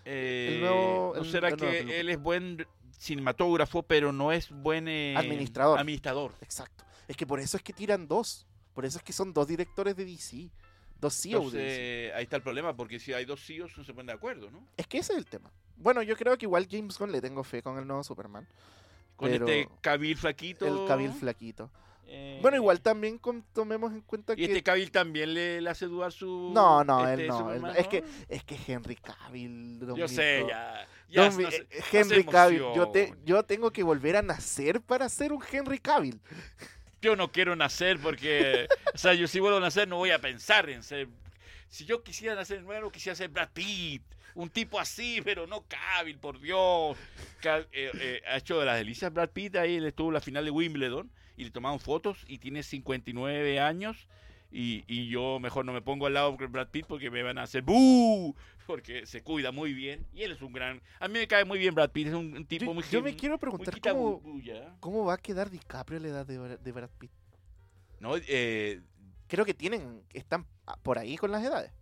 Eh, 0.05 0.59
nuevo- 0.61 1.13
¿No 1.17 1.23
el- 1.23 1.31
será 1.31 1.51
que 1.53 1.65
película. 1.67 1.95
él 1.95 2.09
es 2.11 2.21
buen 2.21 2.67
cinematógrafo, 2.99 3.83
pero 3.83 4.13
no 4.13 4.31
es 4.33 4.51
buen 4.51 4.89
eh, 4.89 5.15
Administrador. 5.17 5.79
administrador? 5.79 6.33
Exacto. 6.41 6.85
Es 7.09 7.17
que 7.17 7.27
por 7.27 7.41
eso 7.41 7.57
es 7.57 7.63
que 7.63 7.73
tiran 7.73 8.07
dos. 8.09 8.47
Por 8.75 8.85
eso 8.87 8.99
es 8.99 9.05
que 9.05 9.13
son 9.13 9.33
dos 9.33 9.47
directores 9.49 9.97
de 9.97 10.05
DC. 10.05 10.51
Dos 11.03 11.15
CEOs 11.21 11.53
de. 11.53 11.59
Entonces, 11.59 12.15
ahí 12.17 12.23
está 12.23 12.37
el 12.37 12.43
problema, 12.43 12.75
porque 12.75 12.99
si 12.99 13.13
hay 13.13 13.25
dos 13.27 13.45
CEOs 13.45 13.77
no 13.77 13.85
se 13.85 13.93
ponen 13.93 14.07
de 14.07 14.13
acuerdo, 14.15 14.51
¿no? 14.51 14.67
Es 14.77 14.87
que 14.87 14.99
ese 14.99 15.13
es 15.13 15.19
el 15.19 15.27
tema. 15.27 15.51
Bueno, 15.77 16.01
yo 16.03 16.17
creo 16.17 16.39
que 16.39 16.47
igual 16.47 16.67
James 16.71 16.97
Gunn 16.99 17.11
le 17.13 17.21
tengo 17.21 17.43
fe 17.45 17.61
con 17.63 17.77
el 17.77 17.87
nuevo 17.87 18.05
Superman. 18.05 18.47
Con 19.17 19.29
Pero 19.29 19.47
este 19.47 19.69
Cabil 19.81 20.17
flaquito. 20.17 20.65
El 20.67 20.87
Cabil 20.89 21.11
flaquito. 21.13 21.71
eh, 22.07 22.39
Bueno, 22.41 22.57
igual 22.57 22.81
también 22.81 23.19
con- 23.19 23.43
tomemos 23.53 23.93
en 23.93 24.01
cuenta 24.03 24.33
Y 24.35 24.37
que... 24.37 24.45
este 24.45 24.63
Cabil 24.63 24.91
también 24.93 25.35
le, 25.35 25.61
le 25.61 25.69
hace 25.71 25.87
dudar 25.87 26.13
su. 26.13 26.53
No, 26.55 26.85
no, 26.85 27.07
este 27.09 27.23
él 27.23 27.29
no, 27.29 27.53
él. 27.53 27.65
Es 27.77 27.89
que 27.89 28.05
es 28.29 28.45
que 28.45 28.57
Henry 28.67 28.95
Cavill... 28.97 29.79
don 29.81 29.97
Yo 29.97 30.07
sé, 30.09 30.45
ya. 30.49 30.87
ya 31.09 31.25
no 31.25 31.33
sé, 31.33 31.67
eh, 31.71 31.83
se 31.91 31.99
Henry 32.01 32.25
Cavill, 32.25 32.63
yo, 32.77 32.89
te, 32.91 33.15
yo 33.25 33.43
tengo 33.43 33.73
que 33.73 33.83
volver 33.83 34.17
a 34.17 34.23
nacer 34.23 34.81
para 34.81 35.09
ser 35.09 35.33
un 35.33 35.43
Henry 35.51 35.79
Cavill. 35.81 36.21
Yo 37.03 37.17
no 37.17 37.33
quiero 37.33 37.57
nacer 37.57 37.99
porque. 37.99 38.69
o 38.95 38.99
sea, 38.99 39.13
yo 39.15 39.27
si 39.27 39.41
vuelvo 39.41 39.59
a 39.59 39.61
nacer 39.61 39.89
no 39.89 39.97
voy 39.97 40.13
a 40.13 40.21
pensar 40.21 40.71
en 40.71 40.85
ser. 40.85 41.09
Si 41.69 41.85
yo 41.85 42.05
quisiera 42.05 42.37
nacer 42.37 42.63
nuevo, 42.63 42.93
quisiera 42.93 43.17
ser 43.17 43.29
Brad 43.29 43.51
Pitt. 43.53 44.03
Un 44.35 44.49
tipo 44.49 44.79
así, 44.79 45.21
pero 45.23 45.47
no 45.47 45.65
Cavill, 45.67 46.19
por 46.19 46.41
Dios. 46.41 46.97
Eh, 47.43 47.67
eh, 47.73 48.23
ha 48.27 48.37
hecho 48.37 48.59
de 48.61 48.67
las 48.67 48.79
delicias 48.79 49.13
Brad 49.13 49.31
Pitt. 49.31 49.57
Ahí 49.57 49.85
estuvo 49.85 50.09
en 50.09 50.15
la 50.15 50.21
final 50.21 50.45
de 50.45 50.53
Wimbledon 50.53 51.11
y 51.37 51.45
le 51.45 51.51
tomaron 51.51 51.81
fotos 51.81 52.25
y 52.29 52.39
tiene 52.39 52.63
59 52.63 53.59
años. 53.59 54.07
Y, 54.53 54.85
y 54.87 55.09
yo 55.09 55.41
mejor 55.41 55.65
no 55.65 55.73
me 55.73 55.83
pongo 55.83 56.07
al 56.07 56.15
lado 56.15 56.37
de 56.39 56.47
Brad 56.47 56.69
Pitt 56.69 56.87
porque 56.87 57.11
me 57.11 57.23
van 57.23 57.39
a 57.39 57.43
hacer 57.43 57.63
¡Bú! 57.63 58.37
Porque 58.67 59.07
se 59.07 59.23
cuida 59.23 59.53
muy 59.53 59.73
bien. 59.75 60.07
Y 60.13 60.23
él 60.23 60.33
es 60.33 60.43
un 60.43 60.53
gran. 60.53 60.81
A 61.01 61.09
mí 61.09 61.15
me 61.19 61.27
cae 61.27 61.45
muy 61.45 61.59
bien 61.59 61.75
Brad 61.75 61.91
Pitt. 61.91 62.09
Es 62.09 62.15
un, 62.15 62.37
un 62.37 62.47
tipo 62.47 62.67
Yo, 62.67 62.75
muy. 62.75 62.83
yo 62.85 63.03
me 63.03 63.17
quiero 63.17 63.39
preguntar 63.39 63.81
cómo, 63.81 64.23
cómo 64.81 65.05
va 65.05 65.15
a 65.15 65.19
quedar 65.19 65.51
DiCaprio 65.51 65.99
a 65.99 66.03
la 66.03 66.09
edad 66.09 66.27
de, 66.27 66.39
Bra- 66.41 66.59
de 66.59 66.73
Brad 66.73 66.91
Pitt. 66.99 67.11
No, 68.01 68.15
eh, 68.17 68.81
Creo 69.29 69.45
que 69.47 69.55
tienen, 69.55 70.05
están 70.13 70.47
por 70.83 70.99
ahí 70.99 71.17
con 71.17 71.31
las 71.33 71.43
edades. 71.43 71.73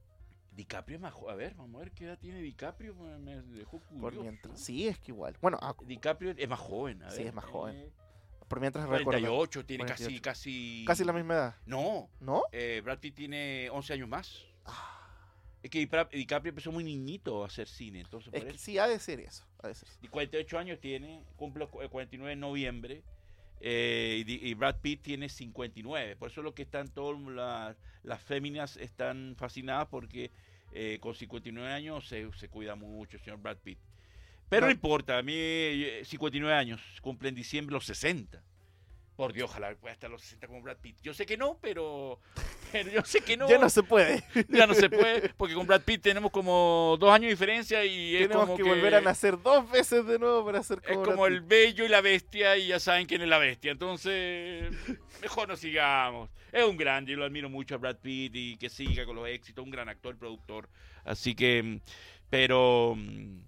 DiCaprio 0.53 0.97
es 0.97 1.03
más 1.03 1.13
joven. 1.13 1.33
A 1.33 1.37
ver, 1.37 1.55
vamos 1.55 1.77
a 1.77 1.85
ver 1.85 1.93
qué 1.93 2.05
edad 2.05 2.19
tiene 2.19 2.41
DiCaprio. 2.41 2.95
Me, 2.95 3.19
me 3.19 3.43
dejó 3.59 3.79
Por 3.81 3.99
curioso. 4.01 4.23
mientras. 4.23 4.61
Sí, 4.61 4.87
es 4.87 4.99
que 4.99 5.11
igual. 5.13 5.37
Bueno, 5.41 5.59
ah, 5.63 5.75
DiCaprio 5.85 6.33
es 6.37 6.49
más 6.49 6.61
joven. 6.61 7.03
A 7.03 7.11
Sí, 7.11 7.19
ver, 7.19 7.27
es 7.29 7.35
más 7.35 7.45
joven. 7.45 7.77
eh, 7.77 7.91
por 8.47 8.61
mientras 8.61 8.85
recuerdo. 8.85 9.05
48, 9.05 9.65
tiene 9.65 9.85
48. 9.85 10.09
casi, 10.11 10.21
casi... 10.21 10.85
Casi 10.87 11.05
la 11.05 11.13
misma 11.13 11.35
edad. 11.35 11.55
No, 11.67 12.11
¿No? 12.21 12.43
eh, 12.53 12.81
Brad 12.85 12.99
Pitt 12.99 13.15
tiene 13.15 13.69
11 13.71 13.93
años 13.95 14.09
más. 14.09 14.45
Ah, 14.67 15.00
Es 15.63 15.71
que 15.71 15.79
DiCaprio 16.13 16.49
empezó 16.51 16.73
muy 16.73 16.83
niñito 16.85 17.43
a 17.43 17.47
hacer 17.47 17.69
cine, 17.69 18.01
entonces 18.01 18.33
es 18.33 18.41
por 18.41 18.49
que 18.49 18.55
eso. 18.57 18.65
sí, 18.65 18.79
ha 18.79 18.87
de 18.89 18.99
ser 18.99 19.21
eso. 19.21 19.45
Ha 19.63 19.69
de 19.69 19.75
ser 19.75 19.89
eso. 19.89 19.99
Y 20.03 20.09
48 20.09 20.59
años 20.59 20.81
tiene, 20.81 21.23
cumple 21.37 21.67
cu- 21.67 21.81
49 21.91 22.33
en 22.33 22.41
noviembre. 22.41 23.03
eh, 23.61 24.25
y, 24.27 24.55
Brad 24.55 24.77
Pitt 24.81 25.03
tiene 25.03 25.29
59. 25.29 26.17
Por 26.17 26.31
eso 26.31 26.41
es 26.41 26.45
lo 26.45 26.55
que 26.55 26.63
están 26.63 26.89
todas 26.89 27.21
las, 27.21 27.77
las 28.05 28.23
féminas 28.23 28.79
están 28.79 29.35
fascinadas 29.37 29.89
porque 29.91 30.31
eh, 30.73 30.97
con 31.01 31.15
59 31.15 31.71
años 31.71 32.09
se, 32.09 32.33
se 32.39 32.49
cuida 32.49 32.75
mucho 32.75 33.19
el 33.19 33.23
señor 33.23 33.41
Brad 33.41 33.59
Pitt. 33.59 33.79
Pero 34.49 34.63
no, 34.63 34.67
No. 34.69 34.73
importa, 34.73 35.19
a 35.19 35.23
mí 35.23 35.35
eh, 35.37 36.03
59 36.07 36.55
años, 36.57 36.81
cumple 37.03 37.29
en 37.29 37.35
diciembre 37.35 37.75
los 37.75 37.85
60. 37.85 38.43
Por 39.21 39.35
Dios, 39.35 39.51
ojalá 39.51 39.75
pueda 39.75 39.93
estar 39.93 40.09
a 40.09 40.13
los 40.13 40.23
60 40.23 40.47
como 40.47 40.63
Brad 40.63 40.79
Pitt. 40.79 40.97
Yo 41.03 41.13
sé 41.13 41.27
que 41.27 41.37
no, 41.37 41.59
pero, 41.61 42.19
pero 42.73 42.91
yo 42.91 43.05
sé 43.05 43.21
que 43.21 43.37
no. 43.37 43.51
Ya 43.51 43.59
no 43.59 43.69
se 43.69 43.83
puede. 43.83 44.25
Ya 44.49 44.67
no 44.67 44.73
se 44.73 44.89
puede, 44.89 45.29
porque 45.37 45.53
con 45.53 45.67
Brad 45.67 45.83
Pitt 45.83 46.01
tenemos 46.01 46.31
como 46.31 46.97
dos 46.99 47.11
años 47.11 47.25
de 47.25 47.33
diferencia 47.33 47.85
y 47.85 48.17
es 48.17 48.29
Tenemos 48.29 48.47
como 48.47 48.57
que, 48.57 48.63
volver 48.63 48.95
a 48.95 49.03
nacer 49.03 49.39
dos 49.43 49.71
veces 49.71 50.07
de 50.07 50.19
nuevo 50.19 50.43
para 50.47 50.61
es 50.61 50.69
como, 50.69 51.03
como 51.03 51.23
Brad 51.25 51.35
el 51.35 51.43
bello 51.43 51.85
y 51.85 51.89
la 51.89 52.01
bestia 52.01 52.57
y 52.57 52.69
ya 52.69 52.81
saben 52.81 53.07
quién 53.07 53.21
es 53.21 53.29
la 53.29 53.37
bestia. 53.37 53.73
Entonces, 53.73 54.73
mejor 55.21 55.49
no 55.49 55.55
sigamos. 55.55 56.31
Es 56.51 56.65
un 56.65 56.79
grande, 56.79 57.13
yo 57.13 57.19
lo 57.19 57.27
admiro 57.27 57.51
mucho 57.51 57.75
a 57.75 57.79
Brad 57.79 57.97
Pitt 57.97 58.33
y 58.35 58.57
que 58.57 58.71
siga 58.71 59.05
con 59.05 59.17
los 59.17 59.29
éxitos, 59.29 59.63
un 59.63 59.71
gran 59.71 59.91
actor, 59.91 60.17
productor. 60.17 60.71
Así 61.05 61.35
que, 61.35 61.63
mm, 61.63 61.81
pero 62.31 62.95
mm, 62.97 63.41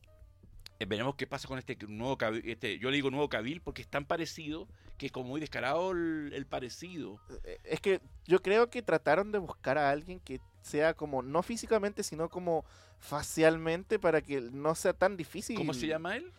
veremos 0.86 1.14
qué 1.14 1.26
pasa 1.26 1.48
con 1.48 1.58
este 1.58 1.78
nuevo. 1.88 2.18
Este, 2.44 2.78
yo 2.78 2.90
le 2.90 2.96
digo 2.96 3.10
nuevo 3.10 3.30
Cabil 3.30 3.62
porque 3.62 3.80
es 3.80 3.88
tan 3.88 4.04
parecido 4.04 4.68
que 5.02 5.06
es 5.06 5.12
como 5.12 5.30
muy 5.30 5.40
descarado 5.40 5.90
el, 5.90 6.30
el 6.32 6.46
parecido. 6.46 7.18
Eh, 7.42 7.58
Es 7.64 7.80
que 7.80 8.00
yo 8.24 8.40
creo 8.40 8.70
que 8.70 8.82
trataron 8.82 9.32
de 9.32 9.38
buscar 9.38 9.76
a 9.76 9.90
alguien 9.90 10.20
que 10.20 10.40
sea 10.60 10.94
como, 10.94 11.22
no 11.22 11.42
físicamente, 11.42 12.04
sino 12.04 12.28
como 12.28 12.64
facialmente 13.00 13.98
para 13.98 14.20
que 14.20 14.40
no 14.40 14.76
sea 14.76 14.92
tan 14.92 15.16
difícil. 15.16 15.56
¿Cómo 15.56 15.74
se 15.74 15.88
llama 15.88 16.16
él? 16.16 16.32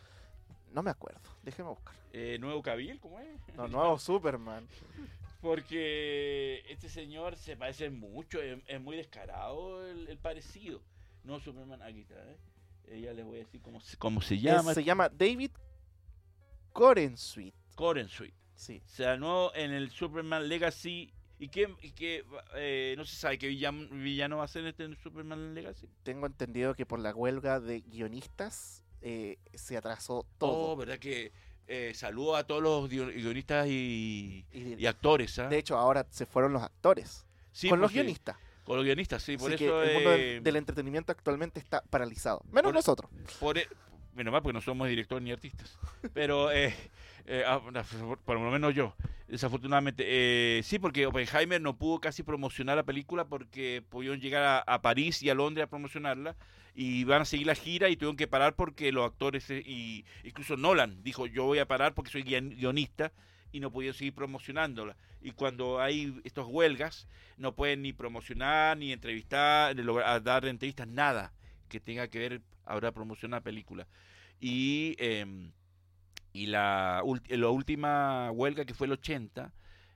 No 0.71 0.81
me 0.81 0.91
acuerdo. 0.91 1.19
Déjeme 1.41 1.67
buscar. 1.67 1.93
Eh, 2.13 2.37
nuevo 2.39 2.61
Cabil, 2.61 3.01
¿cómo 3.01 3.19
es? 3.19 3.27
No, 3.53 3.67
nuevo 3.67 3.99
Superman. 3.99 4.65
Porque 5.41 6.63
este 6.69 6.87
señor 6.87 7.35
se 7.35 7.57
parece 7.57 7.89
mucho, 7.89 8.41
es, 8.41 8.59
es 8.65 8.79
muy 8.79 8.95
descarado 8.95 9.85
el, 9.85 10.07
el 10.07 10.17
parecido. 10.19 10.81
No 11.25 11.41
Superman, 11.41 11.81
aquí 11.81 11.99
está, 12.03 12.15
¿eh? 12.15 12.37
Eh, 12.85 13.01
ya 13.01 13.11
les 13.11 13.25
voy 13.25 13.35
a 13.35 13.39
decir 13.39 13.61
cómo 13.61 13.81
se, 13.81 13.97
cómo 13.97 14.21
se 14.21 14.39
llama. 14.39 14.73
se 14.73 14.85
llama 14.85 15.09
David 15.09 15.51
Corensweet. 16.71 17.53
Coren 17.75 18.07
Sweet. 18.07 18.33
Sí. 18.55 18.81
Se 18.85 19.03
ganó 19.03 19.53
en 19.55 19.71
el 19.71 19.89
Superman 19.91 20.47
Legacy. 20.47 21.13
¿Y 21.39 21.49
qué, 21.49 21.67
y 21.81 21.91
qué, 21.91 22.23
eh, 22.55 22.93
no 22.95 23.03
se 23.03 23.15
sabe 23.17 23.37
qué 23.37 23.47
villano, 23.47 23.87
villano 23.91 24.37
va 24.37 24.45
a 24.45 24.47
ser 24.47 24.61
en 24.61 24.67
este 24.69 24.95
Superman 24.95 25.53
Legacy? 25.53 25.89
Tengo 26.03 26.25
entendido 26.25 26.73
que 26.73 26.85
por 26.85 26.99
la 26.99 27.13
huelga 27.13 27.59
de 27.59 27.81
guionistas 27.81 28.83
eh, 29.01 29.37
se 29.53 29.75
atrasó 29.75 30.25
Todo, 30.37 30.51
todo. 30.51 30.75
¿verdad? 30.77 30.99
Que 30.99 31.33
eh, 31.67 31.91
saludo 31.95 32.35
a 32.37 32.45
todos 32.45 32.61
los 32.63 32.89
guio- 32.89 33.07
guionistas 33.07 33.67
y, 33.67 34.45
Y, 34.53 34.75
y 34.77 34.85
actores, 34.85 35.37
¿ah? 35.39 35.49
de 35.49 35.57
hecho, 35.57 35.75
ahora 35.77 36.05
se 36.11 36.25
fueron 36.25 36.53
los 36.53 36.61
actores. 36.63 37.25
Sí, 37.51 37.67
con 37.67 37.81
los 37.81 37.91
guionistas. 37.91 38.37
Con 38.63 38.77
los 38.77 38.85
guionistas, 38.85 39.21
sí, 39.21 39.35
por 39.35 39.53
Así 39.53 39.65
eso... 39.65 39.81
que 39.81 39.87
el 39.89 39.93
mundo 39.95 40.09
del, 40.11 40.21
eh, 40.21 40.39
del 40.41 40.55
entretenimiento 40.55 41.11
actualmente 41.11 41.59
está 41.59 41.81
paralizado. 41.81 42.41
Menos 42.51 42.69
por- 42.69 42.75
nosotros. 42.75 43.11
Por, 43.39 43.57
e- 43.57 43.67
menos 44.13 44.31
mal 44.31 44.41
porque 44.41 44.53
no 44.53 44.61
somos 44.61 44.87
directores 44.87 45.21
ni 45.23 45.31
artistas. 45.31 45.77
Pero, 46.13 46.51
eh, 47.25 47.43
ah, 47.45 47.61
por, 48.25 48.39
lo 48.39 48.51
menos 48.51 48.75
yo, 48.75 48.95
desafortunadamente. 49.27 50.03
eh, 50.05 50.63
sí, 50.63 50.79
porque 50.79 51.05
Oppenheimer 51.05 51.61
no 51.61 51.77
pudo 51.77 51.99
casi 51.99 52.23
promocionar 52.23 52.75
la 52.75 52.83
película 52.83 53.25
porque 53.25 53.83
pudieron 53.89 54.19
llegar 54.19 54.63
a, 54.65 54.81
París 54.81 55.23
y 55.23 55.29
a 55.29 55.35
Londres 55.35 55.65
a 55.65 55.69
promocionarla 55.69 56.35
y 56.75 57.03
van 57.05 57.21
a 57.21 57.25
seguir 57.25 57.47
la 57.47 57.55
gira 57.55 57.89
y 57.89 57.95
tuvieron 57.95 58.17
que 58.17 58.27
parar 58.27 58.55
porque 58.55 58.91
los 58.91 59.05
actores, 59.05 59.49
eh, 59.49 59.63
y 59.65 60.05
incluso 60.23 60.57
Nolan 60.57 61.01
dijo, 61.03 61.25
yo 61.27 61.45
voy 61.45 61.59
a 61.59 61.67
parar 61.67 61.93
porque 61.93 62.11
soy 62.11 62.23
guion- 62.23 62.55
guionista 62.55 63.11
y 63.51 63.59
no 63.59 63.71
pudieron 63.71 63.97
seguir 63.97 64.13
promocionándola. 64.13 64.97
Y 65.21 65.31
cuando 65.31 65.79
hay 65.79 66.19
estas 66.25 66.45
huelgas, 66.47 67.07
no 67.37 67.55
pueden 67.55 67.83
ni 67.83 67.93
promocionar, 67.93 68.77
ni 68.77 68.91
entrevistar, 68.91 69.75
ni 69.75 69.83
dar 70.21 70.45
entrevistas, 70.45 70.87
nada 70.87 71.33
que 71.69 71.79
tenga 71.79 72.07
que 72.07 72.19
ver 72.19 72.41
ahora 72.65 72.91
promocionar 72.91 73.39
la 73.39 73.43
película. 73.43 73.87
Y, 74.39 74.95
eh, 74.99 75.25
y 76.33 76.47
la, 76.47 77.03
la 77.29 77.49
última 77.49 78.31
huelga 78.31 78.65
que 78.65 78.73
fue 78.73 78.87
el 78.87 78.93
80, 78.93 79.53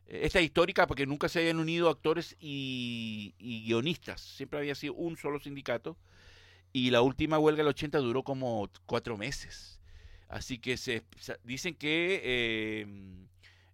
eh, 0.07 0.19
esta 0.23 0.39
es 0.39 0.45
histórica 0.45 0.87
porque 0.87 1.05
nunca 1.05 1.29
se 1.29 1.39
habían 1.39 1.59
unido 1.59 1.89
actores 1.89 2.35
y, 2.39 3.33
guionistas, 3.39 4.21
siempre 4.21 4.59
había 4.59 4.75
sido 4.75 4.93
un 4.93 5.17
solo 5.17 5.39
sindicato. 5.39 5.97
Y 6.73 6.91
la 6.91 7.01
última 7.01 7.39
huelga 7.39 7.59
del 7.63 7.69
80 7.69 7.97
duró 7.99 8.23
como 8.23 8.69
cuatro 8.85 9.17
meses. 9.17 9.79
Así 10.29 10.59
que 10.59 10.77
se, 10.77 11.03
dicen 11.43 11.73
que 11.75 12.21
eh, 12.23 12.87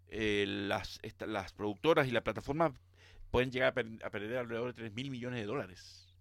eh, 0.10 0.46
las, 0.48 1.00
las 1.28 1.54
productoras 1.54 2.08
y 2.08 2.12
la 2.12 2.24
plataforma 2.24 2.74
pueden 3.32 3.52
llegar 3.52 3.70
a, 3.70 3.74
per- 3.74 4.06
a 4.06 4.10
perder 4.10 4.38
alrededor 4.38 4.68
de 4.68 4.74
3 4.74 4.94
mil 4.94 5.10
millones 5.12 5.40
de 5.40 5.46
dólares. 5.46 6.13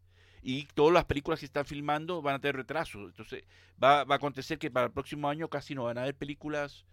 Y 0.43 0.65
todas 0.75 0.93
las 0.93 1.05
películas 1.05 1.41
que 1.41 1.47
están 1.47 1.65
filmando 1.65 2.21
van 2.21 2.35
a 2.35 2.39
tener 2.41 2.57
retraso. 2.57 3.07
Entonces 3.07 3.45
va, 3.83 4.05
va 4.05 4.17
a 4.17 4.19
acontecer 4.19 4.59
que 4.59 4.71
para 4.71 4.87
el 4.87 4.93
próximo 4.93 5.29
año 5.29 5.49
casi 5.49 5.75
no 5.75 5.85
van 5.85 5.99
a 5.99 6.03
haber 6.03 6.17
películas 6.17 6.85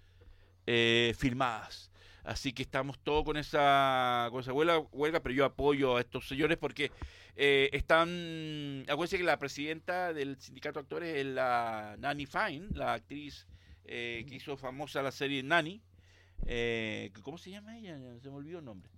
eh, 0.68 1.16
filmadas. 1.18 1.92
Así 2.24 2.54
que 2.54 2.64
estamos 2.64 3.00
todos 3.00 3.24
con 3.24 3.38
esa, 3.38 4.28
con 4.30 4.42
esa 4.42 4.54
huelga, 4.54 4.80
huelga, 4.92 5.20
pero 5.22 5.34
yo 5.34 5.46
apoyo 5.46 5.98
a 5.98 6.02
estos 6.02 6.28
señores 6.28 6.58
porque 6.58 6.92
eh, 7.36 7.70
están... 7.74 8.86
Acuérdense 8.88 9.18
que 9.18 9.24
la 9.24 9.40
presidenta 9.40 10.14
del 10.14 10.40
sindicato 10.40 10.80
de 10.80 10.84
actores 10.84 11.18
es 11.18 11.26
la 11.26 11.96
Nanny 11.98 12.28
Fine, 12.28 12.68
la 12.74 12.94
actriz 12.94 13.48
eh, 13.86 14.26
que 14.28 14.36
hizo 14.36 14.58
famosa 14.58 15.02
la 15.02 15.12
serie 15.12 15.42
Nanny. 15.42 15.82
Eh, 16.46 17.12
¿Cómo 17.24 17.38
se 17.38 17.50
llama 17.50 17.78
ella? 17.78 17.98
Se 18.22 18.30
me 18.30 18.36
olvidó 18.36 18.60
el 18.60 18.66
nombre. 18.66 18.92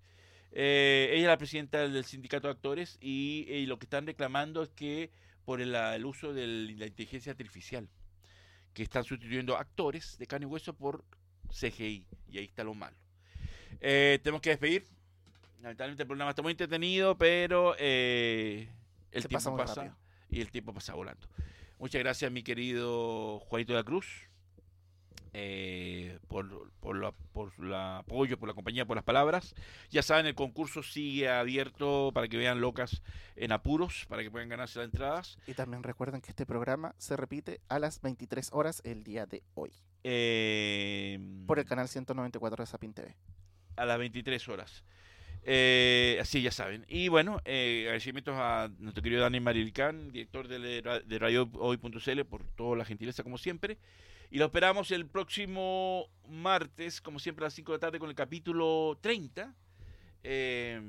Eh, 0.52 1.10
ella 1.12 1.22
es 1.22 1.28
la 1.28 1.38
presidenta 1.38 1.88
del 1.88 2.06
sindicato 2.06 2.48
de 2.48 2.54
actores 2.54 2.98
y, 3.00 3.46
y 3.50 3.66
lo 3.66 3.80
que 3.80 3.86
están 3.86 4.06
reclamando 4.06 4.64
es 4.64 4.70
que 4.70 5.12
por 5.46 5.62
el, 5.62 5.74
el 5.76 6.06
uso 6.06 6.34
de 6.34 6.48
la 6.48 6.86
inteligencia 6.86 7.32
artificial, 7.32 7.88
que 8.74 8.84
están 8.84 9.04
sustituyendo 9.04 9.58
actores 9.58 10.18
de 10.18 10.28
carne 10.28 10.46
y 10.46 10.50
hueso 10.50 10.74
por 10.74 11.04
CGI, 11.50 12.06
y 12.30 12.38
ahí 12.38 12.46
está 12.46 12.64
lo 12.64 12.74
malo. 12.74 12.96
Eh, 13.80 14.20
tenemos 14.24 14.42
que 14.42 14.52
despedir. 14.52 14.86
Lamentablemente 15.62 16.04
el 16.04 16.08
programa 16.08 16.32
está 16.32 16.42
muy 16.42 16.52
entretenido, 16.52 17.18
pero 17.18 17.76
eh, 17.78 18.70
el 19.12 19.22
Se 19.22 19.28
tiempo 19.28 19.56
pasa 19.58 19.82
pasa 19.84 19.98
y 20.30 20.42
el 20.42 20.50
tiempo 20.50 20.74
pasa 20.74 20.94
volando. 20.94 21.28
Muchas 21.78 22.00
gracias, 22.00 22.32
mi 22.32 22.44
querido 22.44 23.40
Juanito 23.40 23.74
de 23.74 23.80
la 23.80 23.84
Cruz, 23.84 24.30
eh, 25.34 26.20
por, 26.28 26.72
por, 26.80 26.96
la, 26.98 27.12
por 27.34 27.52
el 27.60 27.74
apoyo, 27.74 28.38
por 28.38 28.50
la 28.50 28.54
compañía, 28.56 28.86
por 28.86 28.96
las 28.98 29.04
palabras. 29.06 29.56
Ya 29.90 30.02
saben, 30.02 30.26
el 30.26 30.36
concurso 30.36 30.84
sigue 30.84 31.30
abierto 31.30 32.12
para 32.14 32.28
que 32.28 32.38
vean 32.38 32.60
locas 32.62 33.02
en 33.36 33.52
apuros, 33.52 34.06
para 34.10 34.24
que 34.24 34.32
puedan 34.32 34.50
ganarse 34.50 34.80
las 34.80 34.86
entradas. 34.88 35.38
Y 35.48 35.54
también 35.54 35.84
recuerden 35.84 36.22
que 36.22 36.30
este 36.32 36.46
programa 36.46 36.94
se 36.98 37.16
repite 37.16 37.62
a 37.70 37.80
las 37.80 38.02
23 38.02 38.50
horas 38.52 38.82
el 38.84 39.04
día 39.04 39.26
de 39.26 39.42
hoy. 39.54 39.72
Eh, 40.04 41.20
Por 41.48 41.60
el 41.60 41.66
canal 41.66 41.88
194 41.88 42.64
de 42.64 42.68
Sapin 42.68 42.94
TV. 42.94 43.16
a 43.78 43.86
las 43.86 43.98
23 43.98 44.48
horas. 44.50 44.84
Eh, 45.44 46.20
así 46.22 46.42
ya 46.44 46.52
saben. 46.52 46.86
Y 46.88 47.08
bueno, 47.08 47.40
eh, 47.46 47.82
agradecimientos 47.86 48.36
a 48.38 48.70
nuestro 48.78 49.02
querido 49.02 49.22
Dani 49.24 49.40
Marilicán, 49.40 50.12
director 50.12 50.48
de, 50.48 50.82
la- 50.84 51.00
de 51.00 51.20
Radio 51.20 51.50
Hoy.cl, 51.54 52.22
por 52.26 52.44
toda 52.44 52.78
la 52.78 52.86
gentileza, 52.86 53.24
como 53.24 53.38
siempre. 53.40 53.78
Y 54.32 54.38
lo 54.38 54.46
esperamos 54.46 54.92
el 54.92 55.08
próximo 55.08 56.08
martes, 56.30 57.02
como 57.02 57.20
siempre, 57.20 57.44
a 57.44 57.48
las 57.48 57.54
5 57.54 57.74
de 57.74 57.76
la 57.76 57.80
tarde, 57.82 58.00
con 58.00 58.08
el 58.10 58.16
capítulo 58.16 58.98
30 59.02 59.54
eh, 60.24 60.82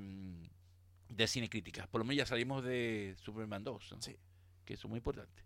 de 1.08 1.26
Cine 1.26 1.50
Crítica. 1.50 1.88
Por 1.90 2.00
lo 2.00 2.04
menos 2.04 2.18
ya 2.18 2.26
salimos 2.26 2.62
de 2.62 3.16
Superman 3.20 3.64
2, 3.64 3.92
¿no? 3.92 4.00
Sí. 4.00 4.16
que 4.64 4.74
eso 4.74 4.86
es 4.86 4.90
muy 4.90 4.98
importante. 4.98 5.42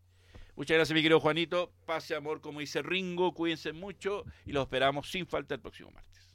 Muchas 0.56 0.74
gracias, 0.76 0.94
mi 0.94 1.00
querido 1.00 1.20
Juanito. 1.20 1.72
Pase 1.86 2.14
amor, 2.14 2.42
como 2.42 2.60
dice 2.60 2.82
Ringo. 2.82 3.32
Cuídense 3.32 3.72
mucho 3.72 4.26
y 4.44 4.52
los 4.52 4.64
esperamos 4.64 5.10
sin 5.10 5.26
falta 5.26 5.54
el 5.54 5.62
próximo 5.62 5.90
martes. 5.90 6.25